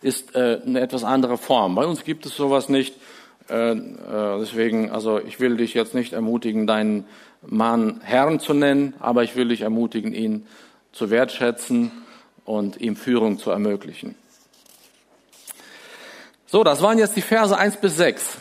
Ist 0.03 0.35
äh, 0.35 0.59
eine 0.65 0.81
etwas 0.81 1.03
andere 1.03 1.37
Form. 1.37 1.75
Bei 1.75 1.85
uns 1.85 2.03
gibt 2.03 2.25
es 2.25 2.35
sowas 2.35 2.69
nicht. 2.69 2.95
Äh, 3.49 3.71
äh, 3.71 4.39
deswegen, 4.39 4.91
also 4.91 5.19
ich 5.19 5.39
will 5.39 5.57
dich 5.57 5.73
jetzt 5.73 5.95
nicht 5.95 6.13
ermutigen, 6.13 6.67
deinen 6.67 7.05
Mann 7.41 8.01
Herrn 8.03 8.39
zu 8.39 8.53
nennen, 8.53 8.93
aber 8.99 9.23
ich 9.23 9.35
will 9.35 9.49
dich 9.49 9.61
ermutigen, 9.61 10.13
ihn 10.13 10.45
zu 10.91 11.09
wertschätzen 11.09 11.91
und 12.45 12.79
ihm 12.79 12.95
Führung 12.95 13.39
zu 13.39 13.51
ermöglichen. 13.51 14.15
So, 16.45 16.63
das 16.63 16.81
waren 16.81 16.99
jetzt 16.99 17.15
die 17.15 17.21
Verse 17.21 17.57
1 17.57 17.77
bis 17.77 17.97
6. 17.97 18.37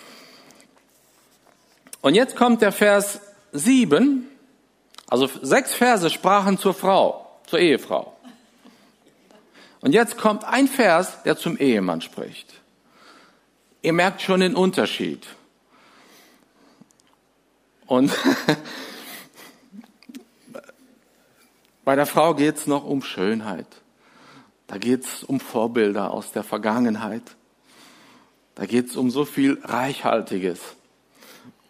Und 2.02 2.14
jetzt 2.14 2.36
kommt 2.36 2.60
der 2.60 2.72
Vers 2.72 3.20
7. 3.52 4.28
Also 5.08 5.28
sechs 5.42 5.74
Verse 5.74 6.10
sprachen 6.10 6.58
zur 6.58 6.74
Frau, 6.74 7.40
zur 7.46 7.58
Ehefrau. 7.58 8.16
Und 9.82 9.92
jetzt 9.92 10.16
kommt 10.16 10.44
ein 10.44 10.68
Vers, 10.68 11.22
der 11.24 11.36
zum 11.36 11.58
Ehemann 11.58 12.00
spricht. 12.00 12.54
Ihr 13.82 13.92
merkt 13.92 14.22
schon 14.22 14.40
den 14.40 14.54
Unterschied. 14.54 15.26
Und 17.86 18.12
bei 21.84 21.96
der 21.96 22.06
Frau 22.06 22.34
geht 22.34 22.56
es 22.56 22.68
noch 22.68 22.84
um 22.84 23.02
Schönheit. 23.02 23.66
Da 24.68 24.78
geht 24.78 25.04
es 25.04 25.24
um 25.24 25.40
Vorbilder 25.40 26.12
aus 26.12 26.30
der 26.30 26.44
Vergangenheit. 26.44 27.24
Da 28.54 28.66
geht 28.66 28.88
es 28.88 28.96
um 28.96 29.10
so 29.10 29.24
viel 29.24 29.58
Reichhaltiges. 29.64 30.60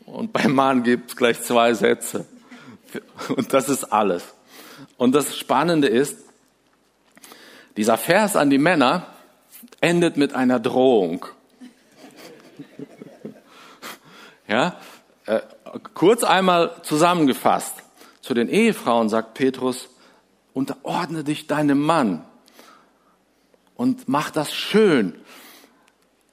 Und 0.05 0.35
beim 0.35 0.55
Mann 0.55 0.83
gibt 0.83 1.11
es 1.11 1.17
gleich 1.17 1.41
zwei 1.43 1.73
Sätze. 1.73 2.27
Und 3.35 3.55
das 3.55 3.71
ist 3.71 3.85
alles. 3.85 4.23
Und 4.99 5.15
das 5.15 5.39
Spannende 5.39 5.89
ist, 5.89 6.19
dieser 7.77 7.97
Vers 7.97 8.37
an 8.37 8.51
die 8.51 8.59
Männer 8.59 9.07
endet 9.81 10.17
mit 10.17 10.35
einer 10.35 10.61
Drohung. 10.61 11.27
Ja, 14.49 14.77
äh, 15.27 15.41
kurz 15.95 16.25
einmal 16.25 16.83
zusammengefasst. 16.83 17.77
Zu 18.21 18.35
den 18.35 18.49
Ehefrauen 18.49 19.09
sagt 19.09 19.35
Petrus, 19.35 19.89
unterordne 20.53 21.25
dich 21.25 21.47
deinem 21.47 21.81
Mann 21.81 22.25
und 23.77 24.09
mach 24.09 24.31
das 24.31 24.53
schön, 24.53 25.15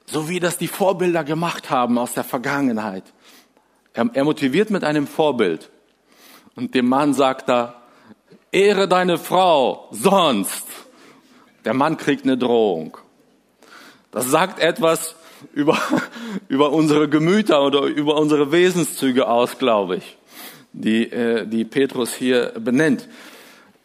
so 0.06 0.28
wie 0.28 0.40
das 0.40 0.58
die 0.58 0.68
Vorbilder 0.68 1.24
gemacht 1.24 1.70
haben 1.70 1.98
aus 1.98 2.12
der 2.12 2.24
Vergangenheit. 2.24 3.04
Er, 3.92 4.08
er 4.12 4.24
motiviert 4.24 4.70
mit 4.70 4.84
einem 4.84 5.06
Vorbild. 5.06 5.70
Und 6.54 6.74
dem 6.74 6.88
Mann 6.88 7.14
sagt 7.14 7.48
er, 7.48 7.80
ehre 8.52 8.88
deine 8.88 9.18
Frau, 9.18 9.88
sonst. 9.90 10.66
Der 11.64 11.74
Mann 11.74 11.96
kriegt 11.96 12.24
eine 12.24 12.38
Drohung. 12.38 12.96
Das 14.10 14.26
sagt 14.26 14.58
etwas 14.58 15.14
über, 15.52 15.78
über 16.48 16.72
unsere 16.72 17.08
Gemüter 17.08 17.62
oder 17.62 17.82
über 17.82 18.16
unsere 18.16 18.52
Wesenszüge 18.52 19.28
aus, 19.28 19.58
glaube 19.58 19.96
ich, 19.96 20.16
die, 20.72 21.10
äh, 21.10 21.46
die 21.46 21.64
Petrus 21.64 22.14
hier 22.14 22.52
benennt. 22.58 23.08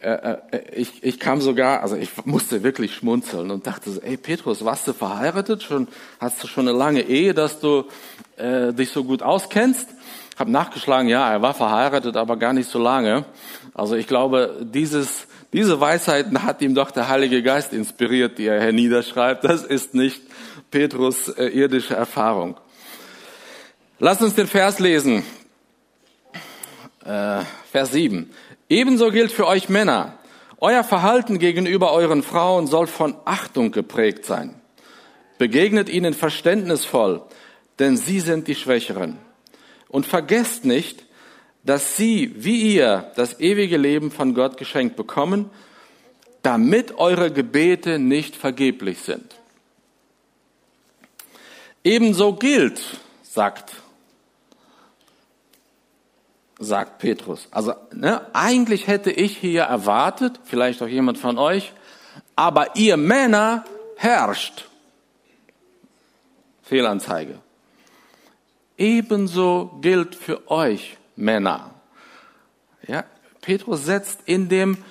Äh, 0.00 0.36
äh, 0.50 0.70
ich, 0.72 1.02
ich 1.02 1.18
kam 1.18 1.40
sogar, 1.40 1.80
also 1.80 1.96
ich 1.96 2.10
musste 2.26 2.62
wirklich 2.62 2.94
schmunzeln 2.94 3.50
und 3.50 3.66
dachte 3.66 3.90
so, 3.90 4.00
ey 4.00 4.16
Petrus, 4.16 4.64
warst 4.64 4.86
du 4.86 4.92
verheiratet? 4.92 5.62
Schon, 5.62 5.88
hast 6.20 6.42
du 6.42 6.46
schon 6.46 6.68
eine 6.68 6.76
lange 6.76 7.02
Ehe, 7.02 7.34
dass 7.34 7.60
du 7.60 7.84
äh, 8.36 8.72
dich 8.72 8.90
so 8.90 9.04
gut 9.04 9.22
auskennst? 9.22 9.88
Hab 10.38 10.48
nachgeschlagen, 10.48 11.08
ja, 11.08 11.32
er 11.32 11.40
war 11.40 11.54
verheiratet, 11.54 12.16
aber 12.16 12.36
gar 12.36 12.52
nicht 12.52 12.68
so 12.70 12.78
lange. 12.78 13.24
Also 13.72 13.96
ich 13.96 14.06
glaube, 14.06 14.56
dieses, 14.60 15.25
diese 15.52 15.80
Weisheiten 15.80 16.42
hat 16.42 16.60
ihm 16.62 16.74
doch 16.74 16.90
der 16.90 17.08
Heilige 17.08 17.42
Geist 17.42 17.72
inspiriert, 17.72 18.38
die 18.38 18.46
er 18.46 18.62
hier 18.62 18.72
niederschreibt. 18.72 19.44
Das 19.44 19.64
ist 19.64 19.94
nicht 19.94 20.20
Petrus 20.70 21.28
äh, 21.28 21.46
irdische 21.46 21.94
Erfahrung. 21.94 22.56
Lass 23.98 24.20
uns 24.20 24.34
den 24.34 24.46
Vers 24.46 24.78
lesen. 24.78 25.22
Äh, 27.04 27.40
Vers 27.70 27.92
7. 27.92 28.30
Ebenso 28.68 29.10
gilt 29.10 29.32
für 29.32 29.46
euch 29.46 29.68
Männer. 29.68 30.18
Euer 30.58 30.84
Verhalten 30.84 31.38
gegenüber 31.38 31.92
euren 31.92 32.22
Frauen 32.22 32.66
soll 32.66 32.86
von 32.86 33.14
Achtung 33.24 33.70
geprägt 33.70 34.24
sein. 34.24 34.54
Begegnet 35.38 35.88
ihnen 35.88 36.14
verständnisvoll, 36.14 37.22
denn 37.78 37.96
sie 37.96 38.20
sind 38.20 38.48
die 38.48 38.54
Schwächeren. 38.54 39.18
Und 39.88 40.06
vergesst 40.06 40.64
nicht, 40.64 41.05
dass 41.66 41.96
sie, 41.96 42.32
wie 42.36 42.74
ihr, 42.74 43.10
das 43.16 43.40
ewige 43.40 43.76
Leben 43.76 44.12
von 44.12 44.34
Gott 44.34 44.56
geschenkt 44.56 44.94
bekommen, 44.94 45.50
damit 46.42 46.96
eure 46.96 47.32
Gebete 47.32 47.98
nicht 47.98 48.36
vergeblich 48.36 49.00
sind. 49.00 49.34
Ebenso 51.82 52.34
gilt, 52.34 52.80
sagt, 53.22 53.74
sagt 56.60 57.00
Petrus. 57.00 57.48
Also 57.50 57.74
ne, 57.92 58.24
eigentlich 58.32 58.86
hätte 58.86 59.10
ich 59.10 59.36
hier 59.36 59.62
erwartet, 59.62 60.38
vielleicht 60.44 60.80
auch 60.82 60.88
jemand 60.88 61.18
von 61.18 61.36
euch, 61.36 61.72
aber 62.36 62.76
ihr 62.76 62.96
Männer 62.96 63.64
herrscht. 63.96 64.68
Fehlanzeige. 66.62 67.40
Ebenso 68.78 69.78
gilt 69.80 70.14
für 70.14 70.48
euch 70.48 70.96
Männer. 71.16 71.70
Ja, 72.86 73.04
Petrus 73.40 73.84
setzt 73.84 74.20
in 74.26 74.48
dem, 74.48 74.84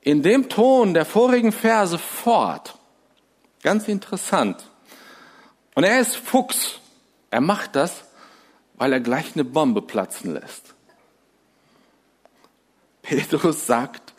in 0.00 0.22
dem 0.22 0.48
Ton 0.48 0.94
der 0.94 1.04
vorigen 1.04 1.52
Verse 1.52 1.98
fort. 1.98 2.76
Ganz 3.62 3.88
interessant. 3.88 4.68
Und 5.74 5.84
er 5.84 6.00
ist 6.00 6.16
Fuchs. 6.16 6.80
Er 7.30 7.40
macht 7.40 7.76
das, 7.76 8.04
weil 8.74 8.92
er 8.92 9.00
gleich 9.00 9.34
eine 9.34 9.44
Bombe 9.44 9.82
platzen 9.82 10.34
lässt. 10.34 10.74
Petrus 13.02 13.66
sagt, 13.66 14.14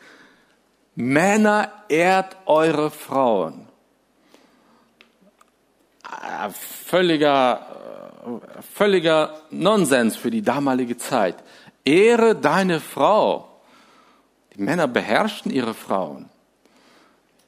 Männer 0.96 1.72
ehrt 1.90 2.36
eure 2.46 2.92
Frauen. 2.92 3.68
Ah, 6.04 6.50
völliger 6.50 7.69
völliger 8.74 9.42
Nonsens 9.50 10.16
für 10.16 10.32
die 10.32 10.42
damalige 10.42 10.98
Zeit. 10.98 11.36
Ehre 11.86 12.36
deine 12.36 12.80
Frau. 12.80 13.48
Die 14.56 14.62
Männer 14.62 14.88
beherrschten 14.88 15.52
ihre 15.52 15.74
Frauen. 15.74 16.30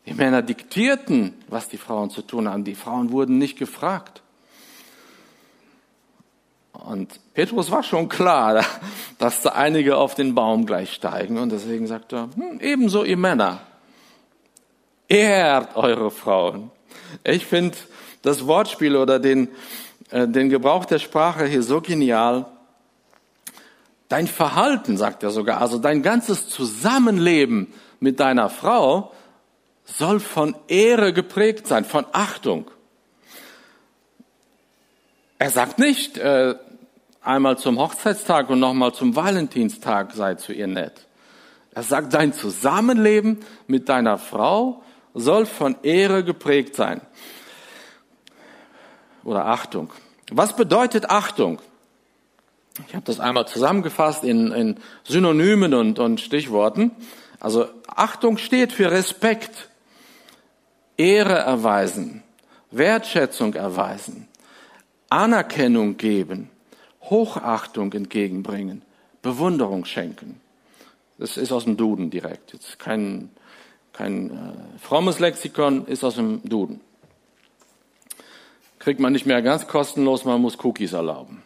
Die 0.05 0.13
Männer 0.13 0.41
diktierten, 0.41 1.33
was 1.47 1.69
die 1.69 1.77
Frauen 1.77 2.09
zu 2.09 2.21
tun 2.21 2.49
haben. 2.49 2.63
Die 2.63 2.75
Frauen 2.75 3.11
wurden 3.11 3.37
nicht 3.37 3.57
gefragt. 3.57 4.21
Und 6.73 7.19
Petrus 7.33 7.69
war 7.69 7.83
schon 7.83 8.09
klar, 8.09 8.65
dass 9.19 9.41
da 9.41 9.51
einige 9.51 9.97
auf 9.97 10.15
den 10.15 10.33
Baum 10.33 10.65
gleich 10.65 10.93
steigen. 10.93 11.37
Und 11.37 11.51
deswegen 11.51 11.87
sagt 11.87 12.13
er, 12.13 12.29
hm, 12.35 12.59
ebenso 12.59 13.03
ihr 13.03 13.17
Männer, 13.17 13.61
ehrt 15.07 15.75
eure 15.75 16.09
Frauen. 16.09 16.71
Ich 17.23 17.45
finde 17.45 17.77
das 18.21 18.47
Wortspiel 18.47 18.95
oder 18.95 19.19
den, 19.19 19.49
den 20.11 20.49
Gebrauch 20.49 20.85
der 20.85 20.99
Sprache 20.99 21.45
hier 21.45 21.63
so 21.63 21.81
genial. 21.81 22.45
Dein 24.09 24.27
Verhalten, 24.27 24.97
sagt 24.97 25.23
er 25.23 25.31
sogar, 25.31 25.61
also 25.61 25.77
dein 25.77 26.03
ganzes 26.03 26.49
Zusammenleben 26.49 27.73
mit 27.99 28.19
deiner 28.19 28.49
Frau 28.49 29.13
soll 29.85 30.19
von 30.19 30.55
Ehre 30.67 31.13
geprägt 31.13 31.67
sein, 31.67 31.85
von 31.85 32.05
Achtung. 32.11 32.69
Er 35.37 35.49
sagt 35.49 35.79
nicht, 35.79 36.17
äh, 36.17 36.55
einmal 37.21 37.57
zum 37.57 37.79
Hochzeitstag 37.79 38.49
und 38.49 38.59
nochmal 38.59 38.93
zum 38.93 39.15
Valentinstag 39.15 40.13
sei 40.13 40.35
zu 40.35 40.53
ihr 40.53 40.67
nett. 40.67 41.07
Er 41.73 41.83
sagt, 41.83 42.13
dein 42.13 42.33
Zusammenleben 42.33 43.39
mit 43.67 43.87
deiner 43.87 44.17
Frau 44.17 44.83
soll 45.13 45.45
von 45.45 45.77
Ehre 45.83 46.23
geprägt 46.23 46.75
sein. 46.75 47.01
Oder 49.23 49.45
Achtung. 49.45 49.91
Was 50.31 50.55
bedeutet 50.55 51.09
Achtung? 51.09 51.61
Ich 52.87 52.95
habe 52.95 53.05
das 53.05 53.19
einmal 53.19 53.47
zusammengefasst 53.47 54.23
in, 54.23 54.51
in 54.51 54.77
Synonymen 55.03 55.73
und, 55.73 55.99
und 55.99 56.21
Stichworten. 56.21 56.91
Also 57.39 57.67
Achtung 57.87 58.37
steht 58.37 58.71
für 58.71 58.91
Respekt, 58.91 59.69
Ehre 60.97 61.33
erweisen, 61.33 62.23
Wertschätzung 62.69 63.55
erweisen, 63.55 64.27
Anerkennung 65.09 65.97
geben, 65.97 66.49
Hochachtung 67.03 67.91
entgegenbringen, 67.93 68.83
Bewunderung 69.21 69.85
schenken. 69.85 70.39
Das 71.17 71.37
ist 71.37 71.51
aus 71.51 71.65
dem 71.65 71.77
Duden 71.77 72.09
direkt. 72.09 72.53
Jetzt 72.53 72.79
kein, 72.79 73.29
kein 73.93 74.31
äh, 74.31 74.79
frommes 74.79 75.19
Lexikon, 75.19 75.85
ist 75.85 76.03
aus 76.03 76.15
dem 76.15 76.41
Duden. 76.43 76.79
Kriegt 78.81 78.99
man 78.99 79.13
nicht 79.13 79.27
mehr 79.27 79.43
ganz 79.43 79.67
kostenlos, 79.67 80.25
man 80.25 80.41
muss 80.41 80.57
Cookies 80.63 80.93
erlauben. 80.93 81.43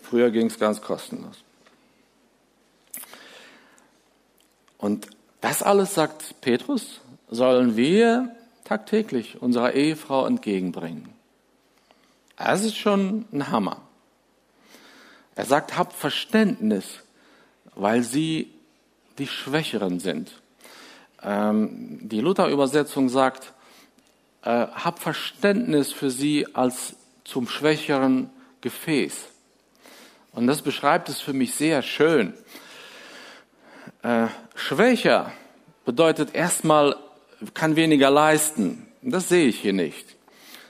Früher 0.00 0.30
ging 0.30 0.46
es 0.46 0.56
ganz 0.56 0.80
kostenlos. 0.80 1.42
Und 4.78 5.08
das 5.40 5.60
alles, 5.60 5.92
sagt 5.94 6.40
Petrus, 6.40 7.00
sollen 7.28 7.76
wir 7.76 8.30
tagtäglich 8.62 9.42
unserer 9.42 9.72
Ehefrau 9.72 10.24
entgegenbringen. 10.24 11.08
Das 12.36 12.62
ist 12.62 12.76
schon 12.76 13.24
ein 13.32 13.50
Hammer. 13.50 13.80
Er 15.34 15.46
sagt, 15.46 15.76
habt 15.76 15.94
Verständnis, 15.94 17.00
weil 17.74 18.04
sie 18.04 18.54
die 19.18 19.26
Schwächeren 19.26 19.98
sind. 19.98 20.30
Ähm, 21.24 21.98
die 22.02 22.20
Luther-Übersetzung 22.20 23.08
sagt, 23.08 23.52
äh, 24.42 24.48
hab 24.48 24.98
Verständnis 24.98 25.92
für 25.92 26.10
sie 26.10 26.54
als 26.54 26.96
zum 27.24 27.48
schwächeren 27.48 28.30
Gefäß. 28.60 29.28
Und 30.32 30.46
das 30.46 30.62
beschreibt 30.62 31.08
es 31.08 31.20
für 31.20 31.32
mich 31.32 31.54
sehr 31.54 31.82
schön. 31.82 32.34
Äh, 34.02 34.26
schwächer 34.54 35.32
bedeutet 35.84 36.34
erstmal, 36.34 36.96
kann 37.54 37.76
weniger 37.76 38.10
leisten. 38.10 38.86
Das 39.02 39.28
sehe 39.28 39.46
ich 39.46 39.60
hier 39.60 39.72
nicht. 39.72 40.16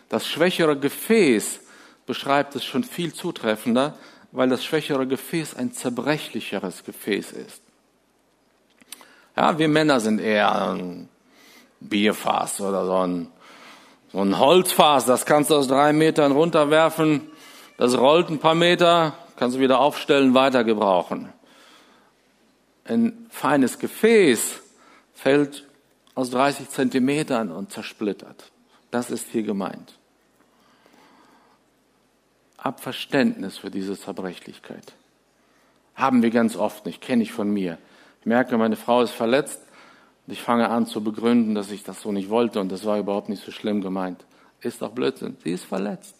Das 0.08 0.26
schwächere 0.26 0.76
Gefäß 0.76 1.60
beschreibt 2.06 2.56
es 2.56 2.64
schon 2.64 2.84
viel 2.84 3.12
zutreffender, 3.12 3.96
weil 4.32 4.48
das 4.48 4.64
schwächere 4.64 5.06
Gefäß 5.06 5.54
ein 5.54 5.72
zerbrechlicheres 5.72 6.84
Gefäß 6.84 7.32
ist. 7.32 7.62
Ja, 9.36 9.58
wir 9.58 9.68
Männer 9.68 10.00
sind 10.00 10.18
eher 10.18 10.70
ein 10.70 11.08
Bierfass 11.80 12.60
oder 12.60 12.84
so 12.84 12.96
ein, 12.98 13.28
so 14.12 14.20
ein 14.20 14.38
Holzfass, 14.38 15.06
das 15.06 15.24
kannst 15.24 15.50
du 15.50 15.56
aus 15.56 15.68
drei 15.68 15.92
Metern 15.92 16.32
runterwerfen, 16.32 17.30
das 17.78 17.96
rollt 17.96 18.28
ein 18.28 18.38
paar 18.38 18.54
Meter, 18.54 19.14
kannst 19.36 19.56
du 19.56 19.60
wieder 19.60 19.80
aufstellen, 19.80 20.34
weiter 20.34 20.64
gebrauchen. 20.64 21.32
Ein 22.84 23.26
feines 23.30 23.78
Gefäß 23.78 24.60
fällt 25.14 25.66
aus 26.14 26.30
30 26.30 26.68
Zentimetern 26.68 27.50
und 27.50 27.72
zersplittert. 27.72 28.50
Das 28.90 29.10
ist 29.10 29.28
hier 29.30 29.44
gemeint. 29.44 29.94
Hab 32.58 32.80
Verständnis 32.80 33.58
für 33.58 33.70
diese 33.70 33.98
Zerbrechlichkeit. 33.98 34.92
Haben 35.94 36.22
wir 36.22 36.30
ganz 36.30 36.56
oft 36.56 36.84
nicht, 36.84 37.00
kenne 37.00 37.22
ich 37.22 37.32
von 37.32 37.50
mir. 37.50 37.78
Ich 38.20 38.26
merke, 38.26 38.56
meine 38.58 38.76
Frau 38.76 39.02
ist 39.02 39.12
verletzt 39.12 39.60
und 40.26 40.32
ich 40.32 40.40
fange 40.40 40.68
an 40.68 40.86
zu 40.86 41.02
begründen, 41.02 41.54
dass 41.54 41.70
ich 41.70 41.82
das 41.82 42.00
so 42.00 42.12
nicht 42.12 42.30
wollte 42.30 42.60
und 42.60 42.70
das 42.70 42.84
war 42.84 42.98
überhaupt 42.98 43.28
nicht 43.28 43.44
so 43.44 43.50
schlimm 43.50 43.80
gemeint. 43.80 44.24
Ist 44.60 44.80
doch 44.80 44.90
Blödsinn. 44.90 45.36
Sie 45.42 45.50
ist 45.50 45.64
verletzt. 45.64 46.14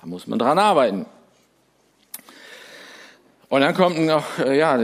Da 0.00 0.06
muss 0.06 0.26
man 0.26 0.38
dran 0.38 0.58
arbeiten. 0.58 1.06
Und 3.48 3.62
dann 3.62 3.74
kommt 3.74 3.98
noch 3.98 4.38
äh, 4.38 4.58
ja, 4.58 4.78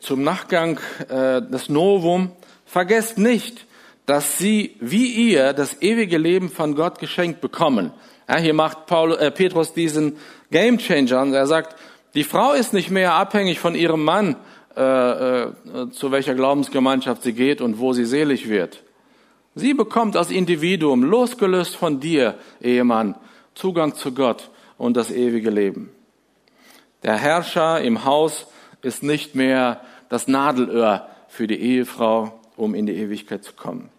zum 0.00 0.22
Nachgang 0.22 0.80
äh, 1.08 1.42
das 1.42 1.68
Novum. 1.68 2.32
Vergesst 2.64 3.18
nicht, 3.18 3.66
dass 4.06 4.38
sie 4.38 4.76
wie 4.80 5.30
ihr 5.30 5.52
das 5.52 5.82
ewige 5.82 6.18
Leben 6.18 6.48
von 6.48 6.74
Gott 6.74 6.98
geschenkt 6.98 7.40
bekommen. 7.40 7.92
Ja, 8.28 8.36
hier 8.38 8.54
macht 8.54 8.86
Paul, 8.86 9.12
äh, 9.18 9.30
Petrus 9.30 9.74
diesen 9.74 10.16
Game 10.50 10.78
Changer 10.78 11.22
und 11.22 11.34
er 11.34 11.46
sagt, 11.46 11.76
die 12.14 12.24
Frau 12.24 12.52
ist 12.52 12.72
nicht 12.72 12.90
mehr 12.90 13.14
abhängig 13.14 13.58
von 13.58 13.74
ihrem 13.74 14.04
Mann, 14.04 14.36
äh, 14.76 15.42
äh, 15.42 15.90
zu 15.90 16.10
welcher 16.12 16.34
Glaubensgemeinschaft 16.34 17.22
sie 17.22 17.32
geht 17.32 17.60
und 17.60 17.78
wo 17.78 17.92
sie 17.92 18.04
selig 18.04 18.48
wird. 18.48 18.82
Sie 19.54 19.74
bekommt 19.74 20.16
als 20.16 20.30
Individuum, 20.30 21.02
losgelöst 21.02 21.76
von 21.76 22.00
dir, 22.00 22.38
Ehemann, 22.60 23.16
Zugang 23.54 23.94
zu 23.94 24.12
Gott 24.14 24.50
und 24.78 24.96
das 24.96 25.10
ewige 25.10 25.50
Leben. 25.50 25.90
Der 27.02 27.16
Herrscher 27.16 27.82
im 27.82 28.04
Haus 28.04 28.46
ist 28.80 29.02
nicht 29.02 29.34
mehr 29.34 29.82
das 30.08 30.28
Nadelöhr 30.28 31.08
für 31.28 31.46
die 31.46 31.60
Ehefrau, 31.60 32.40
um 32.56 32.74
in 32.74 32.86
die 32.86 32.96
Ewigkeit 32.96 33.44
zu 33.44 33.52
kommen. 33.52 33.90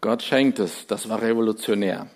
Gott 0.00 0.22
schenkt 0.22 0.58
es, 0.58 0.86
das 0.86 1.08
war 1.08 1.22
revolutionär. 1.22 2.08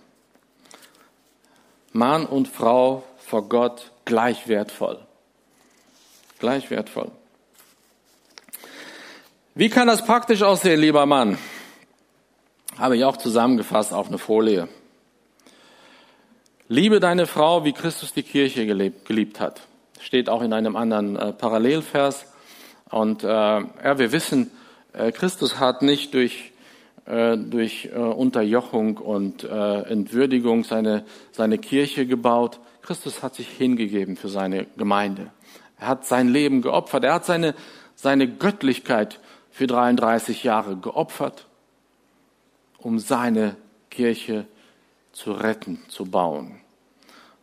Mann 1.92 2.26
und 2.26 2.46
Frau 2.46 3.02
vor 3.16 3.48
Gott 3.48 3.90
gleich 4.04 4.46
wertvoll. 4.46 5.07
Gleich 6.38 6.70
wertvoll. 6.70 7.10
Wie 9.54 9.68
kann 9.68 9.88
das 9.88 10.04
praktisch 10.04 10.42
aussehen, 10.42 10.80
lieber 10.80 11.04
Mann? 11.04 11.36
Habe 12.78 12.96
ich 12.96 13.04
auch 13.04 13.16
zusammengefasst 13.16 13.92
auf 13.92 14.06
eine 14.06 14.18
Folie. 14.18 14.68
Liebe 16.68 17.00
deine 17.00 17.26
Frau, 17.26 17.64
wie 17.64 17.72
Christus 17.72 18.12
die 18.12 18.22
Kirche 18.22 18.66
gelebt, 18.66 19.06
geliebt 19.06 19.40
hat. 19.40 19.62
Steht 20.00 20.28
auch 20.28 20.42
in 20.42 20.52
einem 20.52 20.76
anderen 20.76 21.16
äh, 21.16 21.32
Parallelvers. 21.32 22.26
Und 22.90 23.24
äh, 23.24 23.26
ja, 23.26 23.98
wir 23.98 24.12
wissen, 24.12 24.50
äh, 24.92 25.10
Christus 25.10 25.58
hat 25.58 25.82
nicht 25.82 26.14
durch, 26.14 26.52
äh, 27.06 27.36
durch 27.36 27.86
äh, 27.86 27.98
Unterjochung 27.98 28.98
und 28.98 29.42
äh, 29.42 29.80
Entwürdigung 29.82 30.62
seine, 30.62 31.04
seine 31.32 31.58
Kirche 31.58 32.06
gebaut. 32.06 32.60
Christus 32.82 33.24
hat 33.24 33.34
sich 33.34 33.48
hingegeben 33.48 34.16
für 34.16 34.28
seine 34.28 34.66
Gemeinde. 34.76 35.32
Er 35.78 35.88
hat 35.88 36.06
sein 36.06 36.28
Leben 36.28 36.62
geopfert. 36.62 37.04
Er 37.04 37.14
hat 37.14 37.24
seine, 37.24 37.54
seine 37.94 38.28
Göttlichkeit 38.28 39.20
für 39.50 39.66
33 39.66 40.44
Jahre 40.44 40.76
geopfert, 40.76 41.46
um 42.78 42.98
seine 42.98 43.56
Kirche 43.90 44.46
zu 45.12 45.32
retten, 45.32 45.82
zu 45.88 46.04
bauen. 46.06 46.60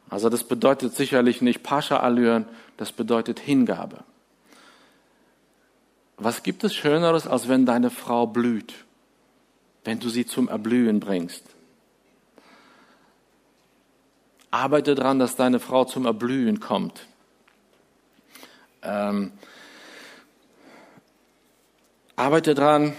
Also 0.09 0.29
das 0.29 0.43
bedeutet 0.43 0.95
sicherlich 0.95 1.41
nicht 1.41 1.63
Pascha-Allüren, 1.63 2.45
das 2.77 2.91
bedeutet 2.91 3.39
Hingabe. 3.39 4.03
Was 6.17 6.43
gibt 6.43 6.63
es 6.63 6.73
Schöneres, 6.73 7.27
als 7.27 7.49
wenn 7.49 7.65
deine 7.65 7.89
Frau 7.89 8.27
blüht, 8.27 8.73
wenn 9.83 9.99
du 9.99 10.09
sie 10.09 10.25
zum 10.25 10.47
Erblühen 10.47 10.99
bringst? 10.99 11.43
Arbeite 14.51 14.95
daran, 14.95 15.19
dass 15.19 15.35
deine 15.35 15.59
Frau 15.59 15.83
zum 15.83 16.05
Erblühen 16.05 16.61
kommt. 16.61 17.07
Ähm, 18.85 19.31
arbeite 22.15 22.53
daran, 22.55 22.93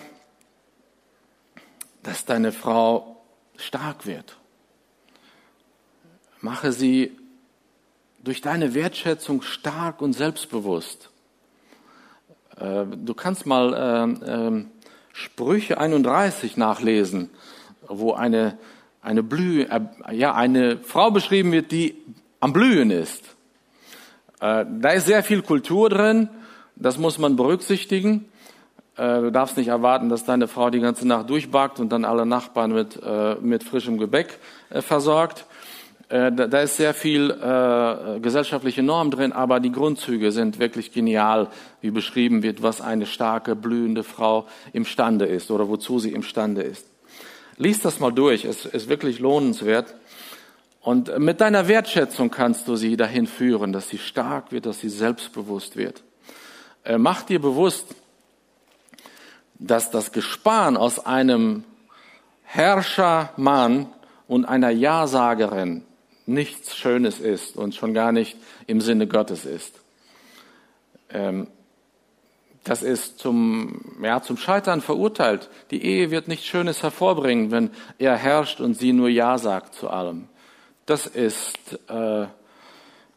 dass 2.02 2.24
deine 2.24 2.52
Frau 2.52 3.24
stark 3.56 4.06
wird 4.06 4.36
Mache 6.46 6.70
sie 6.70 7.10
durch 8.22 8.40
deine 8.40 8.74
Wertschätzung 8.74 9.42
stark 9.42 10.00
und 10.02 10.12
selbstbewusst. 10.12 11.10
Äh, 12.56 12.84
du 12.86 13.14
kannst 13.14 13.46
mal 13.46 13.74
äh, 14.24 14.58
äh, 14.58 14.64
Sprüche 15.12 15.78
31 15.78 16.56
nachlesen, 16.56 17.30
wo 17.88 18.12
eine, 18.12 18.58
eine 19.02 19.22
Blühe, 19.22 19.68
äh, 19.68 20.14
ja, 20.14 20.34
eine 20.34 20.78
Frau 20.78 21.10
beschrieben 21.10 21.52
wird, 21.52 21.72
die 21.72 21.96
am 22.40 22.52
Blühen 22.52 22.90
ist. 22.90 23.35
Äh, 24.40 24.64
da 24.80 24.90
ist 24.90 25.06
sehr 25.06 25.22
viel 25.22 25.42
Kultur 25.42 25.88
drin, 25.88 26.28
das 26.76 26.98
muss 26.98 27.18
man 27.18 27.36
berücksichtigen. 27.36 28.28
Äh, 28.96 29.20
du 29.20 29.32
darfst 29.32 29.56
nicht 29.56 29.68
erwarten, 29.68 30.08
dass 30.08 30.24
deine 30.24 30.48
Frau 30.48 30.70
die 30.70 30.80
ganze 30.80 31.06
Nacht 31.06 31.30
durchbackt 31.30 31.80
und 31.80 31.90
dann 31.90 32.04
alle 32.04 32.26
Nachbarn 32.26 32.72
mit, 32.72 33.00
mit 33.42 33.64
frischem 33.64 33.98
Gebäck 33.98 34.38
versorgt. 34.70 35.46
Äh, 36.08 36.30
da 36.32 36.60
ist 36.60 36.76
sehr 36.76 36.94
viel 36.94 37.30
äh, 37.30 38.20
gesellschaftliche 38.20 38.82
Norm 38.82 39.10
drin, 39.10 39.32
aber 39.32 39.58
die 39.58 39.72
Grundzüge 39.72 40.30
sind 40.30 40.60
wirklich 40.60 40.92
genial, 40.92 41.48
wie 41.80 41.90
beschrieben 41.90 42.44
wird, 42.44 42.62
was 42.62 42.80
eine 42.80 43.06
starke, 43.06 43.56
blühende 43.56 44.04
Frau 44.04 44.46
imstande 44.72 45.26
ist 45.26 45.50
oder 45.50 45.68
wozu 45.68 45.98
sie 45.98 46.12
imstande 46.12 46.62
ist. 46.62 46.86
Lies 47.56 47.80
das 47.80 47.98
mal 47.98 48.12
durch, 48.12 48.44
es 48.44 48.66
ist 48.66 48.88
wirklich 48.88 49.18
lohnenswert. 49.18 49.94
Und 50.86 51.18
mit 51.18 51.40
deiner 51.40 51.66
Wertschätzung 51.66 52.30
kannst 52.30 52.68
du 52.68 52.76
sie 52.76 52.96
dahin 52.96 53.26
führen, 53.26 53.72
dass 53.72 53.88
sie 53.88 53.98
stark 53.98 54.52
wird, 54.52 54.66
dass 54.66 54.78
sie 54.78 54.88
selbstbewusst 54.88 55.76
wird. 55.76 56.04
Äh, 56.84 56.96
mach 56.96 57.24
dir 57.24 57.40
bewusst, 57.40 57.88
dass 59.54 59.90
das 59.90 60.12
Gespann 60.12 60.76
aus 60.76 61.04
einem 61.04 61.64
Herrschermann 62.44 63.88
und 64.28 64.44
einer 64.44 64.70
Ja-Sagerin 64.70 65.82
nichts 66.24 66.76
Schönes 66.76 67.18
ist 67.18 67.56
und 67.56 67.74
schon 67.74 67.92
gar 67.92 68.12
nicht 68.12 68.36
im 68.68 68.80
Sinne 68.80 69.08
Gottes 69.08 69.44
ist. 69.44 69.80
Ähm, 71.10 71.48
das 72.62 72.84
ist 72.84 73.18
zum, 73.18 73.98
ja, 74.04 74.22
zum 74.22 74.36
Scheitern 74.36 74.80
verurteilt. 74.80 75.50
Die 75.72 75.84
Ehe 75.84 76.12
wird 76.12 76.28
nichts 76.28 76.46
Schönes 76.46 76.84
hervorbringen, 76.84 77.50
wenn 77.50 77.70
er 77.98 78.16
herrscht 78.16 78.60
und 78.60 78.74
sie 78.74 78.92
nur 78.92 79.08
Ja 79.08 79.36
sagt 79.38 79.74
zu 79.74 79.90
allem. 79.90 80.28
Das 80.86 81.06
ist, 81.06 81.58
äh, 81.88 82.26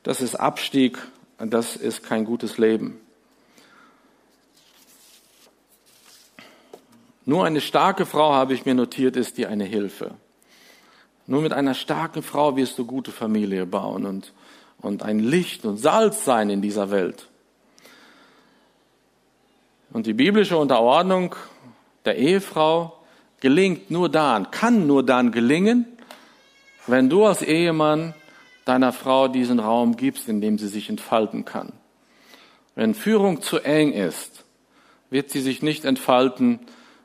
das 0.03 0.21
ist 0.21 0.35
Abstieg, 0.35 0.97
das 1.37 1.75
ist 1.75 2.03
kein 2.03 2.25
gutes 2.25 2.57
Leben. 2.57 2.99
Nur 7.25 7.45
eine 7.45 7.61
starke 7.61 8.07
Frau, 8.07 8.33
habe 8.33 8.55
ich 8.55 8.65
mir 8.65 8.73
notiert, 8.73 9.15
ist 9.15 9.37
dir 9.37 9.49
eine 9.49 9.65
Hilfe. 9.65 10.15
Nur 11.27 11.43
mit 11.43 11.53
einer 11.53 11.75
starken 11.75 12.23
Frau 12.23 12.55
wirst 12.55 12.79
du 12.79 12.87
gute 12.87 13.11
Familie 13.11 13.67
bauen 13.67 14.07
und, 14.07 14.33
und 14.79 15.03
ein 15.03 15.19
Licht 15.19 15.63
und 15.63 15.77
Salz 15.77 16.25
sein 16.25 16.49
in 16.49 16.63
dieser 16.63 16.89
Welt. 16.89 17.27
Und 19.91 20.07
die 20.07 20.13
biblische 20.13 20.57
Unterordnung 20.57 21.35
der 22.05 22.17
Ehefrau 22.17 22.97
gelingt 23.41 23.91
nur 23.91 24.09
dann, 24.09 24.49
kann 24.49 24.87
nur 24.87 25.05
dann 25.05 25.31
gelingen, 25.31 25.85
wenn 26.89 27.09
du 27.09 27.25
als 27.25 27.41
Ehemann 27.41 28.13
deiner 28.65 28.91
Frau 28.93 29.27
diesen 29.27 29.59
Raum 29.59 29.97
gibst, 29.97 30.27
in 30.27 30.41
dem 30.41 30.57
sie 30.57 30.67
sich 30.67 30.89
entfalten 30.89 31.45
kann. 31.45 31.73
Wenn 32.75 32.93
Führung 32.93 33.41
zu 33.41 33.59
eng 33.59 33.93
ist, 33.93 34.43
wird 35.09 35.29
sie 35.31 35.41
sich 35.41 35.61
nicht 35.61 35.85
entfalten 35.85 36.59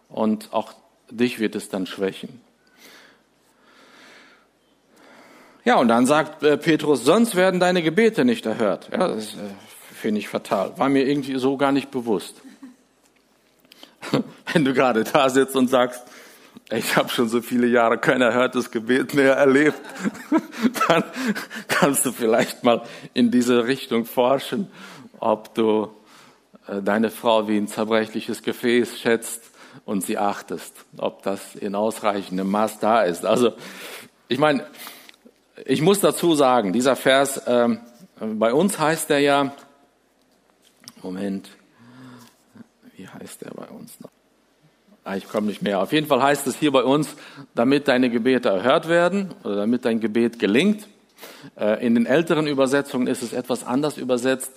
und 0.08 0.52
auch 0.52 0.74
dich 1.10 1.40
wird 1.40 1.54
es 1.54 1.68
dann 1.68 1.86
schwächen. 1.86 2.40
Ja, 5.64 5.76
und 5.76 5.88
dann 5.88 6.04
sagt 6.04 6.42
äh, 6.42 6.58
Petrus, 6.58 7.04
sonst 7.04 7.34
werden 7.34 7.58
deine 7.58 7.82
Gebete 7.82 8.24
nicht 8.24 8.44
erhört. 8.44 8.90
Ja, 8.92 9.08
das 9.08 9.34
äh, 9.34 9.38
finde 9.94 10.20
ich 10.20 10.28
fatal. 10.28 10.76
War 10.76 10.90
mir 10.90 11.06
irgendwie 11.06 11.38
so 11.38 11.56
gar 11.56 11.72
nicht 11.72 11.90
bewusst. 11.90 12.42
Wenn 14.52 14.66
du 14.66 14.74
gerade 14.74 15.04
da 15.04 15.30
sitzt 15.30 15.56
und 15.56 15.68
sagst, 15.68 16.02
ich 16.70 16.96
habe 16.96 17.08
schon 17.10 17.28
so 17.28 17.42
viele 17.42 17.66
Jahre 17.66 17.98
kein 17.98 18.20
erhörtes 18.20 18.70
Gebet 18.70 19.14
mehr 19.14 19.34
erlebt, 19.34 19.80
dann 20.88 21.04
kannst 21.68 22.06
du 22.06 22.12
vielleicht 22.12 22.64
mal 22.64 22.82
in 23.12 23.30
diese 23.30 23.66
Richtung 23.66 24.06
forschen, 24.06 24.68
ob 25.20 25.54
du 25.54 25.90
äh, 26.66 26.80
deine 26.82 27.10
Frau 27.10 27.48
wie 27.48 27.56
ein 27.56 27.68
zerbrechliches 27.68 28.42
Gefäß 28.42 28.98
schätzt 28.98 29.42
und 29.84 30.02
sie 30.02 30.18
achtest, 30.18 30.74
ob 30.96 31.22
das 31.22 31.54
in 31.54 31.74
ausreichendem 31.74 32.50
Maß 32.50 32.78
da 32.78 33.02
ist. 33.02 33.26
Also 33.26 33.52
ich 34.28 34.38
meine, 34.38 34.66
ich 35.66 35.82
muss 35.82 36.00
dazu 36.00 36.34
sagen, 36.34 36.72
dieser 36.72 36.96
Vers, 36.96 37.42
ähm, 37.46 37.80
bei 38.18 38.52
uns 38.52 38.78
heißt 38.78 39.10
er 39.10 39.18
ja, 39.18 39.52
Moment, 41.02 41.50
wie 42.96 43.06
heißt 43.06 43.42
der 43.42 43.50
bei 43.50 43.66
uns 43.66 44.00
noch? 44.00 44.13
Ah, 45.06 45.16
ich 45.16 45.28
komme 45.28 45.48
nicht 45.48 45.60
mehr. 45.60 45.80
Auf 45.80 45.92
jeden 45.92 46.06
Fall 46.06 46.22
heißt 46.22 46.46
es 46.46 46.56
hier 46.56 46.72
bei 46.72 46.82
uns, 46.82 47.14
damit 47.54 47.88
deine 47.88 48.08
Gebete 48.08 48.48
erhört 48.48 48.88
werden 48.88 49.34
oder 49.44 49.56
damit 49.56 49.84
dein 49.84 50.00
Gebet 50.00 50.38
gelingt. 50.38 50.88
Äh, 51.60 51.86
in 51.86 51.94
den 51.94 52.06
älteren 52.06 52.46
Übersetzungen 52.46 53.06
ist 53.06 53.22
es 53.22 53.34
etwas 53.34 53.66
anders 53.66 53.98
übersetzt. 53.98 54.52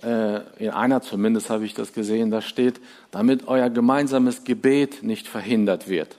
Äh, 0.00 0.42
in 0.58 0.70
einer 0.70 1.02
zumindest 1.02 1.50
habe 1.50 1.64
ich 1.64 1.74
das 1.74 1.92
gesehen, 1.92 2.30
da 2.30 2.40
steht, 2.40 2.80
damit 3.10 3.48
euer 3.48 3.68
gemeinsames 3.68 4.44
Gebet 4.44 5.02
nicht 5.02 5.26
verhindert 5.26 5.88
wird. 5.88 6.16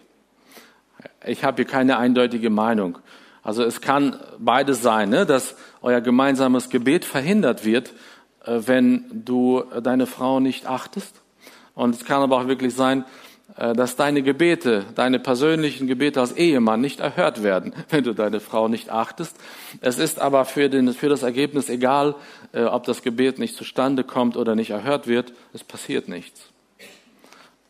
Ich 1.25 1.45
habe 1.45 1.63
hier 1.63 1.65
keine 1.65 1.97
eindeutige 1.97 2.49
Meinung. 2.49 2.97
Also 3.41 3.63
es 3.63 3.79
kann 3.79 4.19
beides 4.37 4.81
sein, 4.81 5.09
ne? 5.09 5.25
dass 5.25 5.55
euer 5.81 6.01
gemeinsames 6.01 6.69
Gebet 6.69 7.05
verhindert 7.05 7.63
wird, 7.63 7.93
äh, 8.43 8.59
wenn 8.65 9.23
du 9.23 9.63
deine 9.81 10.07
Frau 10.07 10.41
nicht 10.41 10.67
achtest. 10.67 11.21
Und 11.73 11.95
es 11.95 12.03
kann 12.03 12.21
aber 12.21 12.37
auch 12.37 12.47
wirklich 12.47 12.75
sein, 12.75 13.05
dass 13.55 13.95
deine 13.95 14.21
Gebete, 14.21 14.85
deine 14.95 15.19
persönlichen 15.19 15.87
Gebete 15.87 16.19
als 16.19 16.31
Ehemann 16.33 16.81
nicht 16.81 16.99
erhört 16.99 17.43
werden, 17.43 17.73
wenn 17.89 18.03
du 18.03 18.13
deine 18.13 18.39
Frau 18.39 18.67
nicht 18.67 18.89
achtest. 18.89 19.35
Es 19.81 19.97
ist 19.97 20.19
aber 20.19 20.45
für, 20.45 20.69
den, 20.69 20.93
für 20.93 21.09
das 21.09 21.23
Ergebnis 21.23 21.69
egal, 21.69 22.15
äh, 22.53 22.63
ob 22.63 22.85
das 22.85 23.01
Gebet 23.01 23.39
nicht 23.39 23.55
zustande 23.55 24.03
kommt 24.03 24.37
oder 24.37 24.55
nicht 24.55 24.71
erhört 24.71 25.07
wird. 25.07 25.33
Es 25.53 25.63
passiert 25.63 26.07
nichts. 26.07 26.41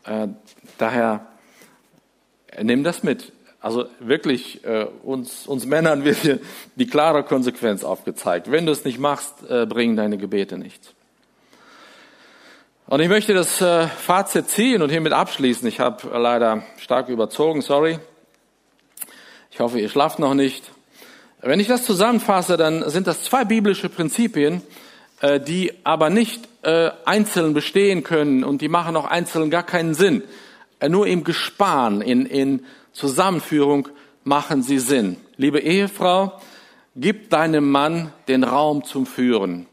Äh, 0.04 0.30
daher 0.78 1.28
nimm 2.62 2.84
das 2.84 3.04
mit. 3.04 3.32
Also 3.60 3.86
wirklich, 4.00 4.62
uns, 5.04 5.46
uns 5.46 5.68
Männern 5.68 6.04
wird 6.04 6.18
hier 6.18 6.40
die 6.76 6.88
klare 6.88 7.24
Konsequenz 7.24 7.84
aufgezeigt. 7.84 8.50
Wenn 8.50 8.66
du 8.66 8.72
es 8.72 8.86
nicht 8.86 8.98
machst, 8.98 9.48
bringen 9.70 9.96
deine 9.96 10.18
Gebete 10.18 10.58
nichts. 10.58 10.96
Und 12.92 13.00
ich 13.00 13.08
möchte 13.08 13.34
das 13.34 13.62
äh, 13.62 13.88
Fazit 13.88 14.50
ziehen 14.50 14.82
und 14.82 14.90
hiermit 14.90 15.14
abschließen. 15.14 15.66
Ich 15.66 15.80
habe 15.80 16.10
leider 16.20 16.64
stark 16.76 17.08
überzogen, 17.08 17.62
sorry. 17.62 18.00
Ich 19.50 19.62
hoffe, 19.62 19.80
ihr 19.80 19.88
schlaft 19.88 20.20
noch 20.20 20.34
nicht. 20.34 20.70
Wenn 21.40 21.62
ich 21.62 21.70
das 21.70 21.86
zusammenfasse, 21.86 22.58
dann 22.58 22.90
sind 22.90 23.08
das 23.08 23.24
zwei 23.24 23.46
biblische 23.46 23.88
Prinzipien, 23.88 24.62
äh, 25.22 25.40
die 25.40 25.72
aber 25.86 26.10
nicht 26.10 26.50
äh, 26.64 26.92
einzeln 27.06 27.54
bestehen 27.54 28.04
können 28.04 28.44
und 28.44 28.60
die 28.60 28.68
machen 28.68 28.98
auch 28.98 29.06
einzeln 29.06 29.50
gar 29.50 29.64
keinen 29.64 29.94
Sinn. 29.94 30.22
Nur 30.86 31.08
im 31.08 31.24
Gespan, 31.24 32.02
in, 32.02 32.26
in 32.26 32.66
Zusammenführung 32.92 33.88
machen 34.26 34.64
sie 34.64 34.80
Sinn. 34.80 35.16
Liebe 35.38 35.62
Ehefrau, 35.62 36.42
gib 36.98 37.30
deinem 37.30 37.72
Mann 37.72 38.12
den 38.28 38.44
Raum 38.44 38.84
zum 38.84 39.06
Führen. 39.06 39.68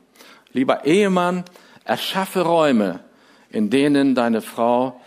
Lieber 0.53 0.85
Ehemann, 0.85 1.43
erschaffe 1.83 2.43
Räume, 2.43 3.01
in 3.51 3.71
denen 3.71 4.15
deine 4.15 4.41
Frau 4.41 5.01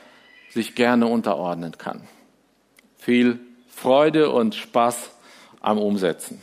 sich 0.50 0.76
gerne 0.76 1.08
unterordnen 1.08 1.78
kann. 1.78 2.02
Viel 2.98 3.39
Freude 3.70 4.30
und 4.32 4.56
Spaß 4.56 5.12
am 5.62 5.78
Umsetzen. 5.78 6.42